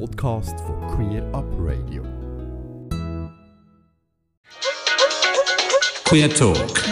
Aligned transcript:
Podcast 0.00 0.58
von 0.60 0.80
Queer 0.88 1.22
Up 1.32 1.46
Radio. 1.58 2.02
Queer 6.04 6.34
Talk. 6.34 6.82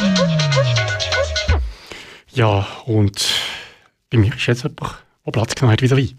Ja, 2.33 2.67
und 2.87 3.29
bei 4.09 4.19
mir 4.19 4.33
ist 4.33 4.47
jetzt 4.47 4.63
jemand, 4.63 4.81
der 5.27 5.33
Platz 5.33 5.55
genommen 5.55 5.73
hat 5.73 5.83
vis-à-vis. 5.83 6.15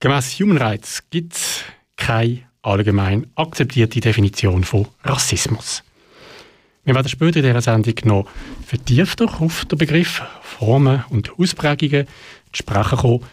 Gemäss 0.00 0.40
Human 0.40 0.58
Rights 0.58 1.08
gibt 1.10 1.34
es 1.34 1.62
keine 1.96 2.42
allgemein 2.62 3.28
akzeptierte 3.36 4.00
Definition 4.00 4.64
von 4.64 4.88
Rassismus. 5.04 5.84
Wir 6.84 6.96
werden 6.96 7.08
später 7.08 7.38
in 7.38 7.46
dieser 7.46 7.62
Sendung 7.62 7.94
noch 8.04 8.28
vertiefter 8.66 9.26
auf 9.40 9.66
den 9.66 9.78
Begriff 9.78 10.20
Formen 10.42 11.04
und 11.10 11.38
Ausprägungen 11.38 12.06
zu 12.52 12.62
sprechen 12.62 12.98
kommen. 12.98 13.24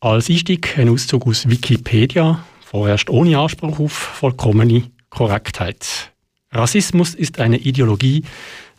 Als 0.00 0.30
Einstieg 0.30 0.78
ein 0.78 0.88
Auszug 0.90 1.26
aus 1.26 1.48
Wikipedia, 1.48 2.44
vorerst 2.64 3.10
ohne 3.10 3.36
Anspruch 3.36 3.80
auf 3.80 3.90
vollkommene 3.92 4.84
Korrektheit. 5.10 6.12
Rassismus 6.52 7.16
ist 7.16 7.40
eine 7.40 7.58
Ideologie, 7.58 8.22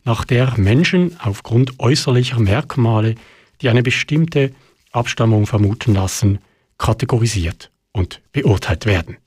nach 0.05 0.23
der 0.23 0.53
Menschen 0.55 1.17
aufgrund 1.19 1.77
äußerlicher 1.77 2.39
Merkmale, 2.39 3.15
die 3.61 3.67
eine 3.67 3.83
bestimmte 3.83 4.53
Abstammung 4.93 5.45
vermuten 5.45 5.93
lassen, 5.93 6.39
kategorisiert 6.77 7.69
und 7.91 8.21
beurteilt 8.31 8.85
werden. 8.85 9.17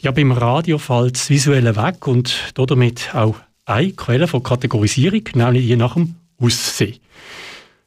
Ja, 0.00 0.10
beim 0.10 0.32
Radio 0.32 0.78
fällt 0.78 1.14
das 1.14 1.30
Visuelle 1.30 1.76
weg 1.76 2.08
und 2.08 2.52
damit 2.56 3.14
auch 3.14 3.36
eine 3.66 3.92
Quelle 3.92 4.26
von 4.26 4.42
Kategorisierung, 4.42 5.22
nämlich 5.34 5.64
je 5.64 5.76
nach 5.76 5.94
dem 5.94 6.16
Aussehen. 6.40 6.98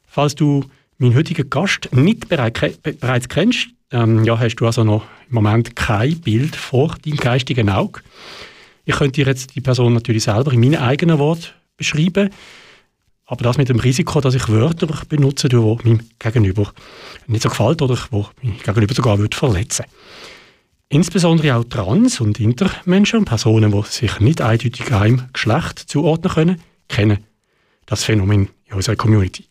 Falls 0.06 0.34
du 0.34 0.64
meinen 1.02 1.14
heutigen 1.14 1.48
Gast 1.50 1.88
nicht 1.92 2.28
bereits 2.28 3.28
kennst, 3.28 3.68
ähm, 3.90 4.24
ja, 4.24 4.38
hast 4.38 4.56
du 4.56 4.66
also 4.66 4.84
noch 4.84 5.04
im 5.28 5.34
Moment 5.34 5.76
kein 5.76 6.18
Bild 6.20 6.56
vor 6.56 6.96
deinem 7.04 7.16
geistigen 7.16 7.68
Auge. 7.68 8.00
Ich 8.84 8.96
könnte 8.96 9.22
dir 9.22 9.26
jetzt 9.26 9.54
die 9.54 9.60
Person 9.60 9.94
natürlich 9.94 10.24
selber 10.24 10.52
in 10.52 10.60
meinen 10.60 10.76
eigenen 10.76 11.18
Worten 11.18 11.48
beschreiben, 11.76 12.30
aber 13.26 13.44
das 13.44 13.58
mit 13.58 13.68
dem 13.68 13.80
Risiko, 13.80 14.20
dass 14.20 14.34
ich 14.34 14.48
Wörter 14.48 14.88
benutze, 15.08 15.48
die 15.48 15.56
meinem 15.56 16.00
Gegenüber 16.18 16.72
nicht 17.26 17.42
so 17.42 17.48
gefällt 17.48 17.80
oder 17.82 17.98
wo 18.10 18.26
mein 18.42 18.58
Gegenüber 18.58 18.94
sogar 18.94 19.18
würde 19.18 19.36
verletzen 19.36 19.84
Insbesondere 20.88 21.56
auch 21.56 21.64
Trans- 21.64 22.20
und 22.20 22.38
Intermenschen 22.38 23.20
und 23.20 23.24
Personen, 23.24 23.72
die 23.72 23.82
sich 23.88 24.20
nicht 24.20 24.42
eindeutig 24.42 24.92
einem 24.92 25.22
Geschlecht 25.32 25.78
zuordnen 25.78 26.30
können, 26.30 26.62
kennen 26.88 27.24
das 27.86 28.04
Phänomen 28.04 28.50
in 28.66 28.74
unserer 28.74 28.96
Community. 28.96 29.46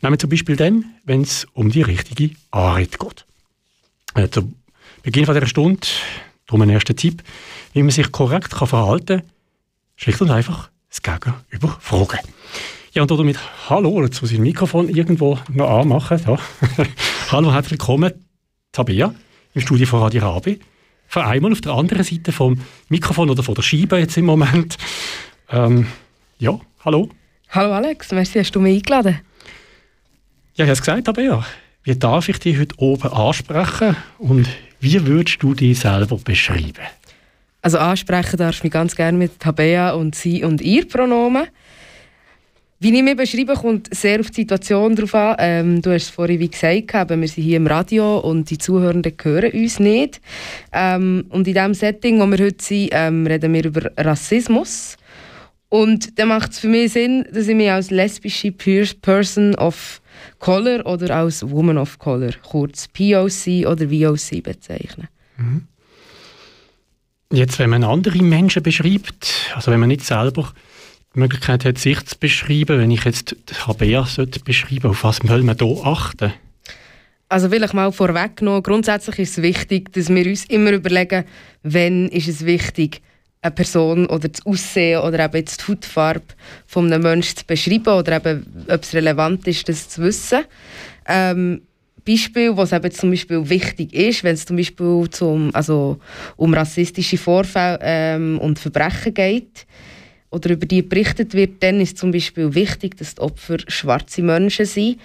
Nehmen 0.00 0.14
wir 0.14 0.18
zum 0.18 0.30
Beispiel 0.30 0.56
dann, 0.56 0.84
wenn 1.04 1.22
es 1.22 1.46
um 1.54 1.70
die 1.70 1.82
richtige 1.82 2.34
Anrede 2.50 2.96
geht. 2.98 3.26
Äh, 4.14 4.28
zu 4.28 4.52
Beginn 5.02 5.24
dieser 5.24 5.46
Stunde 5.46 5.86
darum 6.46 6.62
ein 6.62 6.70
erster 6.70 6.96
Tipp, 6.96 7.22
wie 7.72 7.82
man 7.82 7.90
sich 7.90 8.10
korrekt 8.10 8.50
kann 8.50 8.68
verhalten 8.68 9.20
kann, 9.20 9.30
schlicht 9.96 10.20
und 10.20 10.30
einfach 10.30 10.70
das 10.88 11.02
Gegenüber 11.02 11.76
fragen. 11.80 12.18
Ja, 12.92 13.02
und 13.02 13.10
damit 13.10 13.38
Hallo, 13.68 14.00
muss 14.00 14.22
ich 14.22 14.30
das 14.30 14.38
Mikrofon 14.38 14.88
irgendwo 14.88 15.38
noch 15.52 15.80
anmachen. 15.80 16.20
Ja. 16.26 16.38
Hallo, 17.30 17.52
herzlich 17.52 17.72
willkommen, 17.72 18.12
Tabea, 18.72 19.14
im 19.54 19.60
Studio 19.60 19.86
von 19.86 20.00
Radio 20.00 20.22
Rabe. 20.22 20.58
Von 21.06 21.22
einmal 21.22 21.52
auf 21.52 21.60
der 21.60 21.72
anderen 21.72 22.04
Seite 22.04 22.32
vom 22.32 22.60
Mikrofon 22.88 23.30
oder 23.30 23.42
von 23.42 23.54
der 23.54 23.62
Scheibe 23.62 23.98
jetzt 23.98 24.16
im 24.16 24.26
Moment. 24.26 24.76
Ähm, 25.50 25.86
ja, 26.38 26.58
hallo. 26.84 27.10
Hallo 27.50 27.72
Alex, 27.72 28.12
merci, 28.12 28.40
hast 28.40 28.54
du 28.54 28.60
mich 28.60 28.76
eingeladen? 28.76 29.20
Ja, 30.54 30.64
ich 30.64 30.68
habe 30.68 30.72
es 30.72 30.80
gesagt, 30.80 31.06
Tabea. 31.06 31.46
Wie 31.82 31.98
darf 31.98 32.28
ich 32.28 32.38
dich 32.38 32.58
heute 32.58 32.74
oben 32.76 33.10
ansprechen 33.10 33.96
und 34.18 34.46
wie 34.80 35.06
würdest 35.06 35.42
du 35.42 35.54
dich 35.54 35.78
selber 35.78 36.18
beschreiben? 36.18 36.84
Also 37.62 37.78
ansprechen 37.78 38.36
darfst 38.36 38.60
du 38.60 38.66
mich 38.66 38.72
ganz 38.72 38.94
gerne 38.94 39.16
mit 39.16 39.40
Tabea 39.40 39.92
und 39.92 40.14
sie 40.14 40.44
und 40.44 40.60
ihr 40.60 40.86
Pronomen. 40.86 41.46
Wie 42.80 42.94
ich 42.94 43.02
mich 43.02 43.16
beschreibe, 43.16 43.54
kommt 43.54 43.94
sehr 43.94 44.20
auf 44.20 44.30
die 44.30 44.42
Situation 44.42 44.94
drauf 44.94 45.14
an. 45.14 45.36
Ähm, 45.38 45.80
du 45.80 45.90
hast 45.90 46.02
es 46.02 46.10
vorhin 46.10 46.40
wie 46.40 46.50
gesagt, 46.50 47.08
wir 47.08 47.28
sind 47.28 47.42
hier 47.42 47.56
im 47.56 47.66
Radio 47.66 48.18
und 48.18 48.50
die 48.50 48.58
Zuhörenden 48.58 49.14
hören 49.22 49.52
uns 49.52 49.80
nicht. 49.80 50.20
Ähm, 50.70 51.24
und 51.30 51.48
in 51.48 51.54
diesem 51.54 51.72
Setting, 51.72 52.20
wo 52.20 52.26
wir 52.26 52.44
heute 52.44 52.62
sind, 52.62 52.90
ähm, 52.92 53.26
reden 53.26 53.54
wir 53.54 53.64
über 53.64 53.90
Rassismus. 53.96 54.98
Und 55.70 56.18
dann 56.18 56.28
macht 56.28 56.52
es 56.52 56.58
für 56.60 56.68
mich 56.68 56.92
Sinn, 56.92 57.26
dass 57.32 57.46
ich 57.46 57.54
mich 57.54 57.70
als 57.70 57.90
lesbische 57.90 58.52
Person 58.52 59.54
of 59.56 60.00
Color 60.38 60.86
oder 60.86 61.14
als 61.14 61.48
Woman 61.48 61.76
of 61.76 61.98
Color, 61.98 62.32
kurz 62.42 62.88
POC 62.88 63.66
oder 63.66 63.90
VOC 63.90 64.42
bezeichne. 64.42 65.08
Mhm. 65.36 65.66
Jetzt, 67.30 67.58
wenn 67.58 67.68
man 67.68 67.84
andere 67.84 68.22
Menschen 68.22 68.62
beschreibt, 68.62 69.52
also 69.54 69.70
wenn 69.70 69.80
man 69.80 69.90
nicht 69.90 70.04
selber 70.04 70.50
die 71.14 71.18
Möglichkeit 71.18 71.66
hat, 71.66 71.76
sich 71.76 72.02
zu 72.06 72.16
beschreiben, 72.18 72.78
wenn 72.78 72.90
ich 72.90 73.04
jetzt 73.04 73.36
sollte 73.46 74.40
beschreiben, 74.40 74.90
auf 74.90 75.04
was 75.04 75.18
soll 75.18 75.42
man 75.42 75.58
hier 75.58 75.84
achten? 75.84 76.32
Also 77.28 77.50
will 77.50 77.62
ich 77.62 77.74
mal 77.74 77.92
vorweggenommen, 77.92 78.62
grundsätzlich 78.62 79.18
ist 79.18 79.36
es 79.36 79.42
wichtig, 79.42 79.92
dass 79.92 80.08
wir 80.08 80.26
uns 80.26 80.46
immer 80.46 80.72
überlegen, 80.72 81.24
wenn 81.62 82.08
ist 82.08 82.28
es 82.28 82.46
wichtig, 82.46 83.02
eine 83.40 83.52
Person 83.52 84.06
oder 84.06 84.28
das 84.28 84.44
Aussehen 84.44 85.00
oder 85.00 85.24
eben 85.24 85.36
jetzt 85.36 85.62
die 85.62 85.72
Hautfarbe 85.72 86.34
von 86.66 86.92
einem 86.92 87.02
Menschen 87.02 87.36
zu 87.36 87.46
beschreiben 87.46 87.94
oder 87.94 88.16
eben, 88.16 88.64
ob 88.68 88.82
es 88.82 88.94
relevant 88.94 89.46
ist, 89.46 89.68
das 89.68 89.88
zu 89.88 90.02
wissen. 90.02 90.44
Ähm, 91.06 91.62
Beispiel, 92.04 92.56
was 92.56 92.72
eben 92.72 92.90
zum 92.90 93.10
Beispiel 93.10 93.48
wichtig 93.50 93.92
ist, 93.92 94.24
wenn 94.24 94.34
es 94.34 94.46
zum 94.46 94.56
Beispiel 94.56 95.08
zum, 95.10 95.54
also 95.54 95.98
um 96.36 96.54
rassistische 96.54 97.18
Vorfälle 97.18 97.78
ähm, 97.82 98.38
und 98.38 98.58
Verbrechen 98.58 99.12
geht 99.12 99.66
oder 100.30 100.50
über 100.50 100.66
die 100.66 100.82
berichtet 100.82 101.34
wird, 101.34 101.62
dann 101.62 101.80
ist 101.80 101.98
zum 101.98 102.10
Beispiel 102.10 102.54
wichtig, 102.54 102.96
dass 102.96 103.14
die 103.14 103.20
Opfer 103.20 103.58
schwarze 103.68 104.22
Menschen 104.22 104.64
sind, 104.64 104.98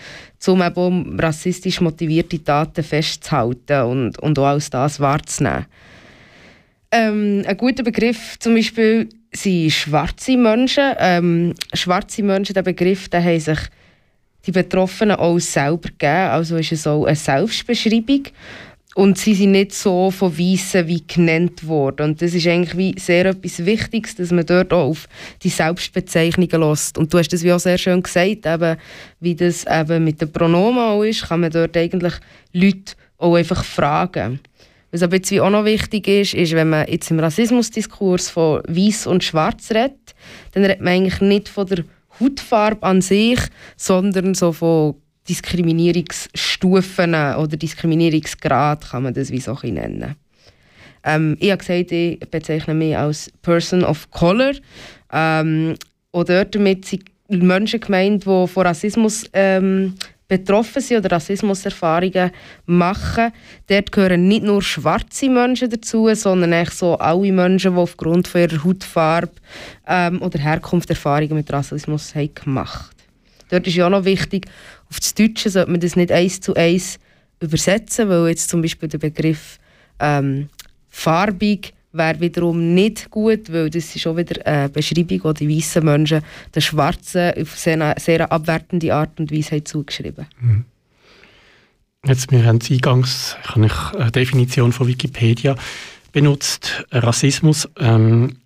um 0.48 0.62
eben 0.62 1.20
rassistisch 1.20 1.82
motivierte 1.82 2.42
Taten 2.42 2.84
festzuhalten 2.84 3.82
und, 3.84 4.20
und 4.20 4.40
auch 4.40 4.48
als 4.48 4.70
das 4.70 5.00
wahrzunehmen. 5.00 5.66
Ähm, 6.96 7.44
ein 7.48 7.58
guter 7.58 7.81
Begriff 7.81 8.38
zum 8.38 8.54
Beispiel 8.54 9.09
sind 9.31 9.72
schwarze 9.72 10.38
Menschen. 10.38 10.94
Ähm, 11.00 11.56
schwarze 11.74 12.22
Menschen, 12.22 12.54
der 12.54 12.62
Begriff, 12.62 13.09
der 13.09 13.24
haben 13.24 13.40
sich 13.40 13.58
die 14.46 14.52
Betroffenen 14.52 15.16
auch 15.16 15.40
selber 15.40 15.90
gegeben. 15.90 16.30
Also 16.30 16.58
ist 16.58 16.72
es 16.72 16.86
auch 16.86 17.06
eine 17.06 17.16
Selbstbeschreibung. 17.16 18.26
Und 18.94 19.18
sie 19.18 19.34
sind 19.34 19.54
nicht 19.54 19.74
so 19.74 20.12
von 20.12 20.38
Weissen 20.38 20.88
wie 20.88 21.04
genannt 21.08 21.66
worden. 21.68 22.12
Und 22.12 22.22
das 22.22 22.36
ist 22.36 22.46
eigentlich 22.46 22.78
wie 22.78 23.00
sehr 23.00 23.25
etwas 23.25 23.66
Wichtiges, 23.66 24.14
dass 24.14 24.30
man 24.30 24.46
dort 24.46 24.72
auch 24.72 24.90
auf 24.90 25.08
die 25.42 25.50
Selbstbezeichnungen 25.50 26.62
lässt. 26.62 27.00
Und 27.00 27.12
du 27.12 27.18
hast 27.18 27.30
das 27.30 27.42
wie 27.42 27.54
auch 27.54 27.60
sehr 27.60 27.80
schön 27.80 28.04
gesagt, 28.04 28.46
eben, 28.46 28.78
wie 29.20 29.34
das 29.34 29.66
eben 29.66 30.04
mit 30.04 30.22
den 30.22 30.31
Pronomen 30.31 30.78
auch 30.78 31.02
ist, 31.02 31.28
kann 31.28 31.40
man 31.40 31.50
dort 31.50 31.75
eigentlich 31.75 32.14
Leute 32.52 32.94
auch 33.18 33.34
einfach 33.34 33.64
fragen. 33.64 34.40
Was 34.94 35.02
aber 35.02 35.16
jetzt 35.16 35.34
auch 35.34 35.50
noch 35.50 35.66
wichtig 35.66 36.08
ist, 36.08 36.36
ist, 36.36 36.54
wenn 36.54 36.70
man 36.70 36.88
jetzt 36.88 37.09
im 37.09 37.20
Rassismusdiskurs 37.20 38.30
von 38.30 38.62
Weiß 38.68 39.08
und 39.08 39.24
Schwarz 39.24 39.72
redet, 39.72 40.14
dann 40.52 40.64
redet 40.64 40.81
man 40.81 40.94
eigentlich 40.94 41.20
nicht 41.20 41.50
von 41.50 41.66
der 41.66 41.84
Hautfarbe 42.20 42.84
an 42.84 43.02
sich, 43.02 43.40
sondern 43.76 44.36
so 44.36 44.54
von 44.54 44.94
Diskriminierungsstufen 45.28 47.16
oder 47.16 47.58
Diskriminierungsgrad 47.58 48.92
kann 48.92 49.02
man 49.02 49.16
das 49.16 49.31
wie 49.31 49.40
so 49.40 49.58
nennen. 49.64 50.16
Ähm, 51.04 51.38
ich 51.40 51.50
habe 51.50 51.58
gesagt, 51.58 51.92
ich 51.92 52.20
bezeichne 52.20 52.75
mich 52.75 52.96
als 52.96 53.31
Person 53.42 53.84
of 53.84 54.12
Color. 54.12 54.54
Ähm, 55.12 55.74
und 56.12 56.30
dort 56.30 56.54
damit 56.54 56.86
sind 56.86 57.10
Menschen 57.30 57.80
gemeint, 57.80 58.25
die 58.25 58.48
von 58.48 58.68
Rassismus 58.68 59.25
ähm, 59.34 59.96
betroffen 60.38 60.82
sind 60.82 60.98
oder 60.98 61.16
Rassismuserfahrungen 61.16 62.32
machen. 62.66 63.32
Dort 63.68 63.92
gehören 63.92 64.28
nicht 64.28 64.44
nur 64.44 64.62
schwarze 64.62 65.30
Menschen 65.30 65.69
dazu, 65.69 66.13
sondern 66.16 66.54
eigentlich 66.54 66.75
so 66.75 66.98
alle 66.98 67.31
Menschen, 67.31 67.74
die 67.74 67.80
aufgrund 67.80 68.28
von 68.28 68.42
ihrer 68.42 68.63
Hautfarbe 68.63 69.31
ähm, 69.88 70.22
oder 70.22 70.40
Herkunft 70.40 70.90
Erfahrungen 70.90 71.36
mit 71.36 71.52
Rassismus 71.52 72.16
haben 72.16 72.34
gemacht 72.34 72.96
Dort 73.50 73.68
ist 73.68 73.75
ja 73.75 73.86
auch 73.86 73.92
noch 73.92 74.06
wichtig, 74.06 74.48
auf 74.90 75.00
das 75.00 75.13
Deutsche 75.13 75.50
sollte 75.50 75.69
man 75.69 75.80
das 75.80 75.96
nicht 75.96 76.12
eins 76.12 76.42
zu 76.42 76.56
eins 76.56 76.98
übersetzen, 77.40 78.10
weil 78.10 78.30
jetzt 78.30 78.50
zum 78.50 78.62
Beispiel 78.62 78.90
der 78.90 78.98
Begriff 78.98 79.60
ähm, 80.00 80.50
farbig 80.90 81.74
wäre 81.94 82.19
wiederum 82.19 82.74
nicht 82.74 83.10
gut, 83.10 83.51
weil 83.54 83.69
das 83.69 83.95
ist 83.95 84.01
schon 84.01 84.18
wieder 84.18 84.45
eine 84.45 84.69
Beschreibung, 84.69 85.34
die 85.34 85.48
die 85.48 85.57
weißen 85.57 85.84
Menschen 85.84 86.22
den 86.54 86.62
Schwarzen 86.62 87.34
auf 87.40 87.57
sehr, 87.57 87.95
sehr 88.00 88.31
abwertende 88.31 88.94
Art 88.94 89.19
und 89.19 89.31
Weise 89.31 89.51
haben 89.51 89.66
zugeschrieben 89.66 90.25
mhm. 90.42 90.66
Jetzt, 92.06 92.31
wir 92.31 92.44
haben 92.44 92.60
eingangs 92.69 93.38
habe 93.44 93.66
ich 93.66 93.94
eine 93.98 94.12
Definition 94.12 94.74
von 94.74 94.88
Wikipedia 94.88 95.56
benutzt, 96.12 96.86
Rassismus. 96.92 97.69
Ähm, 97.80 98.40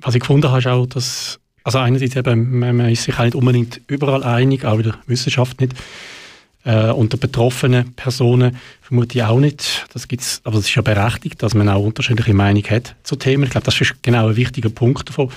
was 0.00 0.16
ich 0.16 0.20
gefunden 0.20 0.48
habe, 0.48 0.58
ist 0.58 0.66
auch, 0.66 0.86
dass 0.86 1.38
also 1.62 1.78
einerseits 1.78 2.16
eben, 2.16 2.58
man 2.58 2.80
ist 2.90 3.04
sich 3.04 3.18
auch 3.18 3.24
nicht 3.24 3.36
unbedingt 3.36 3.80
überall 3.86 4.24
einig, 4.24 4.64
auch 4.64 4.78
in 4.78 4.82
der 4.82 4.98
Wissenschaft 5.06 5.60
nicht. 5.60 5.74
Äh, 6.64 6.90
unter 6.92 7.18
betroffenen 7.18 7.92
Personen 7.92 8.56
vermute 8.80 9.18
ich 9.18 9.24
auch 9.24 9.38
nicht. 9.38 9.86
Das 9.92 10.08
gibt's, 10.08 10.40
aber 10.44 10.58
es 10.58 10.66
ist 10.66 10.74
ja 10.74 10.82
berechtigt, 10.82 11.42
dass 11.42 11.54
man 11.54 11.68
auch 11.68 11.84
unterschiedliche 11.84 12.32
Meinungen 12.32 12.70
hat 12.70 12.96
zu 13.02 13.16
Themen. 13.16 13.44
Ich 13.44 13.50
glaube, 13.50 13.66
das 13.66 13.78
ist 13.80 14.02
genau 14.02 14.28
ein 14.28 14.36
wichtiger 14.36 14.70
Punkt 14.70 15.08
davon. 15.08 15.30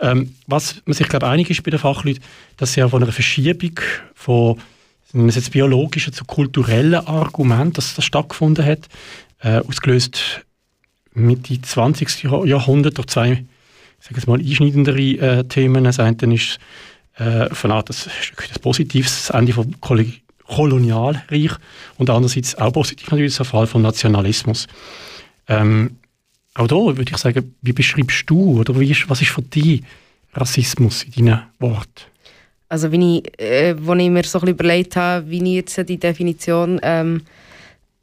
Ähm, 0.00 0.34
was 0.46 0.82
man 0.84 0.94
sich, 0.94 1.08
glaube 1.08 1.26
einig 1.26 1.50
ist 1.50 1.62
bei 1.62 1.70
den 1.70 1.80
Fachleuten, 1.80 2.22
dass 2.58 2.76
ja 2.76 2.88
von 2.88 3.02
einer 3.02 3.12
Verschiebung 3.12 3.80
von 4.14 4.58
man 5.12 5.30
jetzt 5.30 5.52
biologischen 5.52 6.12
zu 6.12 6.24
kulturellen 6.24 6.94
Argumenten, 6.94 7.72
dass 7.72 7.94
das 7.94 8.04
stattgefunden 8.04 8.64
hat, 8.64 8.88
äh, 9.40 9.60
ausgelöst 9.60 10.44
Mitte 11.14 11.60
20. 11.60 12.24
Jahrhundert 12.44 12.98
durch 12.98 13.06
zwei, 13.08 13.44
sage 14.00 14.30
mal, 14.30 14.38
einschneidendere 14.38 15.00
äh, 15.00 15.44
Themen. 15.44 15.84
Das 15.84 15.98
eine 15.98 16.16
ist 16.34 16.58
äh, 17.16 17.52
von 17.54 17.72
Art 17.72 17.88
das, 17.88 18.08
das 18.48 18.58
Positives, 18.58 19.26
das 19.26 19.30
Ende 19.30 19.52
vom 19.52 19.80
Kolonialreich 20.48 21.52
und 21.98 22.10
andererseits 22.10 22.56
auch 22.56 22.72
positiv 22.72 23.10
natürlich 23.10 23.36
der 23.36 23.44
Fall 23.44 23.66
vom 23.66 23.82
Nationalismus. 23.82 24.66
Ähm, 25.46 25.96
auch 26.54 26.66
da 26.66 26.74
würde 26.74 27.04
ich 27.10 27.16
sagen, 27.16 27.54
wie 27.62 27.72
beschreibst 27.72 28.28
du 28.28 28.58
oder 28.58 28.74
ist, 28.80 29.08
was 29.08 29.22
ist 29.22 29.30
für 29.30 29.42
dich 29.42 29.82
Rassismus 30.34 31.04
in 31.04 31.26
deinen 31.26 31.42
Worten? 31.58 32.04
Also, 32.68 32.92
wie 32.92 33.18
ich, 33.18 33.40
äh, 33.40 33.72
ich 33.72 34.10
mir 34.10 34.24
so 34.24 34.40
ein 34.40 34.48
überlegt 34.48 34.96
habe, 34.96 35.28
wie 35.30 35.38
ich 35.38 35.54
jetzt 35.54 35.88
die 35.88 35.98
Definition 35.98 36.78
ähm, 36.82 37.22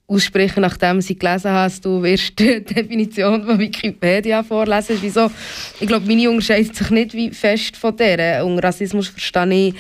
ausspreche, 0.08 0.60
nachdem 0.60 1.00
ich 1.00 1.20
gelesen 1.20 1.52
habe, 1.52 1.74
du 1.82 2.02
wirst 2.02 2.40
die 2.40 2.64
Definition 2.64 3.44
von 3.44 3.60
Wikipedia 3.60 4.44
vorlesen. 4.44 4.98
Wieso? 5.02 5.30
Ich 5.80 5.88
glaube, 5.88 6.08
meine 6.08 6.30
unterscheidet 6.30 6.76
sich 6.76 6.90
nicht 6.90 7.14
wie 7.14 7.32
fest 7.32 7.78
von 7.78 7.96
der. 7.98 8.46
Und 8.46 8.60
Rassismus 8.60 9.08
verstehe 9.08 9.68
ich 9.68 9.76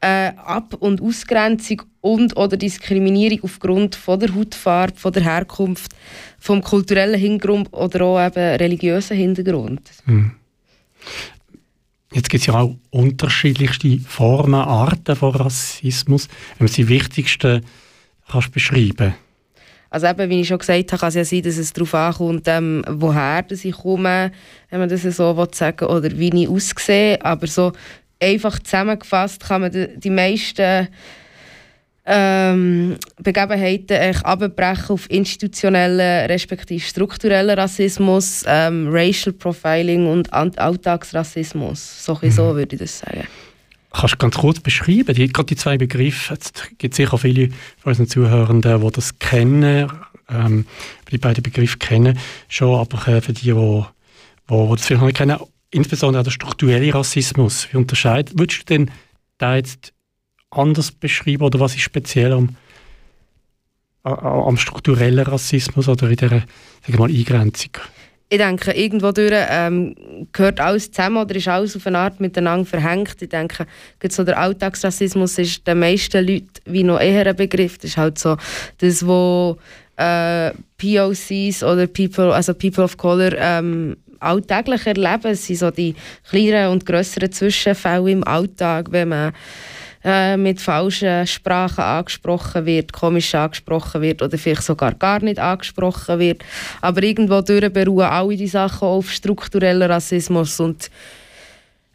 äh, 0.00 0.32
Ab- 0.36 0.76
und 0.80 1.02
Ausgrenzung 1.02 1.82
und 2.04 2.36
oder 2.36 2.58
Diskriminierung 2.58 3.40
aufgrund 3.44 3.94
von 3.94 4.20
der 4.20 4.34
Hautfarbe, 4.34 4.92
von 4.94 5.12
der 5.12 5.24
Herkunft, 5.24 5.92
vom 6.38 6.60
kulturellen 6.60 7.18
Hintergrund 7.18 7.72
oder 7.72 8.04
auch 8.04 8.26
eben 8.26 8.56
religiösen 8.56 9.16
Hintergrund. 9.16 9.80
Hm. 10.04 10.32
Jetzt 12.12 12.28
gibt 12.28 12.42
es 12.42 12.46
ja 12.46 12.60
auch 12.60 12.76
unterschiedlichste 12.90 13.98
Formen, 14.06 14.54
Arten 14.54 15.16
von 15.16 15.34
Rassismus. 15.34 16.28
Wenn 16.58 16.66
du 16.66 16.72
die 16.74 16.88
wichtigsten 16.88 17.64
kannst 18.30 18.52
beschreiben 18.52 19.14
also 19.90 20.08
eben, 20.08 20.28
wie 20.28 20.40
ich 20.40 20.48
schon 20.48 20.58
gesagt 20.58 20.90
habe, 20.90 20.98
kann 20.98 21.08
es 21.08 21.14
ja 21.14 21.24
sein, 21.24 21.42
dass 21.42 21.56
es 21.56 21.72
darauf 21.72 21.94
ankommt, 21.94 22.48
ähm, 22.48 22.84
woher 22.88 23.44
ich 23.48 23.70
komme, 23.70 24.32
wenn 24.68 24.80
man 24.80 24.88
das 24.88 25.02
so 25.02 25.46
sagen 25.52 25.80
will, 25.82 25.86
oder 25.86 26.18
wie 26.18 26.42
ich 26.42 26.48
aussehe. 26.48 27.24
Aber 27.24 27.46
so 27.46 27.70
einfach 28.20 28.58
zusammengefasst 28.58 29.44
kann 29.44 29.60
man 29.60 29.70
die 29.70 30.10
meisten 30.10 30.88
ähm, 32.06 32.96
Begebenheiten 33.22 34.16
abbrechen 34.24 34.90
auf 34.90 35.10
institutionellen 35.10 36.26
respektive 36.26 36.80
strukturellen 36.80 37.58
Rassismus, 37.58 38.44
ähm, 38.46 38.88
Racial 38.90 39.32
Profiling 39.32 40.06
und 40.06 40.32
Alltagsrassismus. 40.32 42.04
So, 42.04 42.18
mhm. 42.20 42.30
so 42.30 42.54
würde 42.54 42.76
ich 42.76 42.80
das 42.80 42.98
sagen. 42.98 43.26
Kannst 43.92 44.14
du 44.14 44.18
ganz 44.18 44.34
kurz 44.34 44.60
beschreiben, 44.60 45.14
die, 45.14 45.28
gerade 45.28 45.46
die 45.46 45.56
zwei 45.56 45.78
Begriffe, 45.78 46.34
es 46.34 46.52
gibt 46.78 46.94
sicher 46.94 47.16
viele 47.16 47.50
von 47.78 47.90
unseren 47.92 48.08
Zuhörenden, 48.08 48.80
die 48.80 48.90
das 48.90 49.18
kennen, 49.18 49.90
ähm, 50.28 50.66
die 51.10 51.18
beiden 51.18 51.42
Begriffe 51.42 51.78
kennen 51.78 52.18
schon, 52.48 52.80
aber 52.80 53.08
äh, 53.08 53.20
für 53.20 53.32
die, 53.32 53.42
die, 53.42 53.52
die, 53.52 53.54
die 54.50 54.76
das 54.76 54.86
vielleicht 54.86 55.00
noch 55.00 55.06
nicht 55.06 55.16
kennen, 55.16 55.38
insbesondere 55.70 56.20
auch 56.20 56.24
der 56.24 56.32
strukturelle 56.32 56.92
Rassismus, 56.92 57.68
wie 57.70 57.76
unterscheidet, 57.76 58.38
würdest 58.38 58.62
du 58.62 58.64
denn 58.64 58.90
da 59.38 59.56
jetzt 59.56 59.93
anders 60.56 60.90
beschreiben 60.90 61.42
oder 61.42 61.60
was 61.60 61.74
ist 61.74 61.82
speziell 61.82 62.32
am, 62.32 62.56
am 64.02 64.56
strukturellen 64.56 65.26
Rassismus 65.26 65.88
oder 65.88 66.08
in 66.08 66.16
dieser 66.16 66.42
sagen 66.86 66.98
mal, 66.98 67.10
Eingrenzung? 67.10 67.72
Ich 68.30 68.38
denke, 68.38 68.72
irgendwo 68.72 69.12
durch 69.12 69.32
ähm, 69.32 69.94
gehört 70.32 70.58
alles 70.58 70.90
zusammen 70.90 71.18
oder 71.18 71.36
ist 71.36 71.46
alles 71.46 71.76
auf 71.76 71.86
eine 71.86 71.98
Art 71.98 72.20
miteinander 72.20 72.66
verhängt. 72.66 73.20
Ich 73.20 73.28
denke, 73.28 73.66
so 74.08 74.24
der 74.24 74.38
Alltagsrassismus 74.38 75.38
ist 75.38 75.66
den 75.66 75.78
meisten 75.78 76.26
Leuten 76.26 76.48
wie 76.64 76.82
noch 76.82 77.00
eher 77.00 77.26
ein 77.26 77.36
Begriff. 77.36 77.76
Das 77.78 77.90
ist 77.90 77.96
halt 77.96 78.18
so 78.18 78.36
das, 78.78 79.06
wo 79.06 79.58
äh, 79.96 80.52
POCs 80.78 81.62
oder 81.62 81.86
People, 81.86 82.34
also 82.34 82.54
People 82.54 82.84
of 82.84 82.96
Color 82.96 83.34
ähm, 83.38 83.96
alltäglich 84.20 84.86
erleben. 84.86 85.26
Es 85.26 85.46
sind 85.46 85.58
so 85.58 85.70
die 85.70 85.94
kleineren 86.28 86.72
und 86.72 86.86
grösseren 86.86 87.30
Zwischenfälle 87.30 88.10
im 88.10 88.24
Alltag, 88.24 88.90
wenn 88.90 89.08
man 89.10 89.32
äh, 90.04 90.36
mit 90.36 90.60
falschen 90.60 91.26
Sprachen 91.26 91.82
angesprochen 91.82 92.66
wird, 92.66 92.92
komisch 92.92 93.34
angesprochen 93.34 94.02
wird 94.02 94.20
oder 94.20 94.36
vielleicht 94.36 94.62
sogar 94.62 94.94
gar 94.94 95.20
nicht 95.20 95.38
angesprochen 95.38 96.18
wird. 96.18 96.44
Aber 96.82 97.02
irgendwo 97.02 97.40
durch 97.40 97.72
beruhen 97.72 98.06
alle 98.06 98.36
die 98.36 98.46
Sachen 98.46 98.86
auf 98.86 99.10
strukturellen 99.10 99.90
Rassismus 99.90 100.60
und 100.60 100.90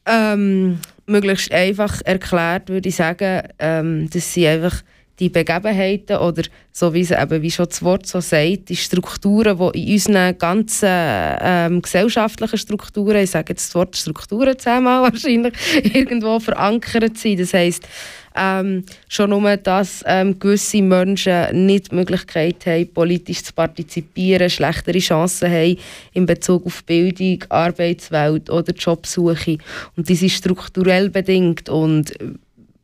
ähm, 0.06 0.79
möglichst 1.06 1.51
einfach 1.51 2.01
erklärt 2.03 2.69
würde 2.69 2.89
ich 2.89 2.95
sagen, 2.95 3.44
ähm, 3.59 4.09
dass 4.09 4.33
sie 4.33 4.47
einfach 4.47 4.81
die 5.19 5.30
Begebenheiten 5.30 6.18
oder 6.18 6.44
so 6.71 6.94
wie, 6.94 7.01
eben, 7.01 7.42
wie 7.42 7.51
schon 7.51 7.68
das 7.68 7.83
Wort 7.83 8.06
so 8.07 8.21
sagt, 8.21 8.69
die 8.69 8.75
Strukturen, 8.75 9.57
die 9.74 9.88
in 9.88 9.94
unseren 9.94 10.38
ganzen 10.38 10.88
ähm, 10.89 11.81
gesellschaftlichen 11.81 12.57
Strukturen, 12.57 13.18
ich 13.18 13.31
sage 13.31 13.54
jetzt 13.54 13.68
das 13.68 13.75
Wort 13.75 13.98
Strukturen 13.98 14.57
zehnmal 14.57 15.01
wahrscheinlich, 15.12 15.54
irgendwo 15.94 16.39
verankert 16.39 17.18
sind. 17.18 17.42
Das 17.42 17.54
heisst, 17.54 17.88
ähm, 18.36 18.86
schon 19.10 19.31
nur, 19.31 19.57
dass 19.57 20.04
ähm, 20.06 20.39
gewisse 20.39 20.81
Menschen 20.81 21.66
nicht 21.66 21.92
die 21.92 21.95
Möglichkeit 21.95 22.66
haben, 22.66 22.94
politisch 22.94 23.44
zu 23.44 23.54
partizipieren, 23.54 24.50
schlechtere 24.50 25.00
Chancen 25.00 25.51
haben 25.51 25.77
in 26.13 26.25
Bezug 26.25 26.66
auf 26.66 26.83
Bildung, 26.86 27.44
Arbeitswelt 27.50 28.50
oder 28.50 28.74
Jobsuche. 28.74 29.57
Und 29.98 30.10
das 30.10 30.21
ist 30.21 30.36
strukturell 30.36 31.10
bedingt 31.10 31.68
und 31.68 32.13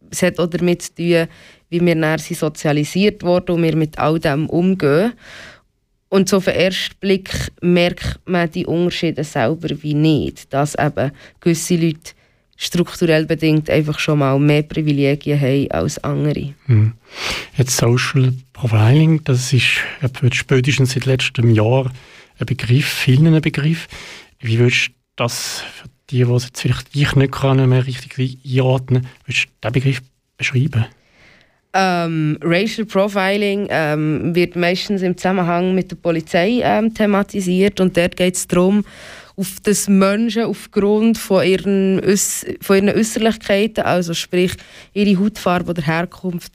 es 0.10 0.22
hat 0.22 0.40
auch 0.40 0.48
damit 0.48 0.82
zu 0.82 0.96
tun, 0.96 1.28
wie 1.76 1.86
wir 1.86 1.96
dann 1.96 2.20
sozialisiert 2.20 3.24
wurden 3.24 3.52
und 3.52 3.64
wir 3.64 3.76
mit 3.76 4.00
all 4.00 4.20
dem 4.20 4.48
umgehen. 4.50 5.14
Und 6.10 6.30
so 6.30 6.38
auf 6.38 6.46
den 6.46 6.56
ersten 6.56 6.96
Blick 7.00 7.30
merkt 7.62 8.20
man 8.26 8.50
die 8.50 8.66
Unterschiede 8.66 9.24
selber 9.24 9.70
wie 9.82 9.94
nicht, 9.94 10.54
dass 10.54 10.76
eben 10.76 11.12
gewisse 11.42 11.76
Leute 11.76 12.12
strukturell 12.56 13.26
bedingt 13.26 13.70
einfach 13.70 14.00
schon 14.00 14.20
mal 14.20 14.40
mehr 14.40 14.64
Privilegien 14.64 15.40
haben 15.40 15.72
als 15.72 16.02
andere. 16.04 16.54
Hm. 16.68 16.94
Jetzt 17.58 17.78
Social 17.78 18.34
Profiling, 18.54 19.24
das 19.26 19.52
ist 19.52 19.80
spätestens 20.32 20.94
seit 20.94 21.06
letztem 21.06 21.50
Jahr 21.54 21.92
ein 22.40 22.46
Begriff, 22.46 22.88
vielen 22.88 23.34
ein 23.34 23.42
Begriff. 23.42 23.88
Wie 24.40 24.60
würdest 24.60 24.88
du 24.88 24.94
das 25.18 25.64
für 25.82 25.90
die, 26.10 26.24
die 26.24 26.32
es 26.32 26.46
jetzt 26.46 26.62
vielleicht 26.62 26.96
ich 26.96 27.16
nicht 27.16 27.34
kann, 27.34 27.68
mehr 27.68 27.86
richtig 27.86 28.38
einordnen, 28.46 29.08
würdest 29.26 29.48
du 29.48 29.52
diesen 29.62 29.74
Begriff 29.74 30.02
beschreiben? 30.38 30.86
Ähm, 31.78 32.38
Racial 32.42 32.88
Profiling 32.88 33.68
ähm, 33.70 34.34
wird 34.34 34.56
meistens 34.56 35.02
im 35.02 35.18
Zusammenhang 35.18 35.76
mit 35.76 35.92
der 35.92 35.98
Polizei 35.98 36.62
ähm, 36.64 36.94
thematisiert 36.94 37.82
und 37.82 37.98
dort 37.98 38.16
geht 38.16 38.36
es 38.36 38.48
darum, 38.48 38.86
auf 39.36 39.58
das 39.62 39.90
Menschen 39.90 40.44
aufgrund 40.44 41.18
von 41.18 41.46
ihren, 41.46 42.02
von 42.62 42.76
ihren 42.78 42.90
Äußerlichkeiten, 42.98 43.84
also 43.84 44.14
sprich 44.14 44.54
ihre 44.94 45.20
Hautfarbe 45.20 45.72
oder 45.72 45.82
Herkunft, 45.82 46.54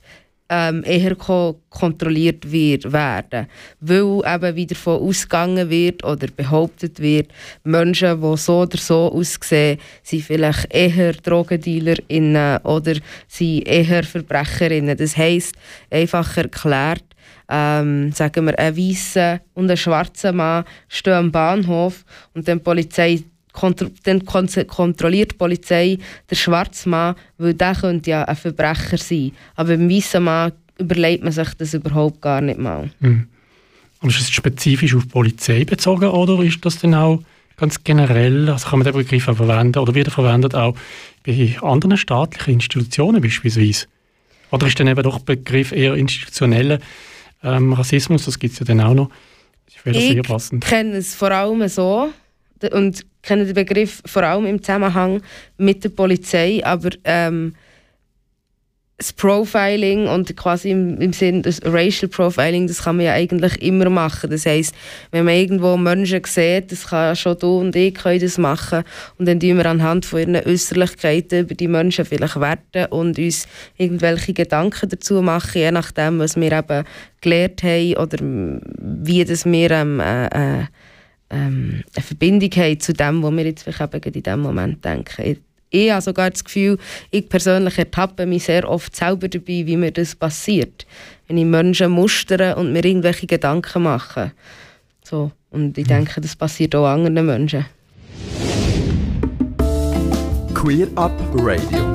ähm, 0.50 0.82
eher 0.84 1.14
kontrolliert 1.14 2.50
wird, 2.50 2.92
werden. 2.92 3.46
Weil 3.78 4.20
eben 4.34 4.56
wieder 4.56 4.74
davon 4.74 5.00
ausgegangen 5.00 5.70
wird 5.70 6.04
oder 6.04 6.26
behauptet 6.26 6.98
wird, 6.98 7.30
Menschen, 7.62 8.20
die 8.20 8.36
so 8.36 8.62
oder 8.62 8.76
so 8.76 9.12
aussehen, 9.12 9.78
sind 10.02 10.24
vielleicht 10.24 10.74
eher 10.74 11.12
DrogendealerInnen 11.12 12.58
oder 12.64 12.94
sind 13.28 13.66
eher 13.66 14.02
Verbrecherinnen. 14.02 14.96
Das 14.96 15.16
heisst, 15.16 15.54
einfach 15.88 16.36
erklärt, 16.36 17.04
ähm, 17.48 18.12
sagen 18.12 18.46
wir, 18.46 18.58
ein 18.58 18.76
weißer 18.76 19.40
und 19.54 19.70
ein 19.70 19.76
schwarzer 19.76 20.32
Mann 20.32 20.64
stehen 20.88 21.12
am 21.14 21.32
Bahnhof 21.32 22.04
und 22.34 22.46
dann 22.46 22.58
die 22.58 22.64
Polizei 22.64 23.22
dann 24.04 24.24
kontrolliert 24.26 25.32
die 25.32 25.36
Polizei 25.36 25.98
den 26.30 26.36
schwarzen 26.36 26.90
Mann, 26.90 27.16
weil 27.38 27.54
der 27.54 27.74
könnte 27.74 28.10
ja 28.10 28.24
ein 28.24 28.36
Verbrecher 28.36 28.98
sein. 28.98 29.32
Aber 29.56 29.70
beim 29.70 29.90
weißen 29.90 30.22
Mann 30.22 30.52
überlegt 30.78 31.22
man 31.22 31.32
sich 31.32 31.54
das 31.54 31.74
überhaupt 31.74 32.20
gar 32.20 32.40
nicht 32.40 32.58
mal. 32.58 32.90
Mhm. 33.00 33.28
Und 34.02 34.10
ist 34.10 34.20
es 34.20 34.30
spezifisch 34.30 34.94
auf 34.94 35.02
die 35.02 35.08
Polizei 35.08 35.64
bezogen 35.64 36.08
oder 36.08 36.42
ist 36.42 36.64
das 36.64 36.78
denn 36.78 36.94
auch 36.94 37.22
ganz 37.56 37.84
generell, 37.84 38.48
also 38.48 38.68
kann 38.68 38.78
man 38.78 38.86
den 38.86 38.94
Begriff 38.94 39.28
auch 39.28 39.36
verwenden 39.36 39.78
oder 39.78 39.94
wieder 39.94 40.10
verwendet 40.10 40.54
auch 40.54 40.74
bei 41.24 41.56
anderen 41.60 41.98
staatlichen 41.98 42.54
Institutionen 42.54 43.20
beispielsweise? 43.20 43.86
Oder 44.50 44.66
ist 44.66 44.80
dann 44.80 44.88
eben 44.88 45.02
doch 45.02 45.18
der 45.18 45.36
Begriff 45.36 45.72
eher 45.72 45.94
institutioneller 45.94 46.78
ähm, 47.42 47.72
Rassismus, 47.74 48.24
das 48.24 48.38
gibt 48.38 48.54
es 48.54 48.60
ja 48.60 48.66
dann 48.66 48.80
auch 48.80 48.94
noch. 48.94 49.10
Das 49.84 49.94
ich 49.94 50.12
sehr 50.12 50.22
passend. 50.22 50.64
kenne 50.64 50.96
es 50.96 51.14
vor 51.14 51.30
allem 51.30 51.66
so 51.68 52.10
und 52.72 53.04
kenne 53.22 53.44
den 53.44 53.54
Begriff 53.54 54.02
vor 54.06 54.22
allem 54.22 54.46
im 54.46 54.62
Zusammenhang 54.62 55.22
mit 55.58 55.84
der 55.84 55.90
Polizei, 55.90 56.60
aber 56.64 56.90
ähm, 57.04 57.54
das 59.00 59.14
Profiling 59.14 60.08
und 60.08 60.36
quasi 60.36 60.70
im, 60.70 61.00
im 61.00 61.14
Sinn 61.14 61.42
des 61.42 61.62
Racial 61.64 62.10
Profiling, 62.10 62.66
das 62.66 62.82
kann 62.84 62.96
man 62.96 63.06
ja 63.06 63.14
eigentlich 63.14 63.62
immer 63.62 63.88
machen. 63.88 64.28
Das 64.28 64.44
heißt, 64.44 64.74
wenn 65.10 65.24
man 65.24 65.34
irgendwo 65.34 65.78
Menschen 65.78 66.20
sieht, 66.26 66.70
das 66.70 66.88
kann 66.88 67.16
schon 67.16 67.38
du 67.38 67.60
und 67.60 67.74
ich 67.74 67.94
können 67.94 68.20
das 68.20 68.36
machen 68.36 68.84
und 69.16 69.26
dann 69.26 69.40
tun 69.40 69.56
wir 69.56 69.64
anhand 69.64 70.04
von 70.04 70.20
ihren 70.20 70.36
Äußerlichkeiten 70.36 71.40
über 71.40 71.54
die 71.54 71.68
Menschen 71.68 72.04
vielleicht 72.04 72.38
werten 72.38 72.92
und 72.92 73.18
uns 73.18 73.48
irgendwelche 73.78 74.34
Gedanken 74.34 74.90
dazu 74.90 75.22
machen, 75.22 75.62
je 75.62 75.70
nachdem, 75.70 76.18
was 76.18 76.36
wir 76.36 76.52
eben 76.52 76.84
gelernt 77.22 77.62
haben 77.62 77.96
oder 77.96 78.18
wie 78.20 79.24
das 79.24 79.46
wir 79.46 79.70
ähm, 79.70 80.00
äh, 80.00 80.26
äh, 80.26 80.64
ähm, 81.30 81.82
eine 81.94 82.04
Verbindung 82.04 82.50
haben 82.50 82.80
zu 82.80 82.92
dem, 82.92 83.22
was 83.22 83.32
wir 83.32 83.44
jetzt 83.44 83.62
vielleicht 83.62 83.94
eben 83.94 84.14
in 84.14 84.22
diesem 84.22 84.40
Moment 84.40 84.84
denken 84.84 85.36
ich 85.70 85.90
habe 85.90 86.02
sogar 86.02 86.30
das 86.30 86.44
Gefühl, 86.44 86.78
ich 87.10 87.28
persönlich 87.28 87.78
ertappe 87.78 88.26
mich 88.26 88.44
sehr 88.44 88.68
oft 88.68 88.94
selber 88.94 89.28
dabei, 89.28 89.66
wie 89.66 89.76
mir 89.76 89.92
das 89.92 90.16
passiert. 90.16 90.86
Wenn 91.28 91.38
ich 91.38 91.44
Menschen 91.44 91.92
mustere 91.92 92.56
und 92.56 92.72
mir 92.72 92.84
irgendwelche 92.84 93.26
Gedanken 93.26 93.84
mache. 93.84 94.32
So. 95.04 95.30
Und 95.50 95.78
ich 95.78 95.86
denke, 95.86 96.20
das 96.20 96.36
passiert 96.36 96.74
auch 96.74 96.86
anderen 96.86 97.24
Menschen. 97.24 97.66
Queer 100.54 100.88
Up 100.96 101.12
Radio. 101.34 101.92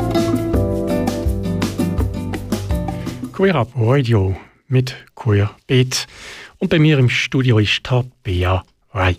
Queer 3.33 3.55
Up 3.55 3.69
Radio 3.75 4.35
mit 4.67 4.95
Queer 5.15 5.51
Beat. 5.67 6.07
Und 6.57 6.69
bei 6.69 6.79
mir 6.79 6.97
im 6.97 7.09
Studio 7.09 7.59
ist 7.59 7.83
Tabea 7.83 8.63
Rai. 8.95 9.17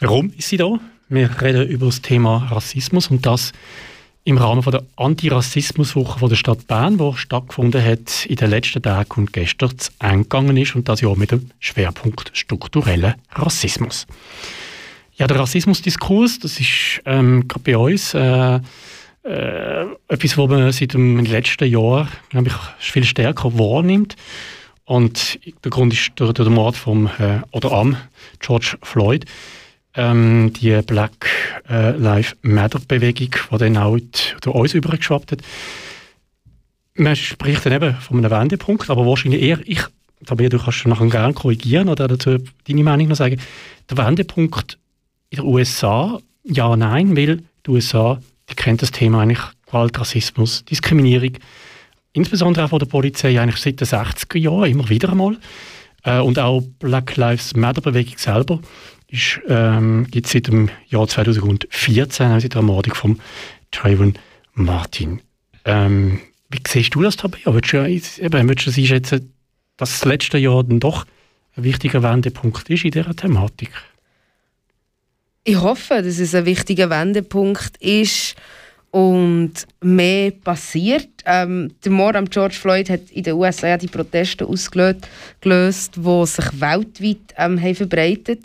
Warum 0.00 0.32
ist 0.36 0.48
sie 0.48 0.56
da? 0.56 0.80
Wir 1.08 1.30
reden 1.40 1.68
über 1.68 1.86
das 1.86 2.02
Thema 2.02 2.48
Rassismus 2.50 3.12
und 3.12 3.24
das 3.24 3.52
im 4.24 4.38
Rahmen 4.38 4.64
von 4.64 4.72
der 4.72 4.82
Antirassismuswoche 4.96 6.28
der 6.28 6.34
Stadt 6.34 6.66
Bern, 6.66 6.98
die 6.98 7.16
stattgefunden 7.16 7.82
hat 7.82 8.26
in 8.26 8.34
den 8.34 8.50
letzten 8.50 8.82
Tagen 8.82 9.12
und 9.20 9.32
gestern 9.32 9.78
zu 9.78 9.92
Ende 10.00 10.24
gegangen 10.24 10.56
ist 10.56 10.74
und 10.74 10.88
das 10.88 11.00
Jahr 11.00 11.16
mit 11.16 11.30
dem 11.30 11.48
Schwerpunkt 11.60 12.32
struktureller 12.34 13.14
Rassismus. 13.30 14.08
Ja, 15.14 15.28
der 15.28 15.38
Rassismusdiskurs, 15.38 16.40
das 16.40 16.58
ist 16.58 17.00
ähm, 17.06 17.46
gerade 17.46 17.62
bei 17.64 17.76
uns 17.78 18.14
äh, 18.14 18.60
äh, 19.22 19.86
etwas, 20.08 20.36
was 20.36 20.48
man 20.48 20.72
seit 20.72 20.94
dem 20.94 21.24
letzten 21.24 21.70
Jahr, 21.70 22.08
glaube 22.30 22.48
ich, 22.48 22.54
viel 22.84 23.04
stärker 23.04 23.56
wahrnimmt. 23.56 24.16
Und 24.88 25.38
der 25.64 25.70
Grund 25.70 25.92
ist 25.92 26.12
der, 26.18 26.32
der 26.32 26.48
Mord 26.48 26.74
vom, 26.74 27.08
äh, 27.18 27.42
oder 27.50 27.72
am 27.72 27.98
George 28.38 28.78
Floyd. 28.82 29.26
Ähm, 29.94 30.50
die 30.54 30.80
Black 30.80 31.28
äh, 31.68 31.90
Lives 31.90 32.34
Matter 32.40 32.80
Bewegung, 32.88 33.28
die 33.52 33.58
dann 33.58 33.76
auch 33.76 33.98
zu 34.40 34.50
uns 34.50 34.72
übergeschwappt 34.72 35.32
hat. 35.32 35.42
Man 36.94 37.14
spricht 37.16 37.66
dann 37.66 37.74
eben 37.74 37.96
von 37.96 38.16
einem 38.16 38.30
Wendepunkt, 38.30 38.88
aber 38.88 39.04
wahrscheinlich 39.04 39.42
eher, 39.42 39.58
ich, 39.66 39.82
Tabea, 40.24 40.48
du 40.48 40.58
kannst 40.58 40.86
nachher 40.86 41.06
gerne 41.08 41.34
korrigieren 41.34 41.90
oder 41.90 42.08
dazu 42.08 42.38
deine 42.66 42.82
Meinung 42.82 43.08
noch 43.08 43.16
sagen, 43.16 43.38
der 43.90 43.98
Wendepunkt 43.98 44.78
in 45.28 45.40
den 45.40 45.46
USA, 45.46 46.18
ja, 46.44 46.74
nein, 46.76 47.14
weil 47.14 47.42
die 47.66 47.70
USA, 47.70 48.22
die 48.48 48.54
kennt 48.54 48.80
das 48.80 48.90
Thema 48.90 49.20
eigentlich 49.20 49.42
Gewalt, 49.66 50.00
Rassismus, 50.00 50.64
Diskriminierung, 50.64 51.32
insbesondere 52.12 52.64
auch 52.64 52.70
von 52.70 52.78
der 52.78 52.86
Polizei 52.86 53.40
eigentlich 53.40 53.60
seit 53.60 53.80
den 53.80 53.86
60er 53.86 54.38
Jahren 54.38 54.70
immer 54.70 54.88
wieder 54.88 55.10
einmal. 55.10 55.36
Äh, 56.04 56.20
und 56.20 56.38
auch 56.38 56.62
Black 56.78 57.16
Lives 57.16 57.54
Matter 57.54 57.80
Bewegung 57.80 58.18
selber 58.18 58.60
ähm, 59.48 60.06
gibt 60.10 60.26
es 60.26 60.32
seit 60.32 60.48
dem 60.48 60.70
Jahr 60.88 61.08
2014, 61.08 62.40
seit 62.40 62.52
der 62.52 62.56
Ermordung 62.56 62.94
von 62.94 63.20
Trayvon 63.70 64.14
Martin. 64.54 65.20
Ähm, 65.64 66.20
wie 66.50 66.60
siehst 66.66 66.94
du 66.94 67.02
das 67.02 67.16
dabei? 67.16 67.38
Würdest 67.44 67.72
du, 67.72 68.22
eben, 68.22 68.48
einschätzen, 68.48 69.32
dass 69.76 69.90
das 69.90 70.04
letzte 70.04 70.38
Jahr 70.38 70.64
dann 70.64 70.80
doch 70.80 71.06
ein 71.56 71.64
wichtiger 71.64 72.02
Wendepunkt 72.02 72.68
ist 72.70 72.84
in 72.84 72.90
dieser 72.90 73.14
Thematik? 73.14 73.70
Ich 75.44 75.56
hoffe, 75.56 76.02
dass 76.02 76.18
es 76.18 76.34
ein 76.34 76.44
wichtiger 76.44 76.90
Wendepunkt 76.90 77.76
ist 77.78 78.34
und 78.90 79.52
mehr 79.82 80.30
passiert. 80.30 81.08
Ähm, 81.26 81.72
der 81.84 81.92
Mord 81.92 82.16
am 82.16 82.28
George 82.28 82.54
Floyd 82.54 82.88
hat 82.88 83.10
in 83.10 83.22
den 83.22 83.34
USA 83.34 83.76
die 83.76 83.86
Proteste 83.86 84.46
ausgelöst, 84.46 85.96
die 85.96 86.26
sich 86.26 86.60
weltweit 86.60 87.34
ähm, 87.36 87.60
haben 87.60 87.74
verbreitet. 87.74 88.44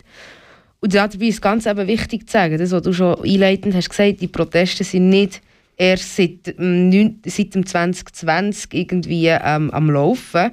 Und 0.80 0.94
dabei 0.94 1.26
ist 1.26 1.40
ganz 1.40 1.64
eben 1.64 1.86
wichtig 1.86 2.26
zu 2.26 2.32
sagen, 2.32 2.58
das, 2.58 2.70
was 2.70 2.82
du 2.82 2.92
schon 2.92 3.22
einleitend 3.24 3.74
hast 3.74 3.88
gesagt, 3.88 4.20
die 4.20 4.28
Proteste 4.28 4.84
sind 4.84 5.08
nicht 5.08 5.40
erst 5.76 6.16
seit, 6.16 6.54
ähm, 6.58 7.20
seit 7.24 7.54
dem 7.54 7.64
2020 7.64 8.74
irgendwie 8.74 9.28
ähm, 9.28 9.70
am 9.70 9.90
Laufen. 9.90 10.50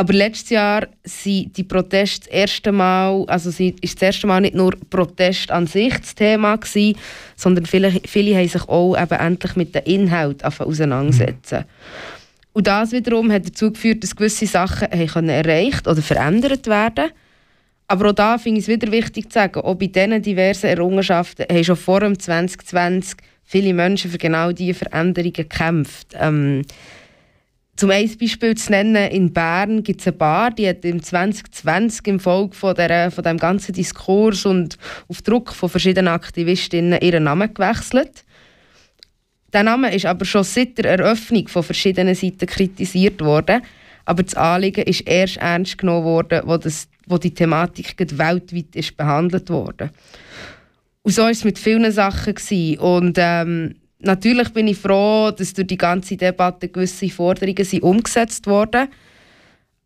Aber 0.00 0.14
letztes 0.14 0.48
Jahr 0.48 0.88
sind 1.04 1.54
die 1.58 1.62
Proteste 1.62 2.20
das 2.20 2.34
erste 2.34 2.72
Mal, 2.72 3.22
also 3.26 3.50
ist 3.50 3.96
das 3.96 4.02
erste 4.02 4.26
Mal 4.26 4.40
nicht 4.40 4.54
nur 4.54 4.74
Protest 4.88 5.50
an 5.50 5.66
sich 5.66 5.94
das 5.94 6.14
Thema 6.14 6.56
gewesen, 6.56 6.96
sondern 7.36 7.66
viele, 7.66 7.92
viele 8.06 8.34
haben 8.34 8.48
sich 8.48 8.66
auch 8.66 8.96
eben 8.96 9.20
endlich 9.20 9.56
mit 9.56 9.74
dem 9.74 9.82
Inhalt 9.84 10.42
auseinandersetzen. 10.42 11.58
Mhm. 11.58 11.64
Und 12.54 12.66
das 12.66 12.92
wiederum 12.92 13.30
hat 13.30 13.46
dazu 13.46 13.72
geführt, 13.72 14.02
dass 14.02 14.16
gewisse 14.16 14.46
Sachen 14.46 14.88
erreicht 14.88 15.86
oder 15.86 16.00
verändert 16.00 16.66
werden. 16.66 17.10
Aber 17.86 18.08
auch 18.08 18.14
da 18.14 18.38
finde 18.38 18.60
ich 18.60 18.68
es 18.68 18.74
wieder 18.74 18.90
wichtig 18.90 19.30
zu 19.30 19.34
sagen, 19.34 19.60
auch 19.60 19.74
bei 19.74 19.88
diesen 19.88 20.22
diversen 20.22 20.68
Errungenschaften 20.68 21.44
haben 21.46 21.62
schon 21.62 21.76
vor 21.76 22.00
dem 22.00 22.18
2020 22.18 23.18
viele 23.44 23.74
Menschen 23.74 24.10
für 24.10 24.16
genau 24.16 24.50
diese 24.52 24.78
Veränderungen 24.78 25.34
gekämpft. 25.34 26.16
Ähm, 26.18 26.62
zum 27.80 27.90
ein 27.90 28.14
Beispiel 28.18 28.54
zu 28.58 28.72
nennen, 28.72 29.10
in 29.10 29.32
Bern 29.32 29.82
gibt 29.82 30.02
es 30.02 30.06
eine 30.06 30.14
Bar, 30.14 30.50
die 30.50 30.68
hat 30.68 30.84
im 30.84 31.02
2020 31.02 32.08
im 32.08 32.20
Folge 32.20 32.54
von, 32.54 32.74
der, 32.74 33.10
von 33.10 33.24
dem 33.24 33.38
ganzen 33.38 33.72
Diskurs 33.72 34.44
und 34.44 34.76
auf 35.08 35.22
Druck 35.22 35.54
von 35.54 35.70
verschiedenen 35.70 36.08
Aktivistinnen 36.08 37.00
ihren 37.00 37.24
Namen 37.24 37.54
gewechselt. 37.54 38.26
Der 39.54 39.62
Name 39.62 39.94
ist 39.94 40.04
aber 40.04 40.26
schon 40.26 40.44
seit 40.44 40.76
der 40.76 40.90
Eröffnung 40.90 41.48
von 41.48 41.62
verschiedenen 41.62 42.14
Seiten 42.14 42.44
kritisiert 42.44 43.22
worden. 43.22 43.62
Aber 44.04 44.24
das 44.24 44.34
Anliegen 44.34 44.84
ist 44.84 45.08
erst 45.08 45.38
ernst 45.38 45.78
genommen 45.78 46.04
worden, 46.04 46.42
wo, 46.44 46.58
das, 46.58 46.86
wo 47.06 47.16
die 47.16 47.32
Thematik 47.32 47.94
weltweit 47.98 48.76
ist 48.76 48.94
behandelt 48.94 49.48
wurde. 49.48 49.88
Und 51.00 51.12
so 51.12 51.22
war 51.22 51.30
es 51.30 51.44
mit 51.44 51.58
vielen 51.58 51.90
Sachen. 51.92 52.34
Gewesen. 52.34 52.78
Und 52.78 53.16
ähm, 53.18 53.76
natürlich 54.00 54.50
bin 54.50 54.68
ich 54.68 54.78
froh, 54.78 55.30
dass 55.30 55.54
durch 55.54 55.66
die 55.66 55.78
ganze 55.78 56.16
Debatte 56.16 56.68
gewisse 56.68 57.08
Forderungen 57.08 57.64
sind 57.64 57.82
umgesetzt 57.82 58.46
wurden. 58.46 58.88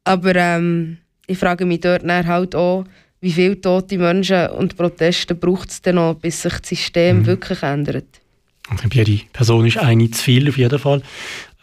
Aber 0.04 0.34
ähm, 0.36 0.98
ich 1.26 1.38
frage 1.38 1.64
mich 1.64 1.80
dort 1.80 2.04
halt 2.04 2.54
auch, 2.54 2.84
wie 3.20 3.32
viele 3.32 3.60
tote 3.60 3.96
Menschen 3.96 4.48
und 4.50 4.76
Proteste 4.76 5.34
braucht 5.34 5.70
es 5.70 5.80
denn 5.80 5.94
noch, 5.94 6.14
bis 6.14 6.42
sich 6.42 6.52
das 6.52 6.68
System 6.68 7.20
mhm. 7.20 7.26
wirklich 7.26 7.62
ändert. 7.62 8.20
Jede 8.92 9.20
Person 9.32 9.66
ist 9.66 9.78
eine 9.78 10.10
zu 10.10 10.22
viel 10.22 10.48
auf 10.48 10.58
jeden 10.58 10.78
Fall. 10.78 11.02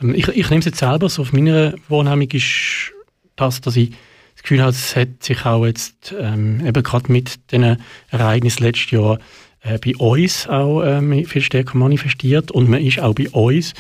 Ähm, 0.02 0.16
ich, 0.16 0.28
ich 0.28 0.50
nehme 0.50 0.60
es 0.60 0.66
jetzt 0.66 0.80
selber, 0.80 1.10
so 1.10 1.22
auf 1.22 1.34
meiner 1.34 1.74
Wahrnehmung 1.88 2.30
ist 2.32 2.92
das, 3.36 3.62
dass 3.62 3.76
ich 3.76 3.92
das 4.36 4.44
Gefühl 4.44 4.62
habe, 4.62 4.72
es 4.72 4.96
hat 4.96 5.22
sich 5.22 5.46
auch 5.46 5.66
jetzt 5.66 6.16
ähm, 6.18 6.66
eben 6.66 6.84
gerade 6.84 7.12
mit 7.12 7.52
den 7.52 7.78
Ereignissen 8.10 8.64
letztes 8.64 8.92
Jahr 8.92 9.20
äh, 9.62 9.78
bei 9.78 9.96
uns 9.96 10.48
auch 10.48 10.84
ähm, 10.84 11.26
viel 11.26 11.42
stärker 11.42 11.78
manifestiert 11.78 12.52
und 12.52 12.70
man 12.70 12.82
ist 12.82 13.00
auch 13.00 13.14
bei 13.14 13.30
uns 13.30 13.74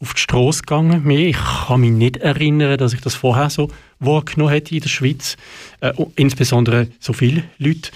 auf 0.00 0.14
die 0.14 0.20
Straße 0.20 0.60
gegangen. 0.60 1.08
Ich 1.10 1.36
kann 1.36 1.80
mich 1.80 1.90
nicht 1.90 2.18
erinnern, 2.18 2.78
dass 2.78 2.92
ich 2.92 3.00
das 3.00 3.14
vorher 3.14 3.50
so 3.50 3.70
wahrgenommen 3.98 4.52
hätte 4.52 4.74
in 4.74 4.80
der 4.80 4.88
Schweiz. 4.88 5.36
Äh, 5.80 5.92
insbesondere 6.16 6.88
so 7.00 7.12
viele 7.12 7.44
Leute 7.58 7.90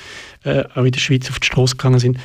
äh, 0.44 0.64
auch 0.74 0.84
in 0.84 0.92
der 0.92 1.00
Schweiz 1.00 1.30
auf 1.30 1.38
die 1.38 1.46
Straße 1.46 1.76
gegangen 1.76 2.00
sind. 2.00 2.18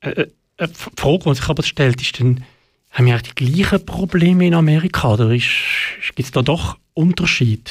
Äh, 0.00 0.10
äh 0.10 0.26
die 0.60 1.00
Frage, 1.00 1.24
die 1.24 1.34
sich 1.34 1.48
aber 1.48 1.62
stellt, 1.62 2.02
ist 2.02 2.20
dann, 2.20 2.44
haben 2.90 3.06
wir 3.06 3.18
die 3.18 3.34
gleichen 3.34 3.86
Probleme 3.86 4.46
in 4.46 4.52
Amerika 4.52 5.14
oder 5.14 5.30
gibt 5.30 6.18
es 6.18 6.30
da 6.32 6.42
doch 6.42 6.76
Unterschiede? 6.92 7.70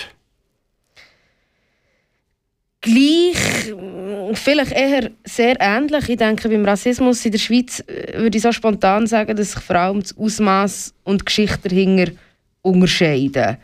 Gleich, 2.81 3.73
vielleicht 4.37 4.71
eher 4.71 5.11
sehr 5.23 5.55
ähnlich. 5.59 6.09
Ich 6.09 6.17
denke, 6.17 6.49
beim 6.49 6.65
Rassismus 6.65 7.25
in 7.25 7.31
der 7.31 7.39
Schweiz 7.39 7.79
äh, 7.81 8.17
würde 8.17 8.37
ich 8.37 8.43
so 8.43 8.51
spontan 8.51 9.07
sagen, 9.07 9.35
dass 9.35 9.51
sich 9.51 9.61
vor 9.61 9.75
allem 9.75 10.01
das 10.01 10.17
Ausmaß 10.17 10.93
und 11.03 11.25
Geschichte 11.25 11.69
dahinter 11.69 12.11
unterscheiden. 12.61 13.57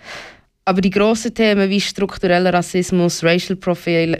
Aber 0.65 0.81
die 0.81 0.89
grossen 0.89 1.34
Themen 1.34 1.69
wie 1.69 1.79
struktureller 1.79 2.53
Rassismus, 2.53 3.24
Racial 3.24 3.55
Profiling 3.55 4.17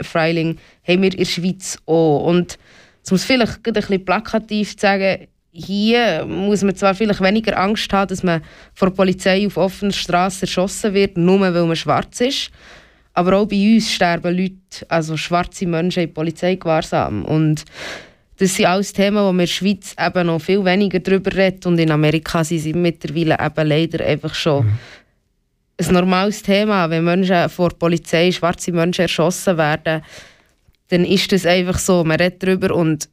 haben 0.88 1.02
wir 1.02 1.12
in 1.12 1.18
der 1.18 1.26
Schweiz 1.26 1.80
auch. 1.88 2.26
Und 2.26 2.60
es 3.04 3.12
muss 3.12 3.24
vielleicht 3.24 3.66
ein 3.66 3.74
bisschen 3.74 4.06
plakativ 4.06 4.76
sagen, 4.80 5.28
hier 5.52 6.26
muss 6.26 6.64
man 6.64 6.76
zwar 6.76 6.94
vielleicht 6.94 7.22
weniger 7.22 7.58
Angst 7.58 7.92
haben, 7.94 8.10
dass 8.10 8.24
man 8.24 8.44
vor 8.74 8.90
der 8.90 8.96
Polizei 8.96 9.48
auf 9.48 9.58
offener 9.58 9.94
Straße 9.94 10.42
erschossen 10.42 10.94
wird, 10.94 11.18
nur 11.18 11.40
weil 11.40 11.52
man 11.52 11.76
schwarz 11.76 12.20
ist. 12.22 12.52
Aber 13.16 13.38
auch 13.38 13.48
bei 13.48 13.74
uns 13.74 13.92
sterben 13.92 14.38
Leute, 14.38 14.86
also 14.90 15.18
schwarze 15.18 15.66
Menschen 15.66 16.04
in 16.04 16.14
Polizeigewahrsam. 16.14 17.26
Und 17.26 17.66
Das 18.38 18.54
sind 18.54 18.66
alles 18.66 18.92
Themen, 18.92 19.18
wo 19.18 19.28
wir 19.28 19.32
in 19.32 19.38
der 19.38 19.48
Schweiz 19.48 19.96
eben 19.98 20.28
noch 20.28 20.42
viel 20.42 20.64
weniger 20.66 21.00
darüber 21.00 21.34
reden 21.34 21.68
und 21.68 21.80
in 21.80 21.90
Amerika 21.90 22.44
sind 22.44 22.60
sie 22.60 22.74
mittlerweile 22.74 23.38
eben 23.40 23.68
leider 23.68 24.06
einfach 24.06 24.36
schon 24.36 24.66
mhm. 24.66 24.78
ein 25.80 25.94
normales 25.94 26.44
Thema. 26.44 26.90
Wenn 26.90 27.06
Menschen 27.06 27.48
vor 27.48 27.70
der 27.70 27.78
Polizei, 27.78 28.34
schwarze 28.34 28.74
Menschen 28.74 29.04
erschossen 29.04 29.58
werden, 29.58 30.04
dann 30.90 31.06
ist 31.06 31.32
das 31.32 31.46
einfach 31.46 31.80
so. 31.80 32.04
Man 32.04 32.20
redet 32.20 32.44
darüber 32.44 32.76
und 32.76 33.08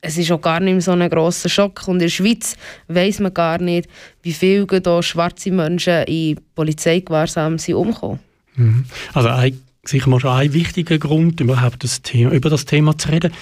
es 0.00 0.16
ist 0.16 0.32
auch 0.32 0.40
gar 0.40 0.60
nicht 0.60 0.72
mehr 0.72 0.80
so 0.80 0.92
ein 0.92 1.10
grosser 1.10 1.50
Schock. 1.50 1.86
Und 1.86 1.96
in 1.96 2.00
der 2.00 2.08
Schweiz 2.08 2.56
weiß 2.88 3.20
man 3.20 3.34
gar 3.34 3.58
nicht, 3.58 3.86
wie 4.22 4.32
viele 4.32 4.66
schwarze 5.02 5.50
Menschen 5.50 6.04
in 6.04 6.40
Polizeigewahrsam 6.54 7.58
sind 7.58 7.74
umgekommen. 7.74 8.20
Mhm. 8.56 8.84
Also 9.12 9.28
ein, 9.28 9.60
sicher 9.84 10.08
mal 10.08 10.20
schon 10.20 10.30
ein 10.30 10.52
wichtiger 10.52 10.98
Grund, 10.98 11.40
überhaupt 11.40 11.84
das 11.84 12.02
Thema, 12.02 12.32
über 12.32 12.50
das 12.50 12.64
Thema 12.64 12.96
zu 12.96 13.08
reden. 13.08 13.32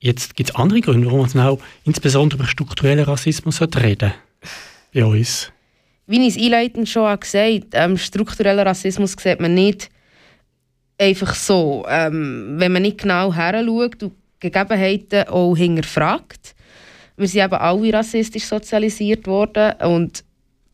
Jetzt 0.00 0.36
gibt 0.36 0.50
es 0.50 0.56
andere 0.56 0.80
Gründe, 0.80 1.06
warum 1.06 1.28
man 1.34 1.46
auch 1.46 1.60
insbesondere 1.84 2.40
über 2.40 2.48
strukturellen 2.48 3.04
Rassismus 3.04 3.60
reden 3.60 4.12
bei 4.94 5.04
uns. 5.04 5.50
Wie 6.06 6.26
ich 6.26 6.36
es 6.36 6.42
einleitend 6.42 6.88
schon 6.88 7.18
gesagt 7.20 7.74
habe, 7.74 7.92
ähm, 7.92 7.98
struktureller 7.98 8.64
Rassismus 8.64 9.14
sieht 9.18 9.40
man 9.40 9.54
nicht 9.54 9.90
einfach 10.96 11.34
so. 11.34 11.84
Ähm, 11.88 12.54
wenn 12.56 12.72
man 12.72 12.82
nicht 12.82 12.98
genau 12.98 13.34
her 13.34 13.62
schaut 13.64 14.02
und 14.02 14.12
Gegebenheiten 14.40 15.28
auch 15.28 15.56
hinterfragt. 15.56 16.54
Wir 17.16 17.26
sind 17.26 17.44
eben 17.44 17.54
alle 17.54 17.92
rassistisch 17.92 18.44
sozialisiert 18.44 19.26
worden 19.26 19.72
und 19.82 20.24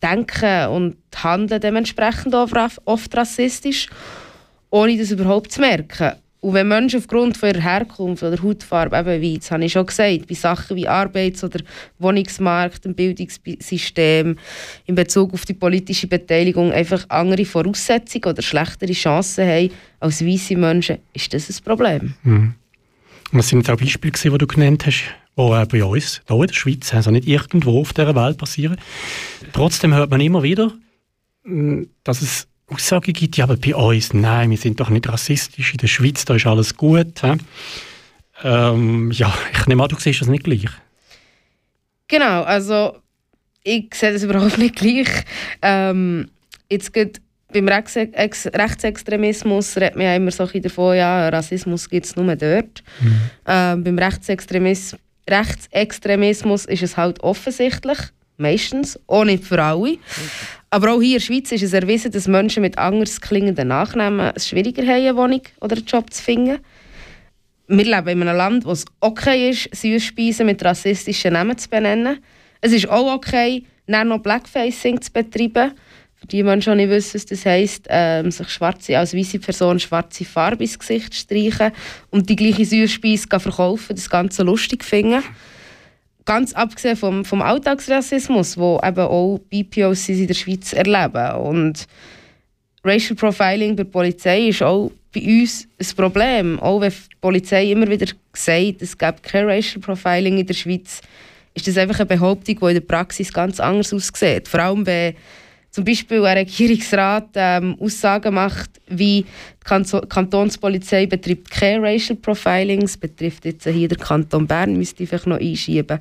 denken 0.04 0.68
und 0.68 0.96
handeln 1.16 1.60
dementsprechend 1.60 2.34
oft 2.34 3.16
rassistisch, 3.16 3.88
ohne 4.70 4.98
das 4.98 5.10
überhaupt 5.10 5.52
zu 5.52 5.60
merken. 5.60 6.12
Und 6.44 6.52
wenn 6.52 6.68
Menschen 6.68 6.98
aufgrund 6.98 7.38
von 7.38 7.48
ihrer 7.48 7.62
Herkunft 7.62 8.22
oder 8.22 8.42
Hautfarbe, 8.42 8.98
eben 8.98 9.22
wie, 9.22 9.38
das 9.38 9.50
habe 9.50 9.64
ich 9.64 9.72
schon 9.72 9.86
gesagt, 9.86 10.28
bei 10.28 10.34
Sachen 10.34 10.76
wie 10.76 10.86
Arbeits- 10.86 11.42
oder 11.42 11.60
Wohnungsmarkt, 11.98 12.84
im 12.84 12.94
Bildungssystem, 12.94 14.36
in 14.84 14.94
Bezug 14.94 15.32
auf 15.32 15.46
die 15.46 15.54
politische 15.54 16.06
Beteiligung 16.06 16.70
einfach 16.70 17.06
andere 17.08 17.46
Voraussetzungen 17.46 18.26
oder 18.26 18.42
schlechtere 18.42 18.92
Chancen 18.92 19.48
haben 19.48 19.70
als 20.00 20.22
weiße 20.22 20.54
Menschen, 20.54 20.98
ist 21.14 21.32
das 21.32 21.48
ein 21.48 21.64
Problem. 21.64 22.12
Mhm. 22.24 22.54
Was 23.32 23.48
sind 23.48 23.68
auch 23.70 23.78
Beispiele, 23.78 24.12
die 24.12 24.38
du 24.38 24.46
genannt 24.46 24.84
hast, 24.84 25.14
die 25.36 25.64
bei 25.66 25.84
uns, 25.84 26.22
hier 26.26 26.36
in 26.36 26.46
der 26.46 26.54
Schweiz, 26.54 26.94
also 26.94 27.10
nicht 27.10 27.26
irgendwo 27.26 27.80
auf 27.80 27.92
dieser 27.92 28.14
Welt 28.14 28.38
passieren. 28.38 28.76
Trotzdem 29.52 29.94
hört 29.94 30.10
man 30.10 30.20
immer 30.20 30.42
wieder, 30.42 30.72
hm, 31.44 31.88
dass 32.04 32.22
es 32.22 32.46
Aussagen 32.66 33.12
gibt, 33.12 33.36
ja, 33.36 33.44
aber 33.44 33.56
bei 33.56 33.74
uns, 33.74 34.14
nein, 34.14 34.50
wir 34.50 34.56
sind 34.56 34.80
doch 34.80 34.90
nicht 34.90 35.08
rassistisch, 35.08 35.72
in 35.72 35.78
der 35.78 35.86
Schweiz, 35.86 36.24
da 36.24 36.34
ist 36.34 36.46
alles 36.46 36.76
gut. 36.76 37.20
Ähm, 38.42 39.10
ja, 39.12 39.32
ich 39.52 39.66
nehme 39.66 39.82
an, 39.82 39.88
du 39.88 39.96
siehst 39.98 40.22
das 40.22 40.28
nicht 40.28 40.44
gleich. 40.44 40.66
Genau, 42.08 42.42
also 42.42 42.96
ich 43.62 43.94
sehe 43.94 44.12
das 44.12 44.22
überhaupt 44.24 44.58
nicht 44.58 44.76
gleich. 44.76 45.08
Ähm, 45.62 46.30
jetzt 46.70 46.92
geht 46.92 47.20
beim 47.54 47.68
Rechts 47.68 47.96
Rechtsextremismus 47.96 49.76
redet 49.76 49.96
man 49.96 50.06
ja 50.06 50.16
immer 50.16 50.32
so 50.32 50.44
davon, 50.44 50.96
ja, 50.96 51.28
Rassismus 51.28 51.88
gibt 51.88 52.06
es 52.06 52.16
nur 52.16 52.34
dort. 52.34 52.82
Mhm. 53.00 53.20
Ähm, 53.46 53.84
beim 53.84 53.98
Rechtsextremismus, 53.98 55.00
Rechtsextremismus 55.28 56.66
ist 56.66 56.82
es 56.82 56.96
halt 56.96 57.20
offensichtlich, 57.20 57.98
meistens, 58.36 58.98
auch 59.06 59.24
nicht 59.24 59.44
für 59.44 59.62
alle. 59.62 59.98
Aber 60.70 60.92
auch 60.92 61.00
hier 61.00 61.16
in 61.16 61.20
der 61.20 61.20
Schweiz 61.20 61.52
ist 61.52 61.62
es 61.62 61.72
erwiesen, 61.72 62.10
dass 62.10 62.26
Menschen 62.26 62.62
mit 62.62 62.78
anders 62.78 63.20
klingenden 63.20 63.68
Nachnamen 63.68 64.32
es 64.34 64.48
schwieriger 64.48 64.82
haben, 64.82 65.06
eine 65.06 65.16
Wohnung 65.16 65.42
oder 65.60 65.76
einen 65.76 65.86
Job 65.86 66.12
zu 66.12 66.22
finden. 66.22 66.58
Wir 67.68 67.84
leben 67.84 68.22
in 68.22 68.28
einem 68.28 68.36
Land, 68.36 68.64
wo 68.66 68.72
es 68.72 68.84
okay 69.00 69.50
ist, 69.50 69.74
Süßspeisen 69.74 70.46
mit 70.46 70.64
rassistischen 70.64 71.32
Namen 71.32 71.56
zu 71.56 71.70
benennen. 71.70 72.18
Es 72.60 72.72
ist 72.72 72.88
auch 72.88 73.14
okay, 73.14 73.64
dann 73.86 74.08
noch 74.08 74.18
Blackfacing 74.18 75.00
zu 75.00 75.12
betreiben 75.12 75.72
die 76.30 76.42
Menschen 76.42 76.76
nicht 76.76 76.90
wissen, 76.90 77.20
das 77.28 77.46
heisst, 77.46 77.86
ähm, 77.88 78.30
sich 78.30 78.48
schwarze, 78.48 78.98
als 78.98 79.14
weiße 79.14 79.38
Person 79.38 79.78
schwarze 79.78 80.24
Farbe 80.24 80.64
ins 80.64 80.78
Gesicht 80.78 81.14
streichen 81.14 81.72
und 82.10 82.28
die 82.28 82.36
gleiche 82.36 82.64
Süßspeise 82.64 83.28
verkaufen, 83.28 83.94
das 83.94 84.10
Ganze 84.10 84.42
lustig 84.42 84.84
finden. 84.84 85.22
Ganz 86.24 86.54
abgesehen 86.54 86.96
vom, 86.96 87.24
vom 87.24 87.42
Alltagsrassismus, 87.42 88.56
wo 88.56 88.80
eben 88.82 89.00
auch 89.00 89.38
BPOCs 89.50 90.08
in 90.08 90.26
der 90.26 90.34
Schweiz 90.34 90.72
erleben. 90.72 91.36
Und 91.36 91.86
Racial 92.82 93.16
Profiling 93.16 93.76
bei 93.76 93.82
der 93.82 93.90
Polizei 93.90 94.48
ist 94.48 94.62
auch 94.62 94.90
bei 95.14 95.20
uns 95.20 95.68
ein 95.78 95.96
Problem. 95.96 96.58
Auch 96.60 96.80
wenn 96.80 96.90
die 96.90 97.16
Polizei 97.20 97.70
immer 97.70 97.88
wieder 97.88 98.06
sagt, 98.32 98.80
es 98.82 98.96
gäbe 98.96 99.16
kein 99.22 99.46
Racial 99.46 99.80
Profiling 99.80 100.38
in 100.38 100.46
der 100.46 100.54
Schweiz, 100.54 101.02
ist 101.54 101.68
das 101.68 101.76
einfach 101.76 102.00
eine 102.00 102.06
Behauptung, 102.06 102.58
die 102.58 102.66
in 102.66 102.74
der 102.74 102.80
Praxis 102.80 103.32
ganz 103.32 103.60
anders 103.60 103.92
aussieht. 103.92 104.48
Vor 104.48 104.60
allem, 104.60 104.84
wenn 104.86 105.14
zum 105.74 105.84
Beispiel 105.84 106.24
ein 106.24 106.38
Regierungsrat 106.38 107.30
ähm, 107.34 107.76
Aussagen 107.80 108.32
macht, 108.32 108.80
wie 108.86 109.24
die 109.24 110.08
Kantonspolizei 110.08 111.06
betreibt 111.06 111.50
kein 111.50 111.84
Racial 111.84 112.16
Profiling, 112.16 112.82
es 112.82 112.96
betrifft 112.96 113.44
jetzt 113.44 113.66
hier 113.66 113.88
den 113.88 113.98
Kanton 113.98 114.46
Bern, 114.46 114.76
müsste 114.76 115.02
ich 115.02 115.08
vielleicht 115.08 115.26
noch 115.26 115.40
einschieben. 115.40 115.98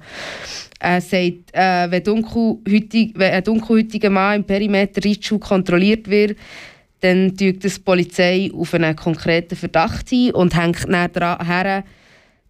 Er 0.80 1.02
sagt, 1.02 1.54
äh, 1.54 1.90
wenn, 1.90 2.06
wenn 2.06 3.34
ein 3.34 3.44
dunkelhäutiger 3.44 4.12
Mann 4.12 4.42
im 4.42 4.44
Perimeter 4.44 5.04
Ritschul 5.04 5.40
kontrolliert 5.40 6.08
wird, 6.08 6.38
dann 7.00 7.36
tut 7.36 7.64
die 7.64 7.80
Polizei 7.84 8.52
auf 8.54 8.76
einen 8.76 8.96
konkreten 8.96 9.56
Verdacht 9.56 10.12
ein 10.12 10.34
und 10.34 10.56
hängt 10.56 10.88
nachher 10.88 11.84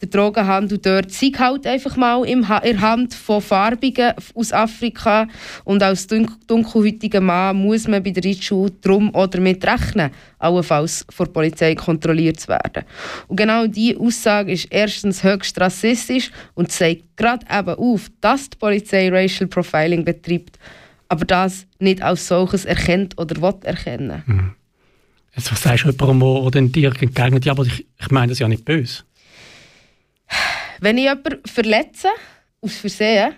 der 0.03 0.09
Drogenhandel 0.09 0.77
dort 0.79 1.11
sei 1.11 1.31
halt 1.37 1.65
einfach 1.65 1.95
mal 1.95 2.25
in 2.25 2.41
der 2.41 2.81
Hand 2.81 3.13
von 3.13 3.41
Farbigen 3.41 4.13
aus 4.35 4.51
Afrika 4.51 5.27
und 5.63 5.81
als 5.81 6.07
dunkelhäutiger 6.07 7.21
Mann 7.21 7.55
muss 7.55 7.87
man 7.87 8.03
bei 8.03 8.11
der 8.11 8.23
Ritschule 8.23 8.71
drum 8.81 9.09
oder 9.15 9.27
damit 9.27 9.65
rechnen, 9.65 10.11
allenfalls 10.39 11.05
vor 11.09 11.27
der 11.27 11.33
Polizei 11.33 11.75
kontrolliert 11.75 12.39
zu 12.39 12.49
werden. 12.49 12.83
Und 13.27 13.37
genau 13.37 13.65
diese 13.65 13.99
Aussage 13.99 14.51
ist 14.51 14.67
erstens 14.69 15.23
höchst 15.23 15.59
rassistisch 15.59 16.31
und 16.53 16.71
zeigt 16.71 17.15
gerade 17.15 17.45
eben 17.49 17.75
auf, 17.75 18.11
dass 18.19 18.49
die 18.49 18.57
Polizei 18.57 19.09
Racial 19.09 19.47
Profiling 19.47 20.03
betreibt, 20.03 20.59
aber 21.07 21.23
das 21.23 21.65
nicht 21.79 22.01
als 22.01 22.27
solches 22.27 22.65
erkennt 22.65 23.17
oder 23.17 23.41
will 23.41 23.55
erkennen. 23.63 24.23
Mhm. 24.25 24.51
Jetzt, 25.35 25.47
sagst 25.55 25.85
du 25.85 25.89
jemandem, 25.89 26.51
der 26.51 26.61
dir 26.63 26.93
entgegnet, 27.01 27.45
ja, 27.45 27.53
aber 27.53 27.65
ich, 27.65 27.87
ich 27.99 28.11
meine 28.11 28.31
das 28.31 28.39
ja 28.39 28.47
nicht 28.47 28.65
böse? 28.65 29.03
Wenn 30.79 30.97
ich 30.97 31.05
jemanden 31.05 31.41
verletze, 31.45 32.09
aus 32.61 32.77
Versehen, 32.77 33.35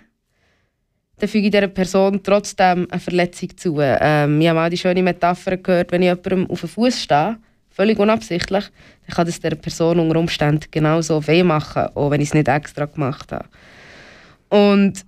dann 1.18 1.28
füge 1.28 1.46
ich 1.46 1.50
dieser 1.50 1.68
Person 1.68 2.22
trotzdem 2.22 2.86
eine 2.90 3.00
Verletzung 3.00 3.56
zu. 3.56 3.78
Ähm, 3.80 4.40
ich 4.40 4.48
habe 4.48 4.58
mal 4.58 4.70
die 4.70 4.76
schöne 4.76 5.02
Metapher 5.02 5.56
gehört, 5.56 5.92
wenn 5.92 6.02
ich 6.02 6.08
jemandem 6.08 6.50
auf 6.50 6.60
den 6.60 6.68
Fuß 6.68 7.02
stehe, 7.02 7.38
völlig 7.70 7.98
unabsichtlich, 7.98 8.64
dann 9.06 9.14
kann 9.14 9.26
das 9.26 9.40
der 9.40 9.54
Person 9.54 9.98
unter 9.98 10.18
Umständen 10.18 10.66
genauso 10.70 11.26
weh 11.26 11.42
machen, 11.42 11.88
auch 11.94 12.10
wenn 12.10 12.20
ich 12.20 12.28
es 12.28 12.34
nicht 12.34 12.48
extra 12.48 12.86
gemacht 12.86 13.32
habe. 13.32 13.48
Und 14.48 15.04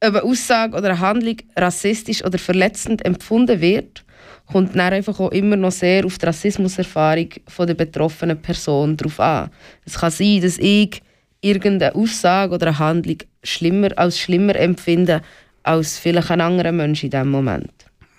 ob 0.00 0.14
eine 0.14 0.22
Aussage 0.22 0.76
oder 0.76 0.90
eine 0.90 1.00
Handlung 1.00 1.36
rassistisch 1.56 2.24
oder 2.24 2.38
verletzend 2.38 3.04
empfunden 3.04 3.60
wird, 3.60 4.03
kommt 4.46 4.76
dann 4.76 4.92
einfach 4.92 5.18
auch 5.20 5.30
immer 5.30 5.56
noch 5.56 5.72
sehr 5.72 6.04
auf 6.04 6.18
die 6.18 6.26
Rassismuserfahrung 6.26 7.28
der 7.58 7.74
betroffenen 7.74 8.40
Person 8.40 8.96
drauf 8.96 9.20
an. 9.20 9.50
Es 9.84 9.98
kann 9.98 10.10
sein, 10.10 10.40
dass 10.42 10.58
ich 10.58 11.02
irgendeine 11.40 11.94
Aussage 11.94 12.54
oder 12.54 12.68
eine 12.68 12.78
Handlung 12.78 13.18
schlimmer 13.42 13.90
als 13.96 14.18
schlimmer 14.18 14.56
empfinde 14.56 15.22
als 15.62 15.98
vielleicht 15.98 16.30
ein 16.30 16.40
anderer 16.40 16.72
Mensch 16.72 17.04
in 17.04 17.10
diesem 17.10 17.30
Moment. 17.30 17.72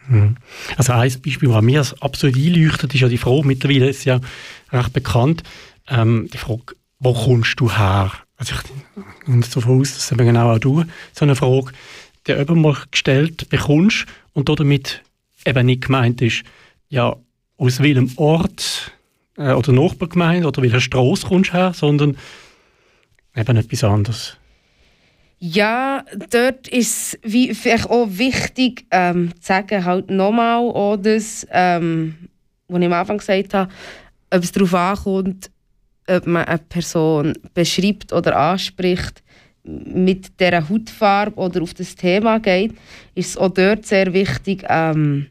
Mhm. 0.07 0.35
Also 0.77 0.93
ein 0.93 1.11
Beispiel, 1.21 1.49
das 1.49 1.61
mir 1.61 1.83
absolut 1.99 2.35
einleuchtet, 2.35 2.93
ist 2.93 3.01
ja 3.01 3.07
die 3.07 3.17
Frage, 3.17 3.47
mittlerweile 3.47 3.89
ist 3.89 4.05
ja 4.05 4.19
recht 4.71 4.93
bekannt, 4.93 5.43
ähm, 5.87 6.27
die 6.31 6.37
Frage, 6.37 6.75
wo 6.99 7.13
kommst 7.13 7.59
du 7.59 7.71
her? 7.71 8.11
Also 8.37 8.55
ich 8.55 9.25
gehe 9.25 9.39
davon 9.39 9.81
aus, 9.81 9.93
dass 9.93 10.11
eben 10.11 10.25
genau 10.25 10.53
auch 10.53 10.59
du 10.59 10.83
so 11.13 11.25
eine 11.25 11.35
Frage, 11.35 11.71
die 12.27 12.31
jemand 12.31 12.61
mal 12.61 12.77
gestellt 12.91 13.49
bekommst 13.49 14.05
und 14.33 14.49
damit 14.49 15.01
eben 15.45 15.65
nicht 15.65 15.85
gemeint 15.85 16.21
ist, 16.21 16.43
ja, 16.89 17.15
aus 17.57 17.81
welchem 17.81 18.11
Ort 18.17 18.91
äh, 19.37 19.53
oder 19.53 19.71
Nachbargemeinde 19.71 20.47
oder 20.47 20.61
welcher 20.61 20.81
Straße 20.81 21.27
kommst 21.27 21.51
du 21.51 21.53
her, 21.53 21.73
sondern 21.73 22.17
eben 23.35 23.57
etwas 23.57 23.83
anderes. 23.83 24.37
Ja, 25.37 26.03
dort 26.29 26.67
ist 26.69 27.19
es 27.23 27.85
auch 27.85 28.07
wichtig 28.09 28.85
ähm, 28.91 29.31
zu 29.39 29.47
sagen, 29.47 29.83
halt 29.83 30.09
nochmal 30.09 30.97
das, 31.01 31.45
ähm, 31.51 32.15
was 32.67 32.79
ich 32.79 32.85
am 32.85 32.93
Anfang 32.93 33.17
gesagt 33.17 33.53
habe, 33.53 33.71
ob 34.31 34.43
es 34.43 34.51
darauf 34.51 34.73
ankommt, 34.73 35.51
ob 36.07 36.25
man 36.25 36.45
eine 36.45 36.57
Person 36.57 37.33
beschreibt 37.53 38.13
oder 38.13 38.37
anspricht, 38.37 39.23
mit 39.63 40.39
dieser 40.39 40.69
Hautfarbe 40.69 41.35
oder 41.39 41.61
auf 41.61 41.73
das 41.73 41.95
Thema 41.95 42.39
geht, 42.39 42.73
ist 43.15 43.29
es 43.29 43.37
auch 43.37 43.49
dort 43.49 43.85
sehr 43.85 44.13
wichtig, 44.13 44.63
ähm, 44.69 45.27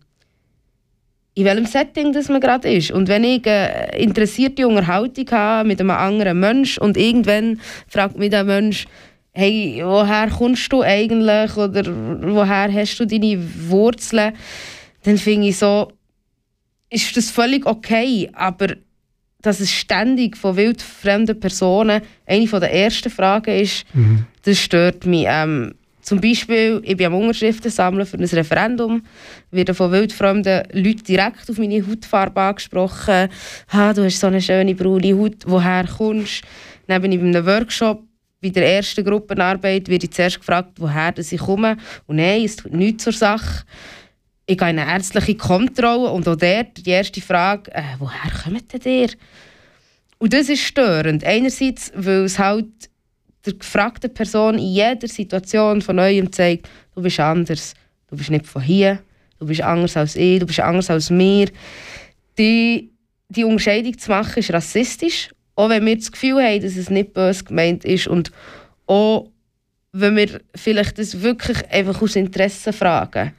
in 1.34 1.44
welchem 1.44 1.66
Setting 1.66 2.12
das 2.12 2.28
man 2.28 2.40
gerade 2.40 2.72
ist. 2.72 2.92
Und 2.92 3.08
wenn 3.08 3.24
ich 3.24 3.46
eine 3.46 3.96
interessierte 3.98 4.68
Unterhaltung 4.68 5.28
habe 5.32 5.68
mit 5.68 5.80
einem 5.80 5.90
anderen 5.90 6.38
Mensch 6.38 6.78
und 6.78 6.96
irgendwann 6.96 7.60
fragt 7.88 8.18
mich 8.18 8.30
der 8.30 8.44
Mensch, 8.44 8.86
hey, 9.32 9.82
woher 9.84 10.28
kommst 10.30 10.72
du 10.72 10.82
eigentlich 10.82 11.56
oder 11.56 11.84
woher 11.86 12.72
hast 12.72 12.98
du 12.98 13.04
deine 13.04 13.42
Wurzeln, 13.68 14.34
dann 15.02 15.18
finde 15.18 15.48
ich 15.48 15.58
so, 15.58 15.90
ist 16.88 17.16
das 17.16 17.30
völlig 17.30 17.66
okay, 17.66 18.30
aber 18.32 18.76
dass 19.42 19.60
es 19.60 19.72
ständig 19.72 20.36
von 20.36 20.56
wildfremden 20.56 21.38
Personen 21.38 22.00
eine 22.26 22.46
der 22.46 22.72
ersten 22.72 23.10
Fragen 23.10 23.54
ist, 23.54 23.84
mhm. 23.92 24.26
das 24.44 24.58
stört 24.58 25.04
mich. 25.04 25.26
Ähm, 25.28 25.74
zum 26.04 26.20
Beispiel, 26.20 26.82
ich 26.84 26.98
bin 26.98 27.06
am 27.06 27.14
Unterschriften 27.14 27.70
sammeln 27.70 28.04
für 28.04 28.18
ein 28.18 28.24
Referendum, 28.24 29.02
werde 29.50 29.72
von 29.72 29.90
wildfremden 29.90 30.64
Leuten 30.72 31.02
direkt 31.02 31.48
auf 31.48 31.56
meine 31.56 31.86
Hautfarbe 31.86 32.40
angesprochen. 32.42 33.30
Ha, 33.72 33.92
du 33.94 34.04
hast 34.04 34.20
so 34.20 34.26
eine 34.26 34.42
schöne 34.42 34.74
braune 34.74 35.18
Haut, 35.18 35.46
woher 35.46 35.86
kommst 35.86 36.42
du? 36.42 36.46
Dann 36.88 37.00
bin 37.00 37.12
ich 37.12 37.20
bei 37.20 37.24
einem 37.24 37.46
Workshop, 37.46 38.02
bei 38.42 38.50
der 38.50 38.76
ersten 38.76 39.02
Gruppenarbeit, 39.02 39.88
werde 39.88 40.04
ich 40.04 40.12
zuerst 40.12 40.40
gefragt, 40.40 40.72
woher 40.78 41.14
ich 41.16 41.38
komme. 41.38 41.78
Und 42.06 42.16
nein, 42.16 42.44
es 42.44 42.56
tut 42.56 42.74
nichts 42.74 43.04
zur 43.04 43.14
Sache. 43.14 43.64
Ich 44.44 44.58
gehe 44.58 44.68
in 44.68 44.78
eine 44.78 44.92
ärztliche 44.92 45.36
Kontrolle 45.36 46.10
und 46.10 46.28
auch 46.28 46.36
dort 46.36 46.84
die 46.84 46.90
erste 46.90 47.22
Frage, 47.22 47.72
äh, 47.72 47.82
woher 47.98 48.30
kommt 48.42 48.84
denn 48.84 48.92
ihr? 48.92 49.08
Und 50.18 50.34
das 50.34 50.50
ist 50.50 50.60
störend. 50.60 51.24
Einerseits, 51.24 51.92
weil 51.94 52.24
es 52.24 52.38
halt 52.38 52.90
der 53.46 53.54
gefragten 53.54 54.12
Person 54.12 54.58
in 54.58 54.72
jeder 54.72 55.08
Situation 55.08 55.82
von 55.82 55.96
neuem 55.96 56.32
zeigt, 56.32 56.68
du 56.94 57.02
bist 57.02 57.20
anders. 57.20 57.74
Du 58.08 58.16
bist 58.16 58.30
nicht 58.30 58.46
von 58.46 58.62
hier, 58.62 59.00
du 59.38 59.46
bist 59.46 59.60
anders 59.60 59.96
als 59.96 60.14
ich, 60.16 60.38
du 60.38 60.46
bist 60.46 60.60
anders 60.60 60.90
als 60.90 61.10
mir. 61.10 61.48
Die, 62.38 62.92
die 63.28 63.44
Unterscheidung 63.44 63.98
zu 63.98 64.10
machen, 64.10 64.38
ist 64.38 64.52
rassistisch. 64.52 65.30
Auch 65.56 65.68
wenn 65.68 65.84
wir 65.86 65.96
das 65.96 66.12
Gefühl 66.12 66.42
haben, 66.42 66.62
dass 66.62 66.76
es 66.76 66.90
nicht 66.90 67.12
böse 67.12 67.44
gemeint 67.44 67.84
ist. 67.84 68.06
Und 68.06 68.30
auch 68.86 69.30
wenn 69.92 70.16
wir 70.16 70.40
vielleicht 70.54 70.98
das 70.98 71.22
wirklich 71.22 71.68
einfach 71.70 72.00
aus 72.02 72.16
Interesse 72.16 72.72
fragen. 72.72 73.32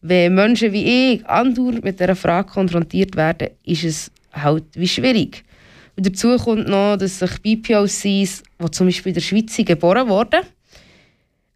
Wenn 0.00 0.34
Menschen 0.34 0.72
wie 0.72 1.14
ich 1.14 1.26
andauernd 1.26 1.82
mit 1.82 1.98
dieser 1.98 2.16
Frage 2.16 2.50
konfrontiert 2.50 3.16
werden, 3.16 3.48
ist 3.64 3.84
es 3.84 4.10
halt 4.32 4.64
wie 4.74 4.88
schwierig. 4.88 5.44
Dazu 5.96 6.36
kommt 6.36 6.68
noch, 6.68 6.96
dass 6.96 7.20
sich 7.20 7.40
BPOCs, 7.40 8.02
die 8.02 8.70
zum 8.70 8.86
Beispiel 8.86 9.10
in 9.10 9.14
der 9.14 9.20
Schweiz 9.20 9.56
geboren 9.56 10.08
wurden, 10.08 10.42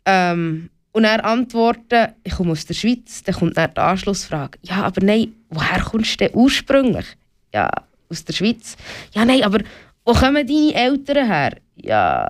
ähm, 0.05 0.71
und 0.93 1.05
er 1.05 1.25
antworten, 1.25 2.15
ich 2.25 2.33
komme 2.33 2.53
aus 2.53 2.67
der 2.67 2.75
Schweiz, 2.75 3.23
dann 3.23 3.35
kommt 3.35 3.57
dann 3.57 3.73
die 3.75 3.81
Anschlussfrage, 3.81 4.59
ja, 4.63 4.83
aber 4.85 5.05
nein, 5.05 5.35
woher 5.51 5.81
kommst 5.81 6.13
du 6.21 6.25
denn 6.25 6.35
ursprünglich? 6.35 7.07
Ja, 7.53 7.71
aus 8.09 8.25
der 8.25 8.33
Schweiz. 8.33 8.77
Ja, 9.13 9.25
nein, 9.25 9.43
aber 9.43 9.59
wo 10.05 10.13
kommen 10.13 10.47
deine 10.47 10.75
Eltern 10.75 11.27
her? 11.27 11.57
Ja, 11.77 12.27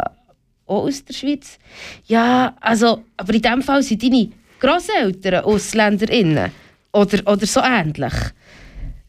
auch 0.67 0.85
aus 0.85 1.05
der 1.05 1.15
Schweiz. 1.15 1.59
Ja, 2.07 2.55
also, 2.61 3.05
aber 3.17 3.35
in 3.35 3.43
dem 3.43 3.63
Fall 3.63 3.83
sind 3.83 4.03
deine 4.03 4.31
Grosseltern 4.61 5.45
AusländerInnen 5.45 6.51
oder, 6.93 7.33
oder 7.33 7.47
so 7.47 7.61
ähnlich. 7.61 8.15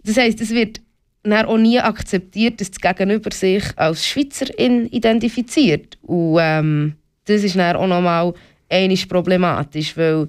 Das 0.03 0.17
heisst, 0.17 0.41
es 0.41 0.51
wird 0.51 0.79
dann 1.23 1.45
auch 1.45 1.57
nie 1.57 1.79
akzeptiert, 1.79 2.61
dass 2.61 2.71
das 2.71 2.81
Gegenüber 2.81 3.31
sich 3.31 3.63
als 3.75 4.05
Schweizerin 4.05 4.87
identifiziert. 4.87 5.97
Und 6.01 6.37
ähm, 6.41 6.93
das 7.25 7.43
ist 7.43 7.55
dann 7.55 7.75
auch 7.75 7.87
nochmal 7.87 8.33
einiges 8.69 9.07
problematisch, 9.07 9.95
weil 9.97 10.27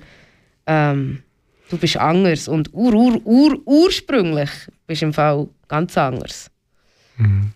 ähm, 0.66 1.22
du 1.68 1.76
bist 1.78 1.96
anders 1.96 2.48
und 2.48 2.72
ur, 2.72 2.92
ur, 2.94 3.20
ur, 3.24 3.60
ursprünglich 3.66 4.50
bist 4.86 5.02
im 5.02 5.12
Fall 5.12 5.48
ganz 5.68 5.96
anders. 5.96 6.50
Mhm. 7.16 7.52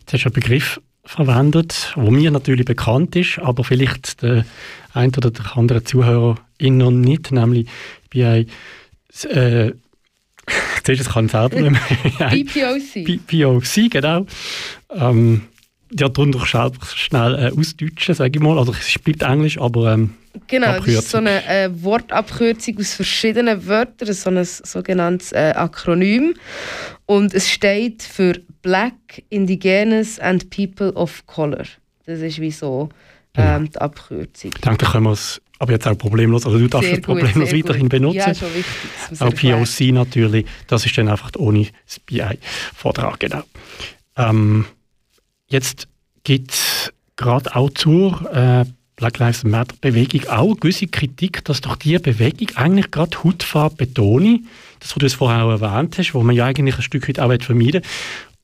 Jetzt 0.00 0.12
hast 0.12 0.24
du 0.24 0.28
einen 0.28 0.34
Begriff 0.34 0.80
verwendet, 1.04 1.92
der 1.96 2.10
mir 2.10 2.30
natürlich 2.30 2.64
bekannt 2.66 3.16
ist, 3.16 3.38
aber 3.38 3.64
vielleicht 3.64 4.22
der 4.22 4.44
ein 4.92 5.14
oder 5.16 5.30
der 5.30 5.56
andere 5.56 5.82
Zuhörer 5.82 6.36
noch 6.60 6.90
nicht, 6.90 7.32
nämlich 7.32 7.68
bei 8.12 8.46
äh, 9.24 9.72
Siehst 10.46 10.88
du, 10.88 11.04
das 11.04 11.12
kann 11.12 11.26
ich 11.26 11.32
selber 11.32 11.60
nicht 11.60 12.18
mehr. 12.18 12.28
BPOC. 12.30 13.04
BPOC, 13.04 13.90
genau. 13.90 14.26
Ähm, 14.90 15.42
ja, 15.92 16.08
darunter 16.08 16.46
schnell 16.46 17.34
äh, 17.34 17.58
ausdeutschen, 17.58 18.14
sage 18.14 18.32
ich 18.34 18.40
mal. 18.40 18.58
Also 18.58 18.72
es 18.72 18.98
bleibt 18.98 19.22
Englisch, 19.22 19.58
aber 19.58 19.92
ähm, 19.92 20.14
Genau, 20.46 20.78
das 20.78 20.86
ist 20.86 21.10
so 21.10 21.18
eine 21.18 21.44
äh, 21.46 21.68
Wortabkürzung 21.82 22.78
aus 22.78 22.94
verschiedenen 22.94 23.66
Wörtern, 23.66 24.12
so 24.12 24.30
ein 24.30 24.44
sogenanntes 24.44 25.32
äh, 25.32 25.52
Akronym. 25.56 26.34
Und 27.06 27.34
es 27.34 27.50
steht 27.50 28.04
für 28.04 28.34
Black, 28.62 29.24
Indigenous 29.30 30.20
and 30.20 30.48
People 30.50 30.92
of 30.92 31.26
Color. 31.26 31.64
Das 32.06 32.20
ist 32.20 32.40
wie 32.40 32.52
so 32.52 32.88
genau. 33.32 33.56
ähm, 33.56 33.70
die 33.70 33.78
Abkürzung. 33.78 34.52
Ich 34.54 34.60
denke, 34.60 34.84
da 34.84 34.92
können 34.92 35.04
wir 35.04 35.12
es 35.12 35.40
aber 35.60 35.72
jetzt 35.72 35.86
auch 35.86 35.96
problemlos, 35.96 36.46
also 36.46 36.58
du 36.58 36.68
darfst 36.68 36.88
sehr 36.88 36.98
es 36.98 37.04
problemlos 37.04 37.50
gut, 37.50 37.58
weiterhin 37.58 37.82
gut. 37.82 37.90
benutzen. 37.90 38.16
Ja, 38.16 38.34
schon 38.34 38.48
wichtig. 38.54 39.20
Auch 39.20 39.34
POC 39.34 39.92
natürlich, 39.92 40.46
das 40.66 40.86
ist 40.86 40.96
dann 40.96 41.08
einfach 41.08 41.30
ohne 41.36 41.66
das 41.86 42.00
BI-Vortrag, 42.00 43.20
genau. 43.20 43.42
Ähm, 44.16 44.64
jetzt 45.48 45.86
gibt 46.24 46.52
es 46.52 46.92
gerade 47.16 47.54
auch 47.54 47.68
zur 47.70 48.34
äh, 48.34 48.64
Black 48.96 49.18
Lives 49.18 49.44
Matter 49.44 49.76
Bewegung 49.82 50.26
auch 50.30 50.54
gewisse 50.58 50.86
Kritik, 50.86 51.44
dass 51.44 51.60
doch 51.60 51.76
diese 51.76 52.00
Bewegung 52.00 52.56
eigentlich 52.56 52.90
gerade 52.90 53.22
Hautfarbe 53.22 53.76
betone, 53.76 54.40
das, 54.78 54.92
was 54.92 54.98
du 54.98 55.06
es 55.06 55.14
vorher 55.14 55.44
auch 55.44 55.50
erwähnt 55.50 55.98
hast, 55.98 56.14
wo 56.14 56.22
man 56.22 56.34
ja 56.34 56.46
eigentlich 56.46 56.76
ein 56.76 56.82
Stück 56.82 57.06
weit 57.06 57.20
auch 57.20 57.32
vermeiden 57.42 57.82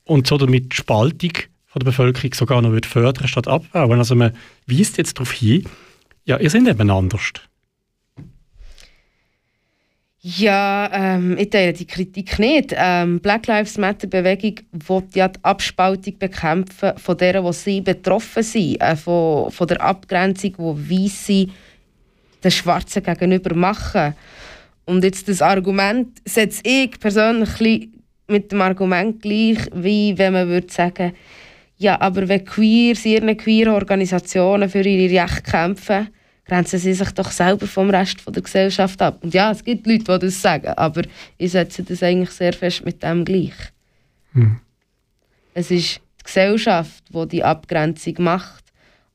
und 0.05 0.26
so 0.26 0.37
damit 0.37 0.72
die 0.72 0.76
Spaltung 0.76 1.33
von 1.66 1.81
der 1.81 1.87
Bevölkerung 1.87 2.35
sogar 2.35 2.61
noch 2.61 2.79
fördern 2.87 3.26
statt 3.26 3.48
abbauen. 3.48 3.98
Also 3.98 4.14
man 4.14 4.33
weist 4.66 4.98
jetzt 4.98 5.16
darauf 5.16 5.33
hin, 5.33 5.64
ja, 6.26 6.38
ihr 6.38 6.50
seid 6.50 6.66
eben 6.66 6.90
anders. 6.90 7.32
Ja, 10.20 10.90
ähm, 10.92 11.38
ich 11.38 11.50
teile 11.50 11.72
die 11.72 11.86
Kritik 11.86 12.40
nicht. 12.40 12.74
Ähm, 12.76 13.20
Black 13.20 13.46
Lives 13.46 13.78
Matter 13.78 14.08
Bewegung 14.08 14.56
will 14.72 15.04
ja 15.14 15.28
die 15.28 15.38
Abspaltung 15.44 16.18
bekämpfen 16.18 16.98
von 16.98 17.16
deren, 17.16 17.46
die 17.46 17.52
sie 17.52 17.80
betroffen 17.80 18.42
sind, 18.42 18.80
äh, 18.80 18.96
von, 18.96 19.52
von 19.52 19.68
der 19.68 19.80
Abgrenzung, 19.80 20.54
die 20.58 20.90
Weiße 20.90 21.46
den 22.42 22.50
Schwarzen 22.50 23.04
gegenüber 23.04 23.54
machen. 23.54 24.16
Und 24.84 25.04
jetzt 25.04 25.28
das 25.28 25.42
Argument 25.42 26.08
setze 26.24 26.60
ich 26.64 26.98
persönlich 26.98 27.88
mit 28.26 28.50
dem 28.50 28.62
Argument 28.62 29.22
gleich, 29.22 29.58
wie 29.74 30.18
wenn 30.18 30.32
man 30.32 30.48
würde 30.48 30.72
sagen, 30.72 31.12
ja, 31.78 32.00
aber 32.00 32.26
wenn 32.26 32.44
Queers 32.44 33.04
in 33.04 33.12
ihren 33.12 33.36
queer 33.36 33.72
Organisationen 33.72 34.68
für 34.68 34.80
ihre 34.80 35.22
Rechte 35.22 35.42
kämpfen, 35.42 36.08
grenzen 36.46 36.78
sie 36.78 36.94
sich 36.94 37.11
doch 37.11 37.30
selber 37.30 37.66
vom 37.66 37.90
Rest 37.90 38.22
der 38.26 38.42
Gesellschaft 38.42 39.02
ab. 39.02 39.18
Und 39.22 39.35
ja, 39.35 39.50
es 39.50 39.64
gibt 39.64 39.87
Leute, 39.87 40.18
die 40.18 40.26
das 40.26 40.40
sagen, 40.40 40.68
aber 40.68 41.02
ich 41.37 41.52
setze 41.52 41.82
das 41.82 42.02
eigentlich 42.02 42.30
sehr 42.30 42.52
fest 42.52 42.85
mit 42.85 43.02
dem 43.02 43.24
gleich. 43.24 43.54
Hm. 44.32 44.61
Es 45.54 45.70
ist 45.70 46.00
die 46.20 46.24
Gesellschaft, 46.24 47.04
die 47.09 47.28
die 47.28 47.44
Abgrenzung 47.44 48.14
macht. 48.18 48.64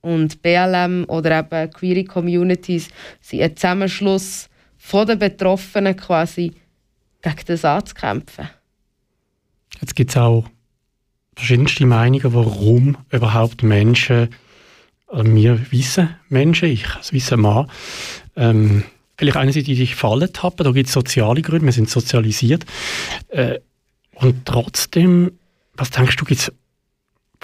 Und 0.02 0.42
BLM 0.42 1.06
oder 1.08 1.40
eben 1.40 1.72
Queer 1.72 2.04
Communities 2.06 2.90
sind 3.22 3.42
ein 3.44 3.56
Zusammenschluss 3.56 4.50
von 4.78 5.06
den 5.06 5.20
Betroffenen 5.20 5.96
quasi 5.96 6.54
gegen 7.22 7.46
das 7.46 7.64
anzukämpfen. 7.64 8.50
Jetzt 9.80 9.96
gibt 9.96 10.10
es 10.10 10.18
auch 10.18 10.50
verschiedenste 11.36 11.86
Meinungen, 11.86 12.34
warum 12.34 12.98
überhaupt 13.12 13.62
Menschen 13.62 14.30
also 15.12 15.36
wir 15.36 15.72
weiße 15.72 16.10
Menschen, 16.30 16.70
ich 16.70 16.88
als 16.96 17.14
weißer 17.14 17.38
Mann, 17.38 17.70
ähm, 18.36 18.84
vielleicht 19.18 19.38
einerseits 19.38 19.66
die 19.66 19.76
sich 19.76 19.96
fallen 19.96 20.30
haben, 20.42 20.64
da 20.64 20.72
gibt 20.72 20.88
es 20.88 20.94
soziale 20.94 21.42
Gründe, 21.42 21.66
wir 21.66 21.74
sind 21.74 21.90
sozialisiert. 21.90 22.66
Äh, 23.30 23.60
und 24.16 24.46
trotzdem, 24.46 25.32
was 25.76 25.92
denkst 25.92 26.16
du, 26.16 26.26
gibt 26.26 26.42
es 26.42 26.52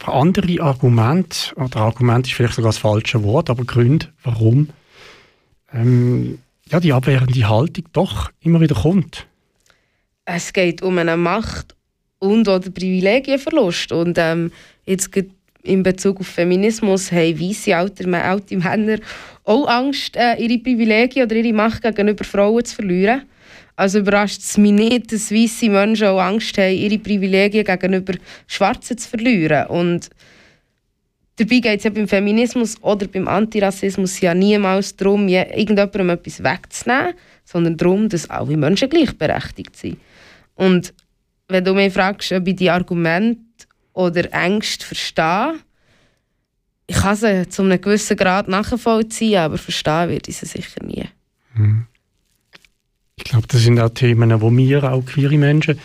andere 0.05 0.61
Argumente, 0.61 1.55
oder 1.55 1.77
Argument 1.77 2.25
ist 2.27 2.33
vielleicht 2.33 2.53
sogar 2.53 2.69
das 2.69 2.77
falsche 2.77 3.23
Wort, 3.23 3.49
aber 3.49 3.65
Gründe, 3.65 4.07
warum 4.23 4.69
ähm, 5.73 6.39
ja, 6.69 6.79
die 6.79 6.93
abwehrende 6.93 7.49
Haltung 7.49 7.85
doch 7.93 8.31
immer 8.41 8.61
wieder 8.61 8.75
kommt? 8.75 9.27
Es 10.25 10.53
geht 10.53 10.81
um 10.81 10.97
eine 10.97 11.17
Macht- 11.17 11.75
und 12.19 12.47
oder 12.47 12.69
Privilegienverlust. 12.69 13.91
Und 13.91 14.17
ähm, 14.17 14.51
jetzt 14.85 15.11
gibt 15.11 15.36
in 15.67 15.83
Bezug 15.83 16.19
auf 16.19 16.27
Feminismus 16.27 17.11
haben 17.11 17.39
weiße 17.39 17.75
alte, 17.75 18.07
alte 18.07 18.57
Männer 18.57 18.99
auch 19.43 19.67
Angst, 19.67 20.15
äh, 20.15 20.35
ihre 20.35 20.59
Privilegien 20.59 21.25
oder 21.25 21.35
ihre 21.35 21.53
Macht 21.53 21.81
gegenüber 21.81 22.23
Frauen 22.23 22.65
zu 22.65 22.75
verlieren. 22.75 23.23
Also 23.75 23.99
überrascht 23.99 24.41
es 24.41 24.57
mich 24.57 24.71
nicht, 24.71 25.13
dass 25.13 25.31
weiße 25.31 25.69
Menschen 25.69 26.07
auch 26.07 26.19
Angst 26.19 26.57
haben, 26.57 26.75
ihre 26.75 26.97
Privilegien 26.97 27.63
gegenüber 27.63 28.13
Schwarzen 28.47 28.97
zu 28.97 29.07
verlieren. 29.07 29.67
Und 29.67 30.09
dabei 31.37 31.59
geht 31.59 31.77
es 31.77 31.83
ja 31.83 31.91
beim 31.91 32.07
Feminismus 32.07 32.81
oder 32.81 33.07
beim 33.07 33.27
Antirassismus 33.27 34.19
ja 34.19 34.33
niemals 34.33 34.95
darum, 34.95 35.27
irgendjemandem 35.27 36.09
etwas 36.09 36.43
wegzunehmen, 36.43 37.13
sondern 37.45 37.77
darum, 37.77 38.09
dass 38.09 38.29
alle 38.29 38.57
Menschen 38.57 38.89
gleichberechtigt 38.89 39.75
sind. 39.75 39.97
Und 40.55 40.93
wenn 41.47 41.63
du 41.63 41.73
mich 41.73 41.93
fragst, 41.93 42.31
ob 42.31 42.47
ich 42.47 42.55
die 42.55 42.69
Argumente 42.69 43.46
oder 43.97 44.31
Ängste 44.31 44.85
verstehe, 44.85 45.55
ich 46.85 46.95
kann 46.95 47.15
sie 47.15 47.49
zu 47.49 47.63
einem 47.63 47.81
gewissen 47.81 48.15
Grad 48.15 48.47
nachvollziehen, 48.47 49.39
aber 49.39 49.57
verstehen 49.57 50.09
werde 50.09 50.29
ich 50.29 50.37
sie 50.37 50.45
sicher 50.45 50.83
nie. 50.83 51.05
Mhm. 51.55 51.85
Ich 53.17 53.23
glaube, 53.23 53.47
das 53.47 53.63
sind 53.63 53.79
auch 53.79 53.89
Themen, 53.89 54.39
wo 54.41 54.55
wir, 54.55 54.83
auch 54.83 55.03
queere 55.03 55.39
Menschen, 55.39 55.79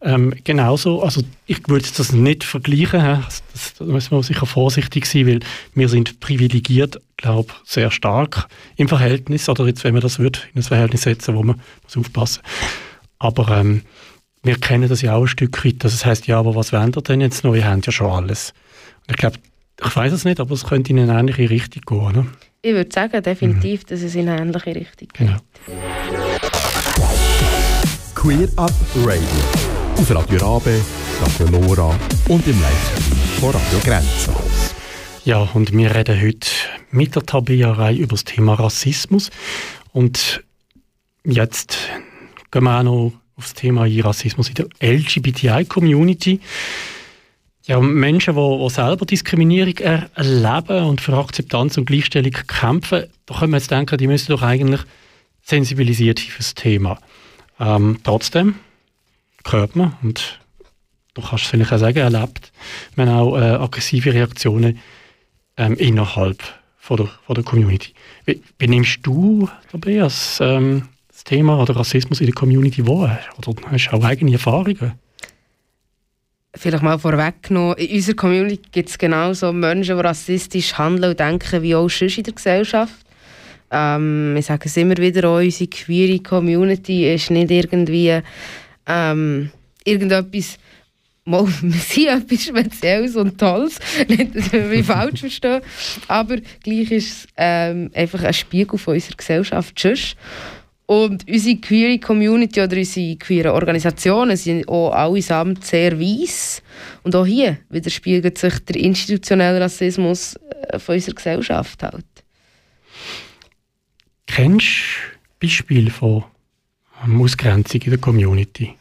ähm, 0.00 0.32
genauso, 0.44 1.02
also 1.02 1.22
ich 1.46 1.68
würde 1.68 1.88
das 1.96 2.12
nicht 2.12 2.44
vergleichen, 2.44 3.00
da 3.00 3.84
müssen 3.84 4.12
wir 4.12 4.22
sicher 4.22 4.46
vorsichtig 4.46 5.04
sein, 5.04 5.26
weil 5.26 5.40
wir 5.74 5.88
sind 5.88 6.20
privilegiert, 6.20 7.00
glaube 7.16 7.52
sehr 7.64 7.90
stark 7.90 8.46
im 8.76 8.86
Verhältnis, 8.86 9.48
oder 9.48 9.66
jetzt, 9.66 9.82
wenn 9.82 9.94
man 9.94 10.02
das 10.02 10.20
wird, 10.20 10.48
in 10.54 10.60
ein 10.60 10.62
Verhältnis 10.62 11.02
setzen, 11.02 11.34
wo 11.34 11.42
man 11.42 11.60
muss 11.82 11.96
aufpassen 11.96 12.42
Aber 13.18 13.48
ähm, 13.58 13.82
wir 14.42 14.56
kennen 14.56 14.88
das 14.88 15.02
ja 15.02 15.14
auch 15.14 15.22
ein 15.22 15.28
Stück 15.28 15.64
weit, 15.64 15.84
das 15.84 16.04
heißt 16.04 16.26
ja, 16.26 16.38
aber 16.38 16.54
was 16.54 16.72
wollen 16.72 16.92
ihr 16.94 17.02
denn 17.02 17.20
jetzt 17.20 17.44
noch? 17.44 17.54
Ihr 17.54 17.68
habt 17.68 17.86
ja 17.86 17.92
schon 17.92 18.10
alles. 18.10 18.52
Und 19.06 19.14
ich 19.14 19.16
glaube, 19.16 19.38
ich 19.84 19.96
weiß 19.96 20.12
es 20.12 20.24
nicht, 20.24 20.40
aber 20.40 20.52
es 20.54 20.64
könnte 20.64 20.90
in 20.90 20.98
eine 20.98 21.18
ähnliche 21.18 21.50
Richtung 21.50 21.82
gehen, 21.86 22.06
oder? 22.06 22.26
Ich 22.62 22.72
würde 22.72 22.90
sagen, 22.92 23.22
definitiv, 23.22 23.82
mhm. 23.82 23.86
dass 23.88 24.02
es 24.02 24.14
in 24.14 24.28
eine 24.28 24.40
ähnliche 24.42 24.74
Richtung 24.74 25.08
geht. 25.08 25.14
Genau. 25.14 25.36
Queer 28.14 28.48
Up 28.56 28.72
Radio. 29.04 29.22
Auf 29.96 30.10
Radio 30.14 30.38
Rabe, 30.38 30.80
Radio 31.20 31.58
Lora 31.58 31.98
und 32.28 32.46
im 32.46 32.60
Livestream 32.60 33.18
von 33.40 33.50
Radio 33.50 33.78
Grenzen. 33.84 34.34
Ja, 35.24 35.48
und 35.54 35.76
wir 35.76 35.94
reden 35.94 36.20
heute 36.20 36.48
mit 36.90 37.14
der 37.14 37.24
Tabea 37.24 37.90
über 37.92 38.08
das 38.08 38.24
Thema 38.24 38.54
Rassismus. 38.54 39.30
Und 39.92 40.42
jetzt 41.24 41.78
gehen 42.50 42.64
wir 42.64 42.78
auch 42.78 42.82
noch 42.82 43.12
auf 43.38 43.44
das 43.44 43.54
Thema 43.54 43.86
Rassismus 43.86 44.48
in 44.48 44.54
der 44.56 44.66
LGBTI-Community. 44.82 46.40
Ja, 47.66 47.80
Menschen, 47.80 48.34
die, 48.34 48.58
die 48.58 48.70
selber 48.70 49.06
Diskriminierung 49.06 49.76
erleben 49.78 50.84
und 50.84 51.00
für 51.00 51.16
Akzeptanz 51.16 51.78
und 51.78 51.84
Gleichstellung 51.84 52.32
kämpfen, 52.32 53.04
da 53.26 53.38
können 53.38 53.52
wir 53.52 53.58
jetzt 53.58 53.70
denken, 53.70 53.96
die 53.96 54.06
müssen 54.06 54.32
doch 54.32 54.42
eigentlich 54.42 54.80
sensibilisiert 55.42 56.18
für 56.18 56.38
das 56.38 56.54
Thema. 56.54 56.98
Ähm, 57.60 57.98
trotzdem 58.02 58.56
hört 59.46 59.76
man, 59.76 59.96
und 60.02 60.40
du 61.14 61.22
kannst 61.22 61.44
es 61.44 61.50
vielleicht 61.50 61.72
auch 61.72 61.78
sagen, 61.78 61.98
erlebt 61.98 62.52
man 62.96 63.08
auch 63.08 63.36
äh, 63.36 63.40
aggressive 63.40 64.12
Reaktionen 64.12 64.78
ähm, 65.56 65.74
innerhalb 65.74 66.42
von 66.78 66.96
der, 66.96 67.08
von 67.26 67.34
der 67.34 67.44
Community. 67.44 67.92
Wie, 68.24 68.42
wie 68.58 68.68
nimmst 68.68 69.00
du 69.02 69.48
dabei 69.72 70.02
als, 70.02 70.38
ähm, 70.40 70.88
das 71.18 71.24
Thema 71.24 71.60
oder 71.60 71.74
Rassismus 71.74 72.20
in 72.20 72.26
der 72.26 72.34
Community 72.34 72.86
wahr? 72.86 73.18
Oder 73.38 73.60
hast 73.72 73.88
du 73.88 73.96
auch 73.96 74.04
eigene 74.04 74.34
Erfahrungen? 74.34 74.92
Vielleicht 76.54 76.82
mal 76.82 76.98
vorweggenommen, 76.98 77.76
in 77.76 77.96
unserer 77.96 78.16
Community 78.16 78.60
gibt 78.70 78.88
es 78.88 78.98
genauso 78.98 79.52
Menschen, 79.52 79.96
die 79.96 80.02
rassistisch 80.02 80.78
handeln 80.78 81.10
und 81.10 81.20
denken, 81.20 81.62
wie 81.62 81.74
auch 81.74 81.88
sonst 81.88 82.18
in 82.18 82.24
der 82.24 82.34
Gesellschaft. 82.34 82.94
Ähm, 83.70 84.36
ich 84.38 84.46
sage 84.46 84.66
es 84.66 84.76
immer 84.76 84.96
wieder, 84.96 85.34
unsere 85.34 85.68
queere 85.68 86.20
Community 86.20 87.12
ist 87.12 87.30
nicht 87.30 87.50
irgendwie 87.50 88.20
ähm, 88.86 89.50
irgendetwas 89.84 90.58
mal, 91.24 91.46
wir 91.60 91.80
sind 91.80 92.06
etwas 92.06 92.44
Spezielles 92.44 93.16
und 93.16 93.38
Tolles, 93.38 93.78
nicht, 94.08 94.34
dass 94.34 94.52
wir 94.52 94.62
mich 94.62 94.86
falsch 94.86 95.20
verstehen, 95.20 95.60
aber 96.06 96.36
gleich 96.62 96.90
ist 96.90 97.08
es 97.08 97.28
ähm, 97.36 97.90
einfach 97.92 98.22
ein 98.22 98.32
Spiegel 98.32 98.78
von 98.78 98.94
unserer 98.94 99.16
Gesellschaft 99.16 99.78
sonst. 99.78 100.16
Und 100.90 101.28
unsere 101.28 101.56
queere 101.56 101.98
Community 101.98 102.62
oder 102.62 102.78
unsere 102.78 103.16
queere 103.16 103.52
Organisationen 103.52 104.38
sind 104.38 104.66
auch 104.68 104.90
allesamt 104.90 105.62
sehr 105.62 106.00
weiss. 106.00 106.62
Und 107.02 107.14
auch 107.14 107.26
hier 107.26 107.58
widerspiegelt 107.68 108.38
sich 108.38 108.58
der 108.60 108.76
institutionelle 108.76 109.60
Rassismus 109.60 110.36
äh, 110.70 110.78
von 110.78 110.94
unserer 110.94 111.14
Gesellschaft 111.14 111.82
halt. 111.82 112.06
Kennst 114.26 114.66
du 114.66 115.46
Beispiele 115.46 115.90
von 115.90 116.24
Ausgrenzung 117.20 117.82
in 117.82 117.90
der 117.90 118.00
Community? 118.00 118.74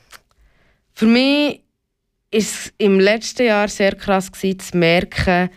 Für 0.93 1.07
mich 1.07 1.55
war 1.55 1.59
es 2.31 2.71
im 2.77 3.01
letzten 3.01 3.47
Jahr 3.47 3.67
sehr 3.67 3.95
krass 3.95 4.31
gewesen, 4.31 4.59
zu 4.59 4.77
merken, 4.77 5.49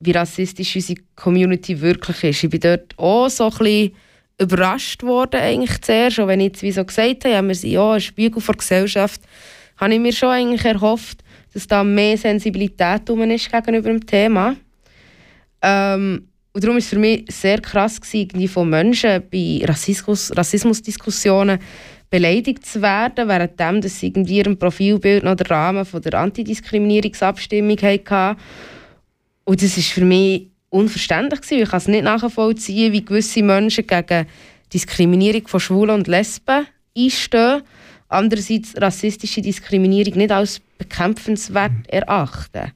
wie 0.00 0.10
rassistisch 0.10 0.76
unsere 0.76 1.00
Community 1.16 1.80
wirklich 1.80 2.22
ist. 2.22 2.44
Ich 2.44 2.50
bin 2.50 2.60
dort 2.60 2.98
auch 2.98 3.30
so 3.30 3.44
ein 3.44 3.50
bisschen 3.56 3.92
überrascht 4.38 5.02
worden, 5.02 5.40
eigentlich 5.40 5.80
zuerst. 5.80 6.20
Auch 6.20 6.26
wenn 6.26 6.40
ich 6.40 6.48
jetzt 6.48 6.62
wie 6.62 6.72
so 6.72 6.84
gesagt 6.84 7.24
habe, 7.24 7.34
ja, 7.34 7.42
wir 7.42 7.54
sind 7.54 7.70
ja 7.70 7.92
ein 7.92 8.00
Spiegel 8.00 8.42
der 8.42 8.54
Gesellschaft, 8.54 9.20
habe 9.76 9.94
ich 9.94 10.00
mir 10.00 10.12
schon 10.12 10.30
eigentlich 10.30 10.64
erhofft, 10.64 11.18
dass 11.52 11.66
da 11.66 11.84
mehr 11.84 12.16
Sensibilität 12.16 13.08
ist 13.08 13.52
gegenüber 13.52 13.88
dem 13.88 14.04
Thema. 14.04 14.56
Ähm, 15.62 16.28
und 16.52 16.62
darum 16.62 16.76
war 16.76 16.78
es 16.78 16.88
für 16.88 16.98
mich 16.98 17.24
sehr 17.30 17.60
krass, 17.60 18.00
gewesen, 18.00 18.48
von 18.48 18.70
Menschen 18.70 19.22
bei 19.30 19.60
Rassismus, 19.64 20.36
Rassismusdiskussionen 20.36 21.58
beleidigt 22.10 22.64
zu 22.64 22.80
werden, 22.80 23.26
währenddem 23.26 23.80
dass 23.80 23.98
sie 23.98 24.06
irgendwie 24.06 24.36
ihrem 24.36 24.56
Profilbild 24.56 25.24
noch 25.24 25.34
den 25.34 25.48
Rahmen 25.48 25.84
von 25.84 26.00
der 26.00 26.14
Antidiskriminierungsabstimmung 26.14 27.76
hatten. 27.78 28.40
Und 29.44 29.62
das 29.62 29.76
war 29.76 29.82
für 29.82 30.04
mich 30.04 30.50
unverständlich. 30.74 31.40
Gewesen. 31.40 31.62
Ich 31.62 31.68
kann 31.70 31.78
es 31.78 31.88
nicht 31.88 32.04
nachvollziehen, 32.04 32.92
wie 32.92 33.04
gewisse 33.04 33.42
Menschen 33.42 33.86
gegen 33.86 34.26
Diskriminierung 34.72 35.46
von 35.46 35.60
Schwulen 35.60 35.94
und 35.94 36.08
Lesben 36.08 36.66
einstehen, 36.96 37.62
andererseits 38.08 38.74
rassistische 38.80 39.40
Diskriminierung 39.40 40.14
nicht 40.18 40.32
als 40.32 40.60
bekämpfenswert 40.78 41.72
erachten. 41.88 42.72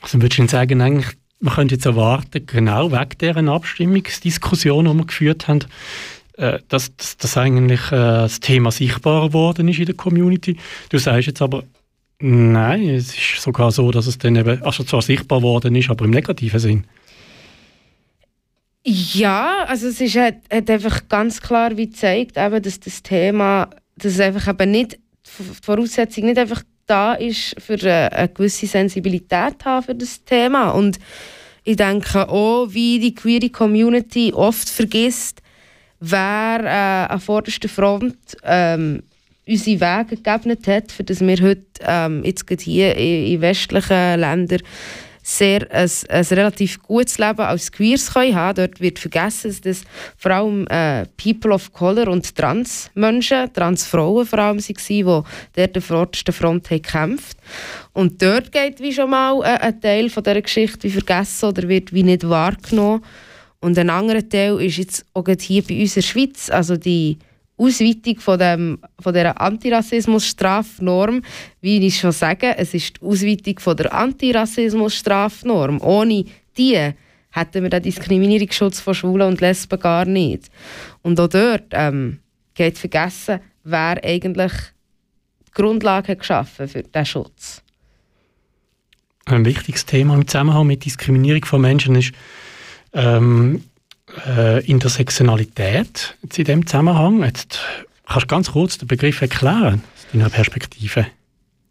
Also 0.00 0.20
würdest 0.20 0.38
du 0.38 0.48
sagen, 0.48 0.80
eigentlich 0.80 1.16
man 1.40 1.54
könnte 1.54 1.76
jetzt 1.76 1.86
erwarten, 1.86 2.44
genau 2.46 2.90
wegen 2.90 3.18
dieser 3.20 3.52
Abstimmungsdiskussion, 3.52 4.84
die 4.86 4.94
wir 4.94 5.06
geführt 5.06 5.46
haben, 5.46 5.60
äh, 6.36 6.58
dass, 6.68 6.94
dass, 6.96 7.16
dass 7.16 7.36
eigentlich 7.36 7.80
äh, 7.92 7.96
das 7.96 8.40
Thema 8.40 8.70
sichtbarer 8.70 9.28
geworden 9.28 9.68
ist 9.68 9.78
in 9.78 9.86
der 9.86 9.94
Community. 9.94 10.56
Du 10.88 10.98
sagst 10.98 11.28
jetzt 11.28 11.42
aber, 11.42 11.62
nein, 12.18 12.88
es 12.88 13.16
ist 13.16 13.40
sogar 13.40 13.70
so, 13.70 13.90
dass 13.92 14.06
es 14.06 14.18
dann 14.18 14.36
eben, 14.36 14.62
also 14.62 14.82
zwar 14.82 15.02
sichtbar 15.02 15.38
geworden 15.38 15.74
ist, 15.76 15.90
aber 15.90 16.04
im 16.04 16.10
negativen 16.10 16.58
Sinn. 16.58 16.84
Ja, 18.90 19.64
also 19.66 19.88
es 19.88 20.00
ist, 20.00 20.16
hat, 20.16 20.36
hat 20.50 20.70
einfach 20.70 21.08
ganz 21.08 21.42
klar 21.42 21.76
wie 21.76 21.90
gezeigt, 21.90 22.38
eben, 22.38 22.62
dass 22.62 22.80
das 22.80 23.02
Thema, 23.02 23.68
dass 23.96 24.18
einfach 24.18 24.48
eben 24.48 24.70
nicht, 24.70 24.94
die 24.94 25.62
Voraussetzung 25.62 26.24
nicht 26.24 26.38
einfach 26.38 26.62
da 26.86 27.12
ist, 27.12 27.54
für 27.60 27.74
eine, 27.74 28.12
eine 28.12 28.28
gewisse 28.30 28.66
Sensibilität 28.66 29.62
haben 29.66 29.84
für 29.84 29.94
das 29.94 30.24
Thema. 30.24 30.70
Und 30.70 30.98
ich 31.64 31.76
denke 31.76 32.30
auch, 32.30 32.68
wie 32.70 32.98
die 32.98 33.14
queere 33.14 33.50
Community 33.50 34.32
oft 34.32 34.70
vergisst, 34.70 35.42
wer 36.00 36.60
äh, 36.64 37.12
an 37.12 37.20
vorderster 37.20 37.68
Front 37.68 38.16
ähm, 38.42 39.02
unsere 39.46 39.80
Wege 39.80 40.16
gegeben 40.16 40.56
hat, 40.66 40.92
für 40.92 41.04
das 41.04 41.20
wir 41.20 41.36
heute 41.42 41.66
ähm, 41.82 42.24
jetzt 42.24 42.46
hier 42.62 42.96
in, 42.96 43.26
in 43.34 43.40
westlichen 43.42 44.20
Ländern 44.20 44.62
sehr 45.28 45.70
ein, 45.70 45.90
ein 46.08 46.24
relativ 46.24 46.82
gutes 46.82 47.18
Leben 47.18 47.40
als 47.40 47.70
Queers 47.70 48.12
können 48.14 48.34
haben. 48.34 48.56
Dort 48.56 48.80
wird 48.80 48.98
vergessen, 48.98 49.54
dass 49.62 49.82
vor 50.16 50.30
allem 50.30 50.66
äh, 50.68 51.04
People 51.22 51.52
of 51.52 51.72
Color 51.72 52.08
und 52.08 52.34
Transmenschen, 52.34 53.52
Transfrauen 53.52 54.24
vor 54.24 54.38
allem 54.38 54.58
waren, 54.58 54.84
die 54.88 55.02
dort 55.02 55.76
der 55.76 55.82
vordersten 55.82 56.32
Front 56.32 56.70
haben 56.70 56.82
gekämpft 56.82 57.36
Und 57.92 58.22
dort 58.22 58.52
geht 58.52 58.80
wie 58.80 58.92
schon 58.92 59.10
mal 59.10 59.42
äh, 59.42 59.58
ein 59.58 59.80
Teil 59.80 60.08
von 60.08 60.22
dieser 60.22 60.40
Geschichte 60.40 60.84
wie 60.84 60.92
vergessen 60.92 61.50
oder 61.50 61.68
wird 61.68 61.92
wie 61.92 62.04
nicht 62.04 62.26
wahrgenommen. 62.26 63.04
Und 63.60 63.76
ein 63.78 63.90
anderer 63.90 64.26
Teil 64.26 64.60
ist 64.62 64.78
jetzt 64.78 65.04
auch 65.12 65.26
hier 65.26 65.62
bei 65.62 65.80
uns 65.80 65.96
in 65.96 66.00
der 66.00 66.06
Schweiz, 66.08 66.48
also 66.48 66.76
die 66.76 67.18
Ausweitung 67.58 68.20
von, 68.20 68.38
dem, 68.38 68.78
von 69.00 69.12
dieser 69.12 69.40
Antirassismus-Strafnorm, 69.40 71.22
wie 71.60 71.86
ich 71.86 71.98
schon 71.98 72.12
sage, 72.12 72.56
es 72.56 72.74
ist 72.74 72.96
die 72.96 73.04
Ausweitung 73.04 73.58
von 73.58 73.76
der 73.76 73.92
Antirassismus-Strafnorm. 73.92 75.80
Ohne 75.80 76.24
die 76.56 76.92
hätten 77.30 77.62
wir 77.62 77.70
den 77.70 77.82
Diskriminierungsschutz 77.82 78.80
von 78.80 78.94
Schwulen 78.94 79.28
und 79.28 79.40
Lesben 79.40 79.78
gar 79.78 80.04
nicht. 80.04 80.50
Und 81.02 81.20
auch 81.20 81.28
dort 81.28 81.66
ähm, 81.72 82.20
geht 82.54 82.78
vergessen, 82.78 83.40
wer 83.64 84.02
eigentlich 84.02 84.52
die 85.46 85.52
Grundlage 85.52 86.16
geschaffen 86.16 86.68
für 86.68 86.82
diesen 86.82 87.06
Schutz. 87.06 87.62
Ein 89.26 89.44
wichtiges 89.44 89.84
Thema 89.84 90.14
im 90.14 90.26
Zusammenhang 90.26 90.66
mit 90.66 90.84
Diskriminierung 90.84 91.44
von 91.44 91.60
Menschen 91.60 91.96
ist 91.96 92.12
ähm, 92.94 93.62
äh, 94.26 94.64
Intersektionalität 94.66 96.16
in 96.22 96.28
diesem 96.28 96.66
Zusammenhang. 96.66 97.22
Jetzt 97.24 97.60
kannst 98.06 98.22
du 98.24 98.26
ganz 98.26 98.52
kurz 98.52 98.78
den 98.78 98.88
Begriff 98.88 99.20
erklären, 99.20 99.82
aus 99.96 100.06
deiner 100.12 100.30
Perspektive? 100.30 101.06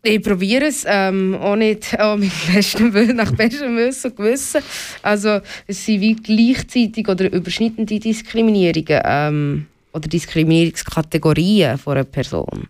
Ich 0.03 0.21
probiere 0.21 0.65
es, 0.65 0.85
ähm, 0.87 1.35
auch 1.35 1.55
nicht 1.55 1.99
auch 1.99 2.15
mit 2.15 2.31
bestem 2.53 2.93
Willen, 2.93 3.17
nach 3.17 3.31
bestem 3.31 3.75
Wissen 3.75 4.11
und 4.11 4.17
Gewissen. 4.17 4.61
Also 5.01 5.39
es 5.65 5.85
sind 5.85 5.99
wie 6.01 6.15
gleichzeitig 6.15 7.07
oder 7.09 7.31
überschneidende 7.31 7.99
Diskriminierungen 7.99 9.01
ähm, 9.03 9.65
oder 9.91 10.07
Diskriminierungskategorien 10.07 11.77
von 11.77 11.93
einer 11.97 12.03
Person. 12.05 12.67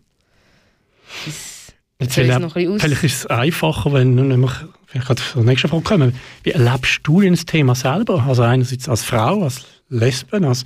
Das 1.26 1.74
Jetzt 2.00 2.20
aus- 2.20 2.54
Vielleicht 2.54 3.04
ist 3.04 3.04
es 3.20 3.26
einfacher, 3.28 3.92
wenn 3.94 4.16
wir 4.16 4.24
nämlich 4.24 4.52
vielleicht 4.88 5.08
gerade 5.08 5.22
zur 5.22 5.44
nächsten 5.44 5.68
Frage 5.68 5.84
kommen. 5.84 6.16
Wie 6.44 6.52
erlebst 6.52 7.02
du 7.04 7.22
denn 7.22 7.34
das 7.34 7.46
Thema 7.46 7.76
selber? 7.76 8.26
Also 8.28 8.42
einerseits 8.42 8.90
als 8.90 9.04
Frau, 9.04 9.44
als 9.44 9.66
Lesben, 9.90 10.46
als 10.46 10.64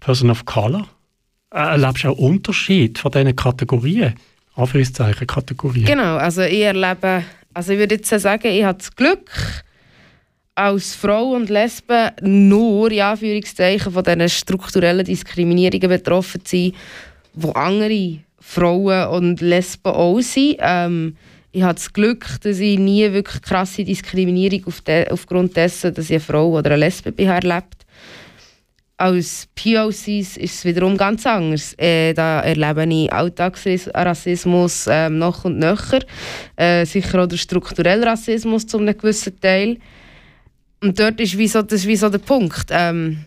Person 0.00 0.30
of 0.30 0.44
Color. 0.44 0.86
Äh, 1.52 1.58
Erlebst 1.58 2.04
du 2.04 2.08
auch 2.08 2.18
Unterschied 2.18 2.98
von 2.98 3.12
diesen 3.12 3.36
Kategorien? 3.36 4.14
Anführungszeichen 4.56 5.26
Kategorien. 5.26 5.84
Genau, 5.84 6.16
also 6.16 6.42
ich 6.42 6.60
erlebe, 6.60 7.24
also 7.52 7.72
ich 7.72 7.78
würde 7.78 7.96
jetzt 7.96 8.08
sagen, 8.08 8.48
ich 8.48 8.64
habe 8.64 8.78
das 8.78 8.94
Glück, 8.94 9.30
als 10.54 10.94
Frau 10.94 11.32
und 11.32 11.50
Lesbe 11.50 12.12
nur, 12.22 12.90
in 12.92 13.00
Anführungszeichen, 13.00 13.92
von 13.92 14.04
diesen 14.04 14.28
strukturellen 14.28 15.04
Diskriminierungen 15.04 15.88
betroffen 15.88 16.44
zu 16.44 16.56
sein, 16.56 16.72
wo 17.34 17.50
andere 17.50 18.18
Frauen 18.38 19.08
und 19.08 19.40
Lesben 19.40 19.92
auch 19.92 20.20
sind. 20.20 20.56
Ähm, 20.60 21.16
ich 21.54 21.62
habe 21.62 21.74
das 21.74 21.92
Glück, 21.92 22.26
dass 22.42 22.58
ich 22.58 22.78
nie 22.78 23.12
wirklich 23.12 23.40
krasse 23.40 23.84
Diskriminierung 23.84 24.66
auf 24.66 24.80
de 24.80 25.08
aufgrund 25.08 25.56
dessen, 25.56 25.94
dass 25.94 26.06
ich 26.06 26.16
eine 26.16 26.20
Frau 26.20 26.50
oder 26.50 26.72
eine 26.72 26.80
Lesbe 26.80 27.12
bin, 27.12 27.28
erlebt 27.28 27.84
als 28.96 29.48
POCs 29.56 30.08
ist 30.08 30.38
es 30.38 30.64
wiederum 30.64 30.96
ganz 30.96 31.26
anders. 31.26 31.74
Äh, 31.78 32.14
da 32.14 32.40
erlebe 32.40 32.84
ich 32.88 33.12
Alltagsrassismus 33.12 34.86
ähm, 34.88 35.18
noch 35.18 35.44
und 35.44 35.58
nöcher. 35.58 36.00
Äh, 36.56 36.86
sicher 36.86 37.22
auch 37.22 37.26
der 37.26 37.36
strukturelle 37.36 38.06
Rassismus 38.06 38.66
zu 38.66 38.78
einem 38.78 38.96
gewissen 38.96 39.38
Teil. 39.40 39.78
Und 40.80 40.98
dort 40.98 41.20
ist 41.20 41.36
wie 41.36 41.48
so, 41.48 41.62
das 41.62 41.80
ist 41.80 41.88
wie 41.88 41.96
so 41.96 42.08
der 42.08 42.18
Punkt. 42.18 42.66
Ähm, 42.70 43.24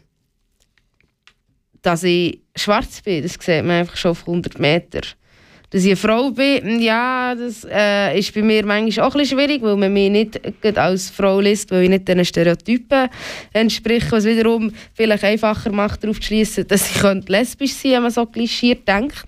dass 1.82 2.04
ich 2.04 2.40
schwarz 2.56 3.02
bin, 3.02 3.24
das 3.24 3.34
sieht 3.34 3.64
man 3.64 3.82
einfach 3.82 3.98
schon 3.98 4.12
auf 4.12 4.22
100 4.22 4.60
Meter. 4.60 5.02
Dass 5.70 5.84
ich 5.84 5.90
eine 5.90 5.96
Frau 5.98 6.32
bin, 6.32 6.82
ja, 6.82 7.36
das 7.36 7.68
äh, 7.70 8.18
ist 8.18 8.34
bei 8.34 8.42
mir 8.42 8.66
manchmal 8.66 9.06
auch 9.06 9.16
ein 9.16 9.26
schwierig, 9.26 9.62
weil 9.62 9.76
man 9.76 9.92
mich 9.92 10.10
nicht 10.10 10.40
als 10.78 11.10
Frau 11.10 11.42
liest, 11.42 11.72
weil 11.72 11.84
ich 11.84 11.90
nicht 11.90 12.08
diesen 12.08 12.24
Stereotypen 12.24 13.10
entspreche, 13.52 14.12
was 14.12 14.24
wiederum 14.24 14.72
vielleicht 14.94 15.26
einfacher 15.26 15.72
macht, 15.74 16.04
darauf 16.04 16.22
zu 16.22 16.28
schließen, 16.28 16.68
dass 16.68 16.90
ich 16.90 17.02
könnte 17.02 17.32
lesbisch 17.34 17.74
sein 17.74 17.94
wenn 17.94 18.04
man 18.04 18.12
so 18.12 18.26
klischiert 18.26 18.88
denkt. 18.88 19.26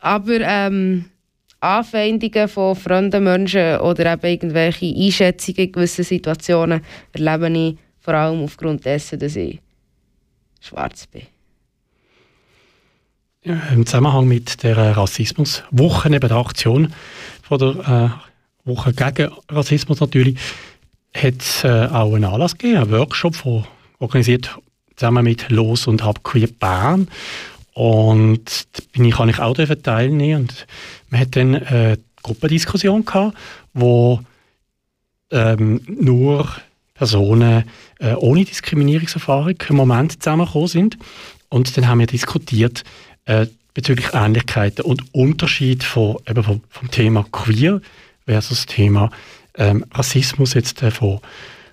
Aber 0.00 0.40
ähm, 0.40 1.04
Anfeindungen 1.60 2.48
von 2.48 2.76
fremden 2.76 3.24
Menschen 3.24 3.78
oder 3.80 4.12
eben 4.12 4.26
irgendwelche 4.26 4.94
Einschätzungen 4.94 5.66
in 5.66 5.72
gewissen 5.72 6.04
Situationen 6.04 6.80
erlebe 7.12 7.50
ich 7.58 7.76
vor 7.98 8.14
allem 8.14 8.44
aufgrund 8.44 8.84
dessen, 8.84 9.18
dass 9.18 9.36
ich 9.36 9.60
schwarz 10.60 11.06
bin. 11.08 11.26
Im 13.42 13.86
Zusammenhang 13.86 14.26
mit 14.26 14.64
der 14.64 14.96
Rassismuswoche, 14.96 16.08
eben 16.08 16.28
der 16.28 16.36
Aktion 16.36 16.92
von 17.42 17.58
der 17.58 17.68
äh, 18.66 18.68
Woche 18.68 18.92
gegen 18.92 19.32
Rassismus 19.48 20.00
natürlich, 20.00 20.38
hat 21.14 21.40
es 21.40 21.62
äh, 21.62 21.88
auch 21.92 22.14
einen 22.14 22.24
Anlass 22.24 22.58
gegeben, 22.58 22.82
einen 22.82 22.90
Workshop, 22.90 23.36
von, 23.36 23.64
organisiert 24.00 24.58
zusammen 24.96 25.24
mit 25.24 25.48
Los 25.50 25.86
und 25.86 26.04
Hab 26.04 26.24
Queer 26.24 26.48
Bern. 26.48 27.08
Und 27.74 28.66
da 28.72 28.82
bin 28.92 29.04
ich, 29.04 29.14
kann 29.14 29.28
ich 29.28 29.38
auch 29.38 29.54
teilnehmen. 29.54 30.42
Und 30.42 30.66
man 31.10 31.20
hat 31.20 31.36
dann 31.36 31.54
eine 31.54 31.98
Gruppendiskussion 32.22 33.04
gehabt, 33.04 33.36
wo 33.72 34.20
ähm, 35.30 35.80
nur 35.86 36.48
Personen 36.94 37.64
äh, 38.00 38.14
ohne 38.14 38.44
Diskriminierungserfahrung 38.44 39.54
im 39.68 39.76
Moment 39.76 40.20
zusammengekommen 40.20 40.68
sind. 40.68 40.98
Und 41.50 41.76
dann 41.76 41.86
haben 41.86 42.00
wir 42.00 42.06
diskutiert 42.06 42.82
äh, 43.28 43.46
bezüglich 43.74 44.08
Ähnlichkeiten 44.12 44.84
und 44.84 45.14
Unterschied 45.14 45.84
von, 45.84 46.16
eben 46.26 46.42
vom, 46.42 46.62
vom 46.68 46.90
Thema 46.90 47.24
Queer 47.30 47.80
versus 48.26 48.66
Thema 48.66 49.10
ähm, 49.54 49.84
Rassismus 49.92 50.54
jetzt 50.54 50.82
äh, 50.82 50.90
von, 50.90 51.20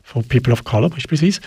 von 0.04 0.24
People 0.28 0.54
of 0.54 0.64
Color 0.64 0.90
beispielsweise. 0.90 1.40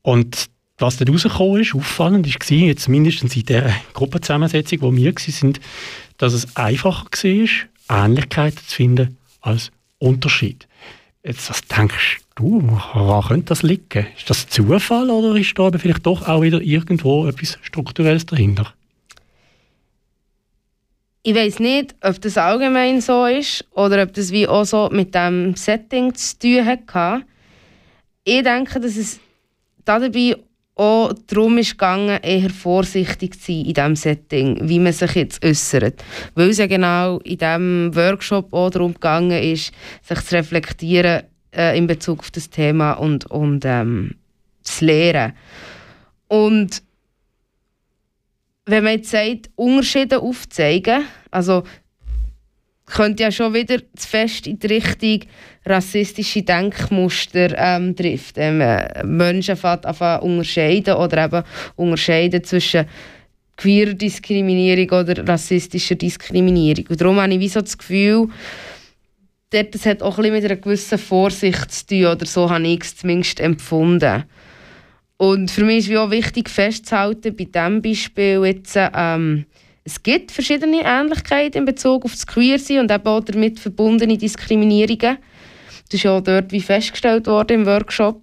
Und 0.00 0.48
was 0.78 0.96
dann 0.96 1.08
rausgekommen 1.08 1.60
ist, 1.60 1.74
auffallend 1.74 2.26
ist, 2.26 2.50
war, 2.50 2.58
jetzt 2.58 2.88
mindestens 2.88 3.36
in 3.36 3.44
der 3.44 3.74
Gruppenzusammensetzung, 3.92 4.80
wo 4.80 4.92
wir 4.92 5.14
waren, 5.14 5.58
dass 6.16 6.32
es 6.32 6.56
einfacher 6.56 7.04
war, 7.04 8.04
Ähnlichkeiten 8.04 8.58
zu 8.66 8.74
finden 8.74 9.18
als 9.42 9.70
Unterschied. 9.98 10.66
Jetzt, 11.22 11.50
was 11.50 11.60
denkst 11.62 12.20
du, 12.34 12.62
woran 12.94 13.28
könnte 13.28 13.46
das 13.46 13.62
liegen? 13.62 14.06
Ist 14.16 14.30
das 14.30 14.48
Zufall 14.48 15.10
oder 15.10 15.38
ist 15.38 15.56
da 15.56 15.70
vielleicht 15.78 16.06
doch 16.06 16.26
auch 16.26 16.42
wieder 16.42 16.60
irgendwo 16.60 17.28
etwas 17.28 17.58
Strukturelles 17.62 18.26
dahinter? 18.26 18.72
Ich 21.24 21.36
weiß 21.36 21.60
nicht, 21.60 21.94
ob 22.00 22.20
das 22.20 22.36
allgemein 22.36 23.00
so 23.00 23.26
ist 23.26 23.64
oder 23.70 24.02
ob 24.02 24.12
das 24.12 24.32
wie 24.32 24.48
auch 24.48 24.64
so 24.64 24.88
mit 24.90 25.14
dem 25.14 25.54
Setting 25.54 26.12
zu 26.14 26.36
tun 26.36 26.66
hat. 26.66 27.24
Ich 28.24 28.42
denke, 28.42 28.80
dass 28.80 28.96
es 28.96 29.20
dabei 29.84 30.36
auch 30.74 31.12
darum 31.28 31.58
ist 31.58 31.72
gegangen, 31.72 32.18
eher 32.22 32.50
vorsichtig 32.50 33.40
zu 33.40 33.52
sein 33.52 33.66
in 33.66 33.74
diesem 33.74 33.96
Setting, 33.96 34.68
wie 34.68 34.80
man 34.80 34.92
sich 34.92 35.14
jetzt 35.14 35.44
äußert. 35.44 36.02
Weil 36.34 36.50
es 36.50 36.58
ja 36.58 36.66
genau 36.66 37.18
in 37.18 37.38
diesem 37.38 37.94
Workshop 37.94 38.52
auch 38.52 38.70
darum 38.70 38.94
gegangen 38.94 39.42
ist, 39.42 39.72
sich 40.02 40.20
zu 40.22 40.34
reflektieren 40.34 41.22
äh, 41.54 41.78
in 41.78 41.86
Bezug 41.86 42.20
auf 42.20 42.32
das 42.32 42.50
Thema 42.50 42.94
und, 42.94 43.30
und 43.30 43.64
ähm, 43.64 44.16
zu 44.62 44.86
lehren. 44.86 45.34
Und 46.26 46.82
wenn 48.66 48.84
man 48.84 48.94
jetzt 48.94 49.10
sagt, 49.10 49.50
Unterschiede 49.56 50.20
aufzeigen, 50.20 51.04
also 51.30 51.64
könnte 52.86 53.22
ja 53.22 53.30
schon 53.30 53.54
wieder 53.54 53.78
zu 53.96 54.08
fest 54.08 54.46
in 54.46 54.58
die 54.58 54.66
Richtung 54.66 55.20
rassistische 55.64 56.42
Denkmuster 56.42 57.56
ähm, 57.56 57.96
trifft. 57.96 58.36
Man 58.36 58.92
Menschen 59.04 59.56
fängt 59.56 59.86
an 59.86 59.94
zu 59.94 60.20
unterscheiden 60.22 60.94
oder 60.94 61.24
eben 61.24 61.42
unterscheiden 61.76 62.44
zwischen 62.44 62.86
queerer 63.56 63.94
Diskriminierung 63.94 65.00
oder 65.00 65.26
rassistischer 65.26 65.94
Diskriminierung. 65.94 66.86
Und 66.88 67.00
darum 67.00 67.20
habe 67.20 67.32
ich 67.32 67.40
wie 67.40 67.48
so 67.48 67.60
das 67.60 67.78
Gefühl, 67.78 68.28
das 69.50 69.86
hat 69.86 70.02
auch 70.02 70.18
ein 70.18 70.22
bisschen 70.22 70.34
mit 70.34 70.44
einer 70.44 70.56
gewissen 70.56 70.98
Vorsicht 70.98 71.70
zu 71.70 71.86
tun, 71.86 72.06
oder 72.06 72.26
so 72.26 72.50
habe 72.50 72.66
ich 72.66 72.80
es 72.80 72.96
zumindest 72.96 73.40
empfunden. 73.40 74.24
Und 75.22 75.52
für 75.52 75.62
mich 75.62 75.78
ist 75.78 75.88
wie 75.88 75.98
auch 75.98 76.10
wichtig 76.10 76.50
festzuhalten, 76.50 77.36
bei 77.36 77.44
diesem 77.44 77.80
Beispiel 77.80 78.44
jetzt, 78.44 78.76
ähm, 78.76 79.46
es 79.84 80.02
gibt 80.02 80.32
verschiedene 80.32 80.82
Ähnlichkeiten 80.82 81.58
in 81.60 81.64
Bezug 81.64 82.04
auf 82.04 82.10
das 82.10 82.26
Queersein 82.26 82.80
und 82.80 82.90
eben 82.90 83.06
auch 83.06 83.20
damit 83.20 83.60
verbundene 83.60 84.18
Diskriminierungen. 84.18 85.18
Das 85.84 85.94
ist 85.94 86.02
ja 86.02 86.18
auch 86.18 86.22
dort 86.22 86.50
wie 86.50 86.60
festgestellt 86.60 87.28
worden 87.28 87.60
im 87.60 87.66
Workshop. 87.66 88.20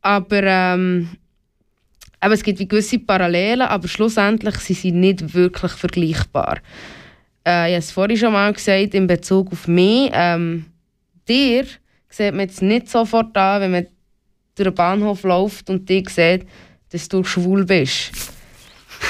Aber, 0.00 0.42
ähm, 0.42 1.10
aber 2.18 2.32
es 2.32 2.42
gibt 2.42 2.60
wie 2.60 2.68
gewisse 2.68 3.00
Parallelen, 3.00 3.68
aber 3.68 3.86
schlussendlich 3.86 4.54
sind 4.54 4.78
sie 4.78 4.90
nicht 4.90 5.34
wirklich 5.34 5.72
vergleichbar. 5.72 6.60
Äh, 7.46 7.68
ich 7.68 7.74
habe 7.74 7.76
es 7.76 7.90
vorhin 7.90 8.16
schon 8.16 8.32
mal 8.32 8.54
gesagt, 8.54 8.94
in 8.94 9.06
Bezug 9.06 9.52
auf 9.52 9.68
mich. 9.68 10.10
Ähm, 10.14 10.64
dir 11.28 11.66
sieht 12.08 12.32
man 12.32 12.48
jetzt 12.48 12.62
nicht 12.62 12.88
sofort 12.88 13.36
an, 13.36 13.60
wenn 13.60 13.70
man 13.70 13.86
durch 14.54 14.68
den 14.68 14.74
Bahnhof 14.74 15.22
läuft 15.22 15.70
und 15.70 15.88
dich 15.88 16.08
sieht, 16.10 16.46
dass 16.90 17.08
du 17.08 17.24
schwul 17.24 17.64
bist. 17.64 18.12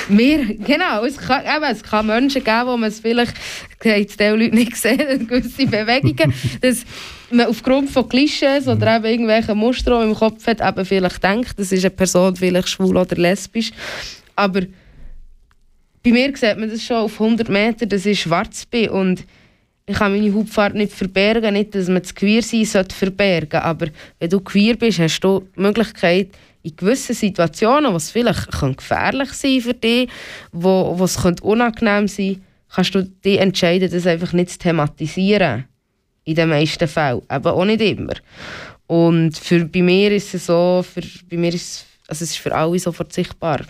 Mir, 0.09 0.45
genau, 0.59 1.05
es 1.05 1.17
kann, 1.17 1.45
eben, 1.45 1.65
es 1.65 1.83
kann 1.83 2.07
Menschen 2.07 2.43
geben, 2.43 2.67
wo 2.67 2.77
man 2.77 2.89
es 2.89 3.01
vielleicht, 3.01 3.35
jetzt 3.83 4.19
die 4.19 4.25
Leute 4.25 4.55
nicht 4.55 4.77
sehen, 4.77 5.27
gewisse 5.29 5.67
Bewegungen, 5.67 6.33
dass 6.61 6.85
man 7.31 7.47
aufgrund 7.47 7.91
von 7.91 8.09
Klischees 8.09 8.69
oder 8.69 8.97
eben 8.97 9.05
irgendwelchen 9.05 9.59
Mustern 9.59 10.09
im 10.09 10.15
Kopf 10.15 10.47
hat, 10.47 10.61
eben 10.61 10.85
vielleicht 10.85 11.23
denkt, 11.23 11.59
das 11.59 11.73
ist 11.73 11.85
eine 11.85 11.91
Person 11.91 12.37
vielleicht 12.37 12.69
schwul 12.69 12.97
oder 12.97 13.17
lesbisch. 13.17 13.71
Aber 14.37 14.63
bei 16.03 16.11
mir 16.11 16.37
sieht 16.37 16.59
man 16.59 16.71
das 16.71 16.83
schon 16.83 16.97
auf 16.97 17.21
100 17.21 17.49
Meter, 17.49 17.87
dass 17.87 18.05
ich 18.07 18.21
schwarz 18.21 18.67
bin 18.67 18.91
und 18.91 19.25
ich 19.87 19.97
kann 19.97 20.12
meine 20.12 20.35
Hautfarbe 20.35 20.79
nicht 20.79 20.92
verbergen, 20.92 21.55
nicht, 21.55 21.75
dass 21.75 21.88
man 21.88 22.03
das 22.03 22.14
Queersein 22.14 22.64
sollte 22.64 22.94
verbergen 22.94 23.61
aber 23.61 23.88
wenn 24.18 24.31
du 24.31 24.40
queer 24.40 24.77
bist, 24.77 24.99
hast 24.99 25.20
du 25.20 25.47
die 25.57 25.61
Möglichkeit, 25.61 26.31
in 26.62 26.77
gewissen 26.77 27.14
Situationen, 27.14 27.92
wo 27.92 27.97
es 27.97 28.11
vielleicht 28.11 28.51
gefährlich 28.51 29.31
sein 29.33 29.61
für 29.61 29.75
dich, 29.75 30.09
wo, 30.52 30.96
könnte 31.21 31.44
unangenehm 31.44 32.09
sein 32.09 32.42
kannst 32.75 32.94
du 32.94 33.02
dich 33.04 33.38
entscheiden, 33.38 33.90
das 33.90 34.06
einfach 34.06 34.33
nicht 34.33 34.50
zu 34.50 34.59
thematisieren. 34.59 35.65
In 36.25 36.35
den 36.35 36.48
meisten 36.48 36.88
Fällen. 36.88 37.23
Aber 37.29 37.52
auch 37.52 37.67
nicht 37.67 37.83
immer. 37.83 38.15
Und 38.87 39.37
für, 39.37 39.67
bei 39.67 39.83
mir 39.83 40.11
ist 40.11 40.35
es 40.35 40.46
so, 40.46 40.83
für, 40.83 41.02
bei 41.31 41.37
mir 41.37 41.52
ist, 41.52 41.87
also 42.09 42.25
es 42.25 42.31
ist 42.31 42.38
für 42.38 42.54
alle 42.54 42.79
sofort 42.79 43.13
sichtbar, 43.13 43.61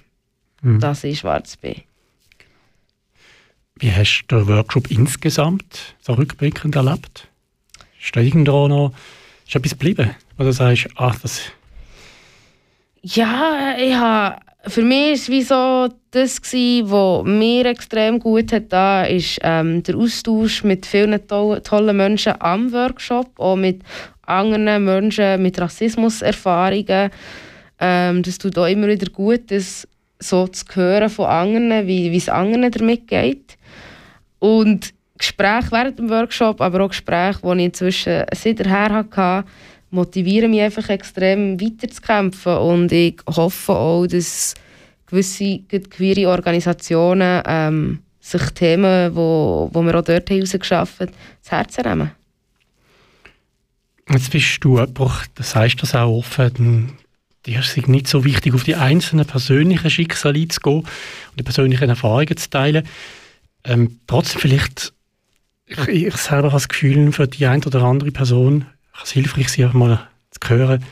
Mhm. 0.64 0.80
dass 0.80 1.04
ich 1.04 1.18
schwarz 1.18 1.56
bin. 1.56 1.74
Wie 3.80 3.90
hast 3.90 4.26
du 4.28 4.36
den 4.36 4.46
Workshop 4.46 4.88
insgesamt 4.90 5.96
so 6.00 6.12
rückblickend 6.12 6.76
erlebt? 6.76 7.26
Ist 8.00 8.14
da 8.14 8.20
irgendwo 8.20 8.68
noch 8.68 8.92
ist 9.46 9.56
etwas 9.56 9.72
geblieben, 9.72 10.14
du 10.38 10.52
sagst, 10.52 10.86
ach, 10.94 11.18
das 11.18 11.40
Ja, 13.02 13.74
ich 13.76 13.94
habe, 13.94 14.36
für 14.68 14.82
mich 14.82 15.28
war 15.28 15.88
so 15.88 15.94
das, 16.12 16.40
was 16.40 17.24
mir 17.26 17.66
extrem 17.66 18.20
gut 18.20 18.52
hat, 18.52 18.72
da 18.72 19.04
ist 19.04 19.40
ähm, 19.42 19.82
der 19.82 19.96
Austausch 19.96 20.62
mit 20.62 20.86
vielen 20.86 21.26
to 21.26 21.58
tollen 21.58 21.96
Menschen 21.96 22.40
am 22.40 22.72
Workshop, 22.72 23.28
auch 23.40 23.56
mit 23.56 23.82
anderen 24.22 24.84
Menschen 24.84 25.42
mit 25.42 25.60
Rassismuserfahrungen. 25.60 27.10
Ähm, 27.80 28.22
das 28.22 28.38
tut 28.38 28.56
auch 28.56 28.66
immer 28.66 28.86
wieder 28.86 29.10
gut, 29.10 29.50
das 29.50 29.88
so 30.20 30.46
zu 30.46 30.64
hören 30.74 31.10
von 31.10 31.26
anderen, 31.26 31.88
wie 31.88 32.16
es 32.16 32.28
anderen 32.28 32.70
damit 32.70 33.08
geht. 33.08 33.58
Und 34.44 34.92
Gespräche 35.16 35.70
während 35.70 35.98
dem 35.98 36.10
Workshop, 36.10 36.60
aber 36.60 36.84
auch 36.84 36.88
Gespräche, 36.88 37.40
die 37.42 37.58
ich 37.60 37.64
inzwischen 37.64 38.24
seither 38.34 38.70
hatte, 38.70 39.48
motivieren 39.90 40.50
mich 40.50 40.60
einfach 40.60 40.86
extrem 40.90 41.58
weiterzukämpfen. 41.58 42.58
Und 42.58 42.92
ich 42.92 43.16
hoffe 43.26 43.72
auch, 43.72 44.06
dass 44.06 44.52
gewisse 45.06 45.60
queere 45.88 46.28
Organisationen 46.28 47.42
ähm, 47.46 48.00
sich 48.20 48.42
Themen, 48.50 49.16
wo, 49.16 49.70
wo 49.72 49.82
wir 49.82 49.94
auch 49.94 50.04
dort 50.04 50.28
herausgeschafft 50.28 51.00
haben, 51.00 51.12
zu 51.40 51.50
Herzen 51.50 51.84
nehmen. 51.84 52.10
Jetzt 54.10 54.30
bist 54.30 54.58
du 54.62 54.78
jemand, 54.78 54.98
du 54.98 55.42
sagst 55.42 55.82
das 55.82 55.94
auch 55.94 56.18
offen, 56.18 56.98
dir 57.46 57.60
ist 57.60 57.88
nicht 57.88 58.08
so 58.08 58.24
wichtig, 58.26 58.52
auf 58.52 58.64
die 58.64 58.74
einzelnen 58.74 59.24
persönlichen 59.24 59.88
Schicksale 59.88 60.40
einzugehen 60.40 60.80
und 60.80 61.38
die 61.38 61.44
persönlichen 61.44 61.88
Erfahrungen 61.88 62.36
zu 62.36 62.50
teilen. 62.50 62.86
Ähm, 63.64 64.00
trotzdem 64.06 64.40
vielleicht, 64.40 64.92
ich, 65.66 65.78
ich 65.88 66.16
selber 66.16 66.48
habe 66.48 66.56
das 66.56 66.68
Gefühl, 66.68 67.12
für 67.12 67.26
die 67.26 67.46
eine 67.46 67.64
oder 67.64 67.82
andere 67.82 68.10
Person 68.12 68.66
kann 68.92 69.02
es 69.04 69.12
hilfreich 69.12 69.48
sein, 69.48 69.70
mal 69.72 70.08
zu 70.30 70.48
hören, 70.48 70.84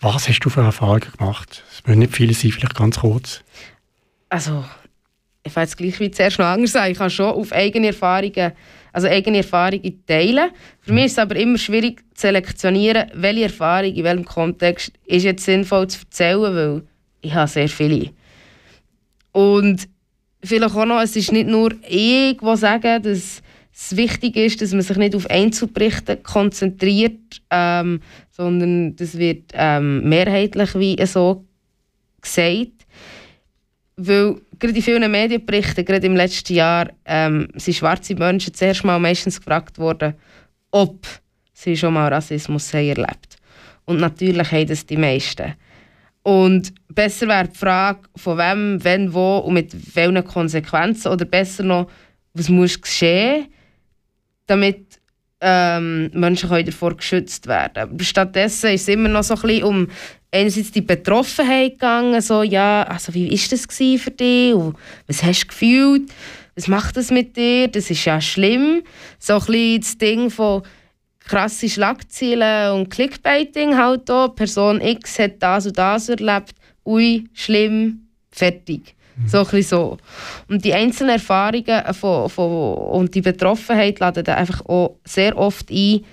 was 0.00 0.28
hast 0.28 0.40
du 0.40 0.50
für 0.50 0.62
Erfahrungen 0.62 1.12
gemacht? 1.16 1.62
Es 1.72 1.86
müssen 1.86 2.00
nicht 2.00 2.14
viele 2.14 2.34
sein, 2.34 2.52
vielleicht 2.52 2.74
ganz 2.74 2.98
kurz. 2.98 3.42
Also, 4.28 4.64
ich 5.44 5.54
werde 5.54 5.68
es 5.68 5.76
gleich 5.76 6.00
wie 6.00 6.10
zuerst 6.10 6.38
noch 6.38 6.46
anders 6.46 6.72
sagen. 6.72 6.92
Ich 6.92 6.98
kann 6.98 7.10
schon 7.10 7.26
auf 7.26 7.52
eigene 7.52 7.88
Erfahrungen, 7.88 8.52
also 8.92 9.08
eigene 9.08 9.38
Erfahrungen 9.38 10.04
teilen. 10.06 10.50
Für 10.80 10.92
mich 10.92 11.06
ist 11.06 11.12
es 11.12 11.18
aber 11.18 11.36
immer 11.36 11.58
schwierig 11.58 12.02
zu 12.14 12.22
selektionieren, 12.22 13.10
welche 13.14 13.44
Erfahrung 13.44 13.94
in 13.94 14.04
welchem 14.04 14.24
Kontext 14.24 14.92
ist 15.04 15.24
jetzt 15.24 15.44
sinnvoll 15.44 15.88
zu 15.88 16.00
erzählen, 16.00 16.54
weil 16.54 16.82
ich 17.20 17.34
habe 17.34 17.48
sehr 17.48 17.68
viele. 17.68 18.10
Und 19.32 19.88
vielleicht 20.44 20.76
auch 20.76 20.84
noch, 20.84 21.00
es 21.00 21.16
ist 21.16 21.32
nicht 21.32 21.48
nur 21.48 21.72
ich, 21.88 22.38
die 22.38 22.56
sagen, 22.56 23.02
dass 23.02 23.42
es 23.76 23.96
wichtig 23.96 24.36
ist, 24.36 24.62
dass 24.62 24.72
man 24.72 24.82
sich 24.82 24.96
nicht 24.96 25.16
auf 25.16 25.28
Einzelberichte 25.28 26.16
konzentriert, 26.18 27.42
ähm, 27.50 28.00
sondern 28.30 28.94
das 28.96 29.18
wird 29.18 29.50
ähm, 29.52 30.08
mehrheitlich 30.08 30.74
wie 30.78 31.04
so 31.06 31.44
gesagt. 32.20 32.70
Weil 33.96 34.36
gerade 34.58 34.76
in 34.76 34.82
vielen 34.82 35.10
Medienberichten, 35.10 35.84
gerade 35.84 36.06
im 36.06 36.16
letzten 36.16 36.54
Jahr, 36.54 36.90
ähm, 37.04 37.48
sind 37.56 37.76
schwarze 37.76 38.14
Menschen 38.14 38.54
zuerst 38.54 38.84
mal 38.84 38.98
meistens 38.98 39.38
gefragt 39.38 39.78
worden, 39.78 40.14
ob 40.70 41.06
sie 41.52 41.76
schon 41.76 41.94
mal 41.94 42.12
Rassismus 42.12 42.72
haben 42.74 42.88
erlebt 42.88 43.36
Und 43.84 43.98
natürlich 44.00 44.50
haben 44.50 44.66
das 44.66 44.86
die 44.86 44.96
meisten. 44.96 45.54
Und 46.24 46.74
besser 46.88 47.28
wäre 47.28 47.48
die 47.48 47.56
Frage, 47.56 48.08
von 48.16 48.38
wem, 48.38 48.82
wann, 48.82 49.12
wo 49.12 49.38
und 49.38 49.54
mit 49.54 49.94
welchen 49.94 50.24
Konsequenzen. 50.24 51.12
Oder 51.12 51.26
besser 51.26 51.62
noch, 51.62 51.88
was 52.32 52.48
muss 52.48 52.80
geschehen, 52.80 53.46
damit 54.46 55.00
ähm, 55.40 56.10
Menschen 56.14 56.48
können 56.48 56.64
davor 56.64 56.96
geschützt 56.96 57.46
werden 57.46 57.82
Aber 57.82 58.04
stattdessen 58.04 58.70
ist 58.70 58.82
es 58.82 58.88
immer 58.88 59.10
noch 59.10 59.22
so 59.22 59.34
ein 59.34 59.42
bisschen 59.42 59.64
um 59.64 59.88
einerseits 60.32 60.72
die 60.72 60.80
Betroffenheit 60.80 61.72
gegangen, 61.72 62.20
so, 62.22 62.42
ja, 62.42 62.82
also 62.84 63.12
wie 63.12 63.30
war 63.30 63.48
das 63.50 64.02
für 64.02 64.10
dich 64.10 64.54
und 64.54 64.76
was 65.06 65.22
hast 65.22 65.44
du 65.44 65.48
gefühlt, 65.48 66.10
was 66.56 66.66
macht 66.66 66.96
das 66.96 67.10
mit 67.10 67.36
dir, 67.36 67.68
das 67.68 67.90
ist 67.90 68.04
ja 68.04 68.20
schlimm. 68.20 68.82
So 69.18 69.34
ein 69.34 69.38
bisschen 69.40 69.80
das 69.80 69.98
Ding 69.98 70.30
von 70.30 70.62
krasse 71.26 71.68
Schlagzeilen 71.68 72.72
und 72.72 72.90
Clickbaiting 72.90 73.76
halt 73.76 74.10
auch. 74.10 74.34
Person 74.34 74.80
X 74.80 75.18
hat 75.18 75.42
das 75.42 75.66
und 75.66 75.78
das 75.78 76.08
erlebt, 76.08 76.54
ui, 76.84 77.24
schlimm, 77.32 78.08
fertig. 78.30 78.94
So 79.26 79.46
ein 79.46 79.62
so. 79.62 79.96
Und 80.48 80.64
die 80.64 80.74
einzelnen 80.74 81.14
Erfahrungen 81.14 81.94
von, 81.94 82.28
von, 82.28 82.74
und 82.74 83.14
die 83.14 83.20
Betroffenheit 83.20 84.00
laden 84.00 84.24
dann 84.24 84.38
einfach 84.38 84.64
auch 84.66 84.96
sehr 85.04 85.38
oft 85.38 85.70
ein, 85.70 86.04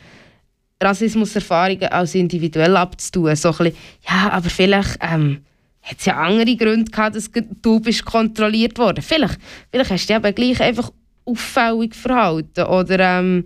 Rassismuserfahrungen 0.81 1.89
als 1.89 2.15
individuell 2.15 2.75
abzutun. 2.75 3.35
So 3.35 3.49
ein 3.49 3.57
bisschen, 3.57 3.75
ja, 4.07 4.29
aber 4.31 4.49
vielleicht 4.49 4.97
ähm, 5.01 5.41
hat 5.83 5.99
es 5.99 6.05
ja 6.05 6.17
andere 6.17 6.55
Gründe 6.55 6.91
gehabt, 6.91 7.15
dass 7.15 7.29
du 7.61 7.79
bist 7.79 8.05
kontrolliert 8.05 8.77
worden. 8.77 9.03
Vielleicht, 9.03 9.37
vielleicht 9.71 9.91
hast 9.91 10.03
du 10.03 10.07
dich 10.07 10.15
aber 10.15 10.31
gleich 10.31 10.61
einfach 10.61 10.91
auffällig 11.25 11.95
verhalten. 11.95 12.63
Oder 12.63 12.99
ähm, 12.99 13.45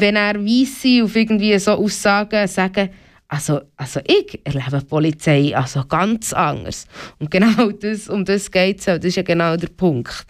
wenn 0.00 0.16
er 0.16 0.34
Weisse 0.44 1.04
auf 1.04 1.16
irgendwie 1.16 1.58
so 1.58 1.72
Aussagen 1.72 2.46
sagen, 2.48 2.90
also, 3.28 3.60
also 3.76 4.00
ich 4.06 4.40
erlebe 4.44 4.78
die 4.78 4.86
Polizei 4.86 5.54
also 5.54 5.84
ganz 5.84 6.32
anders. 6.32 6.86
Und 7.18 7.30
genau 7.30 7.70
das, 7.80 8.08
um 8.08 8.24
das 8.24 8.50
geht 8.50 8.78
es 8.78 8.86
Das 8.86 9.04
ist 9.04 9.16
ja 9.16 9.22
genau 9.22 9.56
der 9.56 9.68
Punkt. 9.68 10.26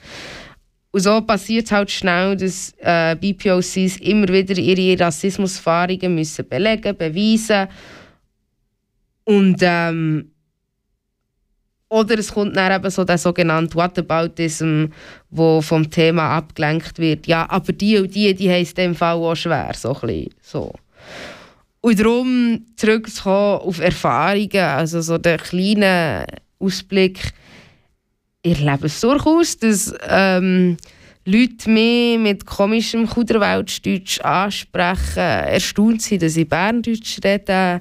Und 0.90 1.00
so 1.00 1.20
passiert 1.20 1.66
es 1.66 1.72
halt 1.72 1.90
schnell, 1.90 2.36
dass 2.36 2.74
äh, 2.78 3.14
BPOCs 3.14 3.98
immer 3.98 4.28
wieder 4.28 4.56
ihre 4.58 4.98
Rassismuserfahrungen 4.98 6.14
müssen 6.14 6.48
belegen, 6.48 6.96
beweisen. 6.96 7.68
Und 9.24 9.58
ähm, 9.60 10.32
oder 11.88 12.18
es 12.18 12.32
kommt 12.32 12.56
dann 12.56 12.72
eben 12.72 12.90
so 12.90 13.04
der 13.04 13.18
sogenannte 13.18 13.74
Whataboutism, 13.74 14.86
wo 15.30 15.60
vom 15.62 15.90
Thema 15.90 16.36
abgelenkt 16.36 16.98
wird. 16.98 17.26
Ja, 17.26 17.48
aber 17.48 17.72
die 17.72 17.98
und 17.98 18.14
die, 18.14 18.34
die 18.34 18.50
haben 18.50 18.62
es 18.62 18.70
in 18.70 18.76
dem 18.76 18.94
Fall 18.94 19.16
auch 19.16 19.34
schwer. 19.34 19.72
So 19.74 19.96
ein 20.02 20.28
so. 20.42 20.72
Und 21.80 22.00
darum 22.00 22.66
zurückzukommen 22.76 23.60
auf 23.60 23.80
Erfahrungen, 23.80 24.60
also 24.60 25.00
so 25.00 25.16
der 25.16 25.38
kleine 25.38 26.26
Ausblick, 26.58 27.32
ich 28.42 28.60
erlebe 28.60 28.86
es 28.86 29.00
durchaus, 29.00 29.56
dass 29.58 29.94
ähm, 30.06 30.76
Leute 31.24 31.70
mich 31.70 32.18
mit 32.18 32.46
komischem 32.46 33.06
Kuderwelschdeutsch 33.06 34.20
ansprechen, 34.20 35.18
erstaunt 35.18 36.02
sind, 36.02 36.22
dass 36.22 36.36
ich 36.36 36.48
Berndeutsch 36.48 37.18
rede. 37.24 37.80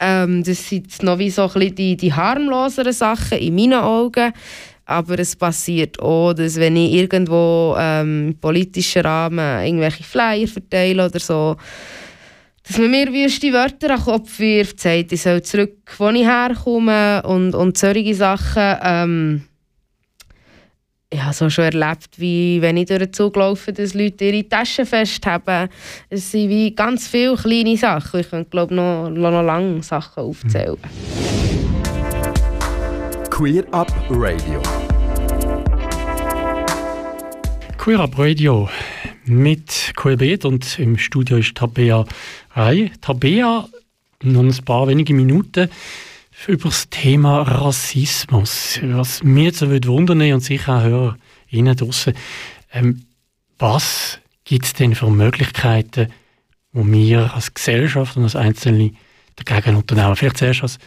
Ähm, 0.00 0.42
das 0.44 0.68
sind 0.68 1.02
noch 1.02 1.18
wie 1.18 1.30
so 1.30 1.50
ein 1.54 1.74
die, 1.74 1.96
die 1.96 2.12
harmloseren 2.12 2.92
Sachen 2.92 3.38
in 3.38 3.54
meinen 3.54 3.74
Augen. 3.74 4.32
Aber 4.84 5.18
es 5.18 5.34
passiert 5.34 5.98
auch, 5.98 6.32
dass 6.32 6.56
wenn 6.56 6.76
ich 6.76 6.92
irgendwo 6.92 7.74
ähm, 7.78 8.28
im 8.28 8.38
politischen 8.38 9.02
Rahmen 9.02 9.64
irgendwelche 9.64 10.04
Flyer 10.04 10.46
verteile 10.46 11.06
oder 11.06 11.18
so, 11.18 11.56
dass 12.66 12.78
man 12.78 12.90
mir 12.90 13.12
wüste 13.12 13.52
Wörter 13.52 13.90
an 13.90 13.96
den 13.96 14.04
Kopf 14.04 14.38
wirft, 14.38 14.80
sagt, 14.80 15.12
ich 15.12 15.22
soll 15.22 15.42
zurück, 15.42 15.78
wo 15.98 16.08
ich 16.10 16.24
herkomme 16.26 17.22
und, 17.24 17.54
und 17.54 17.76
solche 17.76 18.14
Sachen. 18.14 18.76
Ähm, 18.82 19.42
ich 21.08 21.22
habe 21.22 21.34
so 21.34 21.48
schon 21.48 21.64
erlebt, 21.64 22.18
wie 22.18 22.60
wenn 22.60 22.76
ich 22.76 22.86
durch 22.86 22.98
den 22.98 23.12
Zug 23.12 23.36
laufe, 23.36 23.72
dass 23.72 23.94
Leute 23.94 24.24
ihre 24.24 24.48
Taschen 24.48 24.86
festhaben. 24.86 25.68
Es 26.10 26.32
sind 26.32 26.48
wie 26.48 26.74
ganz 26.74 27.06
viele 27.06 27.36
kleine 27.36 27.76
Sachen. 27.76 28.20
Ich 28.20 28.30
könnte 28.30 28.50
glaube 28.50 28.74
noch, 28.74 29.08
noch 29.08 29.42
lange 29.42 29.82
Sachen 29.82 30.24
aufzählen. 30.24 30.76
Queer 33.30 33.64
Up 33.72 33.92
Radio. 34.10 34.60
Queer 37.78 38.00
Up 38.00 38.18
Radio 38.18 38.68
mit 39.26 39.92
Queerbeet 39.94 40.44
und 40.44 40.78
im 40.78 40.98
Studio 40.98 41.36
ist 41.36 41.54
Tabea 41.54 42.04
Rei. 42.54 42.90
Tabea, 43.00 43.68
noch 44.22 44.42
ein 44.42 44.64
paar 44.64 44.88
wenige 44.88 45.14
Minuten 45.14 45.68
über 46.46 46.68
das 46.68 46.88
Thema 46.90 47.42
Rassismus. 47.42 48.78
Was 48.82 49.22
mir 49.22 49.52
würde 49.60 49.88
wundern 49.88 50.32
und 50.32 50.40
sicher 50.40 50.78
auch 50.78 50.82
hören, 50.82 51.22
Ihnen 51.50 51.76
draussen, 51.76 52.14
ähm, 52.72 53.06
was 53.58 54.18
gibt 54.44 54.64
es 54.64 54.74
denn 54.74 54.94
für 54.94 55.10
Möglichkeiten, 55.10 56.12
wo 56.72 56.86
wir 56.86 57.34
als 57.34 57.54
Gesellschaft 57.54 58.16
und 58.16 58.24
als 58.24 58.36
Einzelne 58.36 58.92
dagegen 59.36 59.76
unternehmen? 59.76 60.16
Vielleicht 60.16 60.38
zuerst 60.38 60.62
als 60.62 60.78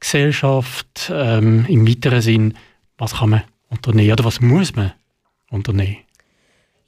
Gesellschaft 0.00 1.10
ähm, 1.12 1.64
im 1.68 1.86
weiteren 1.86 2.20
Sinn, 2.20 2.54
was 2.98 3.14
kann 3.16 3.30
man 3.30 3.42
unternehmen 3.68 4.12
oder 4.12 4.24
was 4.24 4.40
muss 4.40 4.74
man 4.74 4.92
unternehmen? 5.50 6.05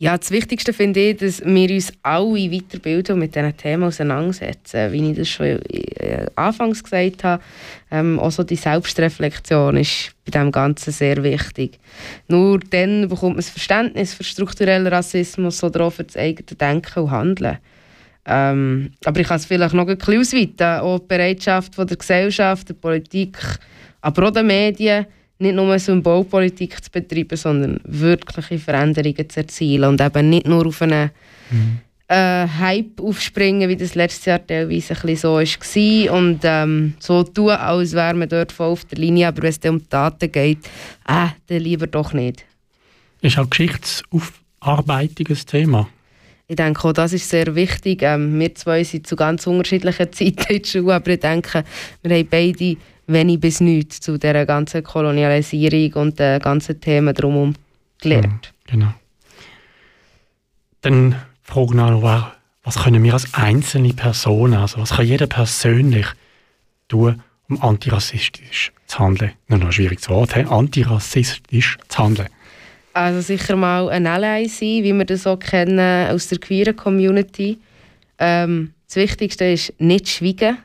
Ja, 0.01 0.17
das 0.17 0.31
Wichtigste 0.31 0.73
finde 0.73 1.01
ich, 1.01 1.17
dass 1.17 1.45
wir 1.45 1.71
uns 1.71 1.93
alle 2.05 2.53
weiterbilden 2.53 3.15
und 3.15 3.19
mit 3.19 3.35
diesen 3.35 3.57
Themen 3.57 3.83
auseinandersetzen. 3.83 4.93
Wie 4.93 5.11
ich 5.11 5.17
das 5.17 5.29
schon 5.29 5.47
äh, 5.47 6.25
anfangs 6.37 6.85
gesagt 6.85 7.25
habe, 7.25 7.43
ähm, 7.91 8.21
auch 8.21 8.31
so 8.31 8.45
die 8.45 8.55
Selbstreflexion 8.55 9.77
ist 9.77 10.13
bei 10.25 10.31
dem 10.31 10.53
Ganzen 10.53 10.93
sehr 10.93 11.21
wichtig. 11.25 11.81
Nur 12.29 12.61
dann 12.61 13.09
bekommt 13.09 13.35
man 13.35 13.37
das 13.39 13.51
Verständnis 13.51 14.15
für 14.15 14.23
strukturellen 14.23 14.87
Rassismus 14.87 15.65
oder 15.65 15.81
auch 15.81 15.93
für 15.93 16.05
das 16.05 16.17
eigene 16.17 16.57
Denken 16.57 17.01
und 17.01 17.11
Handeln. 17.11 17.59
Ähm, 18.25 18.93
aber 19.05 19.19
ich 19.19 19.27
kann 19.27 19.39
es 19.39 19.47
vielleicht 19.47 19.75
noch 19.75 19.89
ein 19.89 19.99
bisschen 19.99 20.21
ausweiten. 20.21 20.81
Auch 20.81 21.01
die 21.01 21.07
Bereitschaft 21.09 21.75
von 21.75 21.89
der 21.89 21.97
Gesellschaft, 21.97 22.69
der 22.69 22.75
Politik, 22.75 23.37
aber 24.01 24.29
auch 24.29 24.33
der 24.33 24.45
Medien, 24.45 25.07
nicht 25.39 25.55
nur 25.55 25.79
Symbolpolitik 25.79 26.83
zu 26.83 26.91
betreiben, 26.91 27.37
sondern 27.37 27.81
wirkliche 27.85 28.59
Veränderungen 28.59 29.29
zu 29.29 29.41
erzielen 29.41 29.85
und 29.85 30.01
eben 30.01 30.31
nicht 30.31 30.47
nur 30.47 30.67
auf 30.67 30.83
einen 30.83 31.11
mhm. 31.51 31.79
äh, 32.09 32.47
Hype 32.49 33.01
aufspringen, 33.01 33.69
wie 33.69 33.77
das 33.77 33.95
letztes 33.95 34.25
Jahr 34.25 34.45
teilweise 34.45 34.95
ein 34.95 35.17
so 35.17 35.35
war 35.35 36.15
und 36.17 36.41
ähm, 36.43 36.95
so 36.99 37.23
tun, 37.23 37.51
als 37.51 37.93
wäre 37.93 38.15
man 38.15 38.29
dort 38.29 38.53
voll 38.53 38.73
auf 38.73 38.85
der 38.87 38.99
Linie, 38.99 39.29
aber 39.29 39.43
wenn 39.43 39.51
es 39.51 39.61
dann 39.61 39.77
um 39.77 39.89
Daten 39.89 40.33
geht, 40.33 40.65
äh, 41.07 41.29
dann 41.47 41.61
lieber 41.61 41.87
doch 41.87 42.13
nicht. 42.13 42.45
Ist 43.21 43.39
auch 43.39 43.49
Geschichtsaufarbeitung 43.49 45.27
ein 45.29 45.47
Thema? 45.47 45.89
Ich 46.51 46.57
denke, 46.57 46.89
auch 46.89 46.93
das 46.95 47.13
ist 47.13 47.29
sehr 47.29 47.55
wichtig. 47.55 48.03
Ähm, 48.03 48.41
wir 48.41 48.55
zwei 48.55 48.83
sind 48.83 49.07
zu 49.07 49.17
ganz 49.17 49.47
unterschiedlichen 49.47 50.13
Zeiten 50.13 50.55
in 50.55 50.63
der 50.63 50.69
Schule, 50.69 50.95
aber 50.95 51.11
ich 51.11 51.21
denke, 51.21 51.63
wir 52.03 52.17
haben 52.17 52.29
beide 52.29 52.77
wenig 53.09 53.41
bis 53.41 53.61
nichts 53.61 54.01
zu 54.01 54.19
dieser 54.19 54.47
ganzen 54.47 54.85
Kolonialisierung 54.85 56.03
und 56.03 56.19
den 56.19 56.41
ganzen 56.41 56.81
Themen 56.81 57.15
drumherum 57.15 57.55
gelernt. 58.01 58.53
Ja, 58.69 58.73
genau. 58.73 58.95
Dann 60.83 61.17
frage 61.43 61.77
noch, 61.77 62.33
was 62.63 62.83
können 62.83 63.03
wir 63.03 63.15
als 63.15 63.33
einzelne 63.35 63.95
Personen, 63.95 64.55
also 64.55 64.79
was 64.79 64.91
kann 64.91 65.07
jeder 65.07 65.27
persönlich 65.27 66.07
tun, 66.89 67.23
um 67.49 67.61
antirassistisch 67.63 68.73
zu 68.87 68.99
handeln? 68.99 69.33
Noch 69.49 69.61
ein 69.61 69.73
schwieriges 69.73 70.09
Wort, 70.09 70.37
he? 70.37 70.45
antirassistisch 70.45 71.79
zu 71.89 71.99
handeln. 71.99 72.29
Also 72.93 73.21
sicher 73.21 73.57
mal 73.57 73.89
ein 73.89 74.07
Ally 74.07 74.49
sein, 74.49 74.83
wie 74.83 74.93
wir 74.93 75.05
das 75.05 75.23
so 75.23 75.37
kennen 75.37 76.11
aus 76.11 76.29
der 76.29 76.39
queeren 76.39 76.77
Community. 76.77 77.59
Ähm, 78.19 78.75
das 78.87 78.97
Wichtigste 78.97 79.45
ist 79.45 79.73
nicht 79.79 80.09
schweigen. 80.09 80.59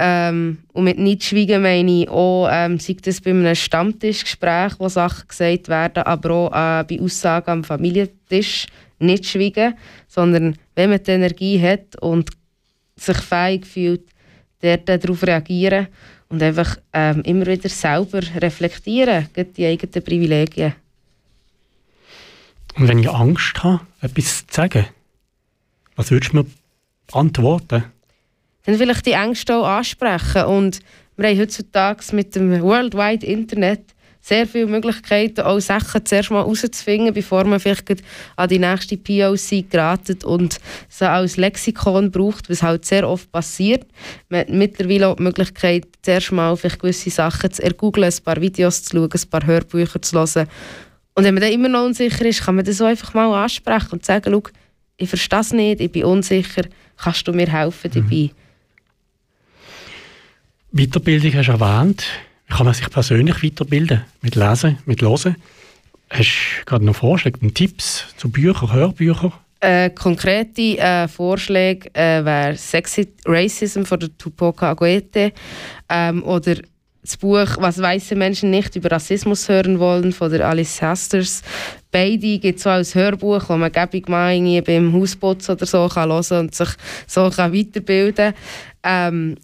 Ähm, 0.00 0.58
und 0.72 0.84
mit 0.84 0.98
nicht 0.98 1.24
schweigen 1.24 1.60
meine 1.62 2.02
ich 2.02 2.08
auch, 2.08 2.48
ähm, 2.50 2.78
sei 2.78 2.96
das 3.02 3.20
bei 3.20 3.30
einem 3.30 3.52
Stammtischgespräch, 3.52 4.74
wo 4.78 4.88
Sachen 4.88 5.26
gesagt 5.26 5.68
werden, 5.68 6.04
aber 6.04 6.30
auch 6.30 6.52
äh, 6.52 6.84
bei 6.84 7.02
Aussagen 7.02 7.50
am 7.50 7.64
Familientisch 7.64 8.66
nicht 9.00 9.26
schweigen, 9.26 9.74
sondern 10.06 10.56
wenn 10.76 10.90
man 10.90 11.02
die 11.02 11.10
Energie 11.10 11.60
hat 11.60 12.00
und 12.00 12.30
sich 12.94 13.16
fähig 13.18 13.66
fühlt, 13.66 14.02
dort 14.60 14.88
darauf 14.88 15.22
reagieren 15.24 15.88
und 16.28 16.42
einfach 16.44 16.76
ähm, 16.92 17.22
immer 17.22 17.46
wieder 17.46 17.68
selber 17.68 18.20
reflektieren, 18.36 19.28
die 19.34 19.66
eigenen 19.66 20.04
Privilegien. 20.04 20.74
Und 22.76 22.86
wenn 22.86 23.00
ich 23.00 23.10
Angst 23.10 23.64
habe, 23.64 23.80
etwas 24.00 24.46
zu 24.46 24.54
sagen, 24.54 24.86
was 25.96 26.12
würdest 26.12 26.32
du 26.32 26.38
mir 26.38 26.46
antworten? 27.10 27.84
Dann 28.68 28.76
vielleicht 28.76 29.06
die 29.06 29.12
Ängste 29.12 29.56
auch 29.56 29.66
ansprechen. 29.66 30.44
Und 30.44 30.80
wir 31.16 31.28
haben 31.28 31.38
heutzutage 31.38 32.04
mit 32.14 32.36
dem 32.36 32.60
Worldwide 32.60 33.24
Internet 33.24 33.94
sehr 34.20 34.46
viele 34.46 34.66
Möglichkeiten, 34.66 35.40
auch 35.40 35.58
Sachen 35.58 36.04
zuerst 36.04 36.30
mal 36.30 36.40
herauszufinden, 36.40 37.14
bevor 37.14 37.44
man 37.44 37.60
vielleicht 37.60 38.02
an 38.36 38.48
die 38.48 38.58
nächste 38.58 38.98
POC 38.98 39.70
geratet 39.70 40.22
und 40.22 40.58
sie 40.90 41.08
als 41.08 41.38
Lexikon 41.38 42.10
braucht, 42.10 42.50
was 42.50 42.62
halt 42.62 42.84
sehr 42.84 43.08
oft 43.08 43.32
passiert. 43.32 43.86
Man 44.28 44.40
hat 44.40 44.50
mittlerweile 44.50 45.08
auch 45.08 45.16
die 45.16 45.22
Möglichkeit, 45.22 45.86
zuerst 46.02 46.32
mal 46.32 46.54
vielleicht 46.56 46.80
gewisse 46.80 47.08
Sachen 47.08 47.50
zu 47.50 47.62
ergoogeln, 47.62 48.12
ein 48.12 48.22
paar 48.22 48.38
Videos 48.38 48.82
zu 48.82 48.96
schauen, 48.96 49.08
ein 49.10 49.30
paar 49.30 49.46
Hörbücher 49.46 50.02
zu 50.02 50.18
hören. 50.18 50.46
Und 51.14 51.24
wenn 51.24 51.32
man 51.32 51.42
dann 51.42 51.52
immer 51.52 51.68
noch 51.68 51.86
unsicher 51.86 52.26
ist, 52.26 52.42
kann 52.42 52.56
man 52.56 52.66
das 52.66 52.76
so 52.76 52.84
einfach 52.84 53.14
mal 53.14 53.32
ansprechen 53.32 53.92
und 53.92 54.04
sagen, 54.04 54.42
ich 54.98 55.08
verstehe 55.08 55.40
es 55.40 55.52
nicht, 55.54 55.80
ich 55.80 55.90
bin 55.90 56.04
unsicher, 56.04 56.64
kannst 56.98 57.26
du 57.26 57.32
mir 57.32 57.50
helfen 57.50 57.90
dabei? 57.94 58.30
Mhm. 58.30 58.47
Weiterbildung 60.70 61.32
hast 61.34 61.48
du 61.48 61.52
erwähnt. 61.52 62.04
Wie 62.46 62.54
kann 62.54 62.66
man 62.66 62.74
sich 62.74 62.90
persönlich 62.90 63.42
weiterbilden? 63.42 64.02
Mit 64.20 64.34
Lesen, 64.34 64.78
mit 64.84 65.00
Hören? 65.00 65.36
Hast 66.10 66.30
du 66.60 66.64
gerade 66.66 66.84
noch 66.84 66.96
Vorschläge, 66.96 67.38
Tipps 67.54 68.04
zu 68.16 68.30
Büchern, 68.30 68.72
Hörbüchern? 68.72 69.32
Äh, 69.60 69.90
konkrete 69.90 70.78
äh, 70.78 71.08
Vorschläge 71.08 71.88
äh, 71.94 72.24
wäre 72.24 72.56
Sexy 72.56 73.08
Racism 73.24 73.82
von 73.82 73.98
der 73.98 74.16
Tupoka 74.16 74.70
Aguete 74.70 75.32
ähm, 75.88 76.22
oder 76.22 76.56
das 77.02 77.16
Buch 77.16 77.56
«Was 77.58 77.80
weiße 77.80 78.14
Menschen 78.14 78.50
nicht 78.50 78.76
über 78.76 78.92
Rassismus 78.92 79.48
hören 79.48 79.78
wollen» 79.78 80.12
von 80.12 80.30
der 80.30 80.46
Alice 80.46 80.80
Hasters. 80.82 81.42
Beide 81.90 82.38
gibt 82.38 82.58
es 82.58 82.62
so 82.62 82.70
als 82.70 82.94
Hörbuch, 82.94 83.48
wo 83.48 83.56
man 83.56 83.72
gäbig 83.72 84.08
mal 84.08 84.34
irgendwie 84.34 84.60
beim 84.60 84.92
Hausputzen 84.92 85.54
oder 85.54 85.66
so 85.66 85.88
kann 85.88 86.10
hören 86.10 86.38
und 86.38 86.54
sich 86.54 86.68
so 87.06 87.30
kann 87.30 87.52
weiterbilden 87.52 88.34
kann. 88.82 89.14
Ähm, 89.14 89.36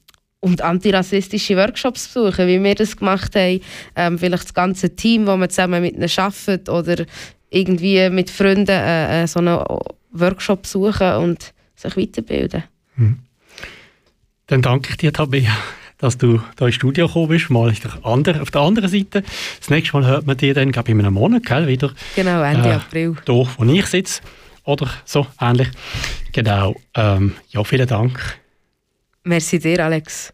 und 0.44 0.60
antirassistische 0.60 1.56
Workshops 1.56 2.06
besuchen, 2.06 2.46
wie 2.46 2.62
wir 2.62 2.74
das 2.74 2.96
gemacht 2.96 3.34
haben. 3.34 3.60
Ähm, 3.96 4.18
vielleicht 4.18 4.44
das 4.44 4.54
ganze 4.54 4.94
Team, 4.94 5.26
wo 5.26 5.36
man 5.36 5.48
zusammen 5.48 5.80
mit 5.80 5.94
ihnen 5.94 6.10
arbeitet 6.16 6.68
oder 6.68 7.06
irgendwie 7.48 8.10
mit 8.10 8.28
Freunden 8.28 8.68
äh, 8.68 9.22
äh, 9.22 9.26
so 9.26 9.40
einen 9.40 9.58
Workshop 10.12 10.62
besuchen 10.62 11.12
und 11.14 11.54
sich 11.74 11.96
weiterbilden. 11.96 12.64
Hm. 12.96 13.20
Dann 14.48 14.60
danke 14.60 14.90
ich 14.90 14.96
dir, 14.98 15.14
Tabea, 15.14 15.56
dass 15.96 16.18
du 16.18 16.42
hier 16.58 16.66
ins 16.66 16.74
Studio 16.74 17.06
gekommen 17.06 17.28
bist, 17.28 17.48
mal 17.48 17.72
auf 18.02 18.50
der 18.50 18.60
anderen 18.60 18.90
Seite. 18.90 19.22
Das 19.60 19.70
nächste 19.70 19.96
Mal 19.96 20.06
hört 20.06 20.26
man 20.26 20.36
dir 20.36 20.52
dann, 20.52 20.72
glaube 20.72 20.90
ich, 20.90 20.92
in 20.92 21.00
einem 21.00 21.14
Monat 21.14 21.46
gell, 21.46 21.66
wieder. 21.66 21.92
Genau, 22.16 22.42
Ende 22.42 22.68
äh, 22.68 22.72
April. 22.72 23.16
Hier, 23.24 23.48
wo 23.56 23.64
ich 23.64 23.86
sitze. 23.86 24.20
Oder 24.64 24.90
so 25.06 25.26
ähnlich. 25.40 25.68
Genau. 26.32 26.74
Ähm, 26.94 27.32
ja, 27.48 27.64
vielen 27.64 27.86
Dank. 27.88 28.38
Merci 29.24 29.58
dir, 29.58 29.82
Alex. 29.82 30.33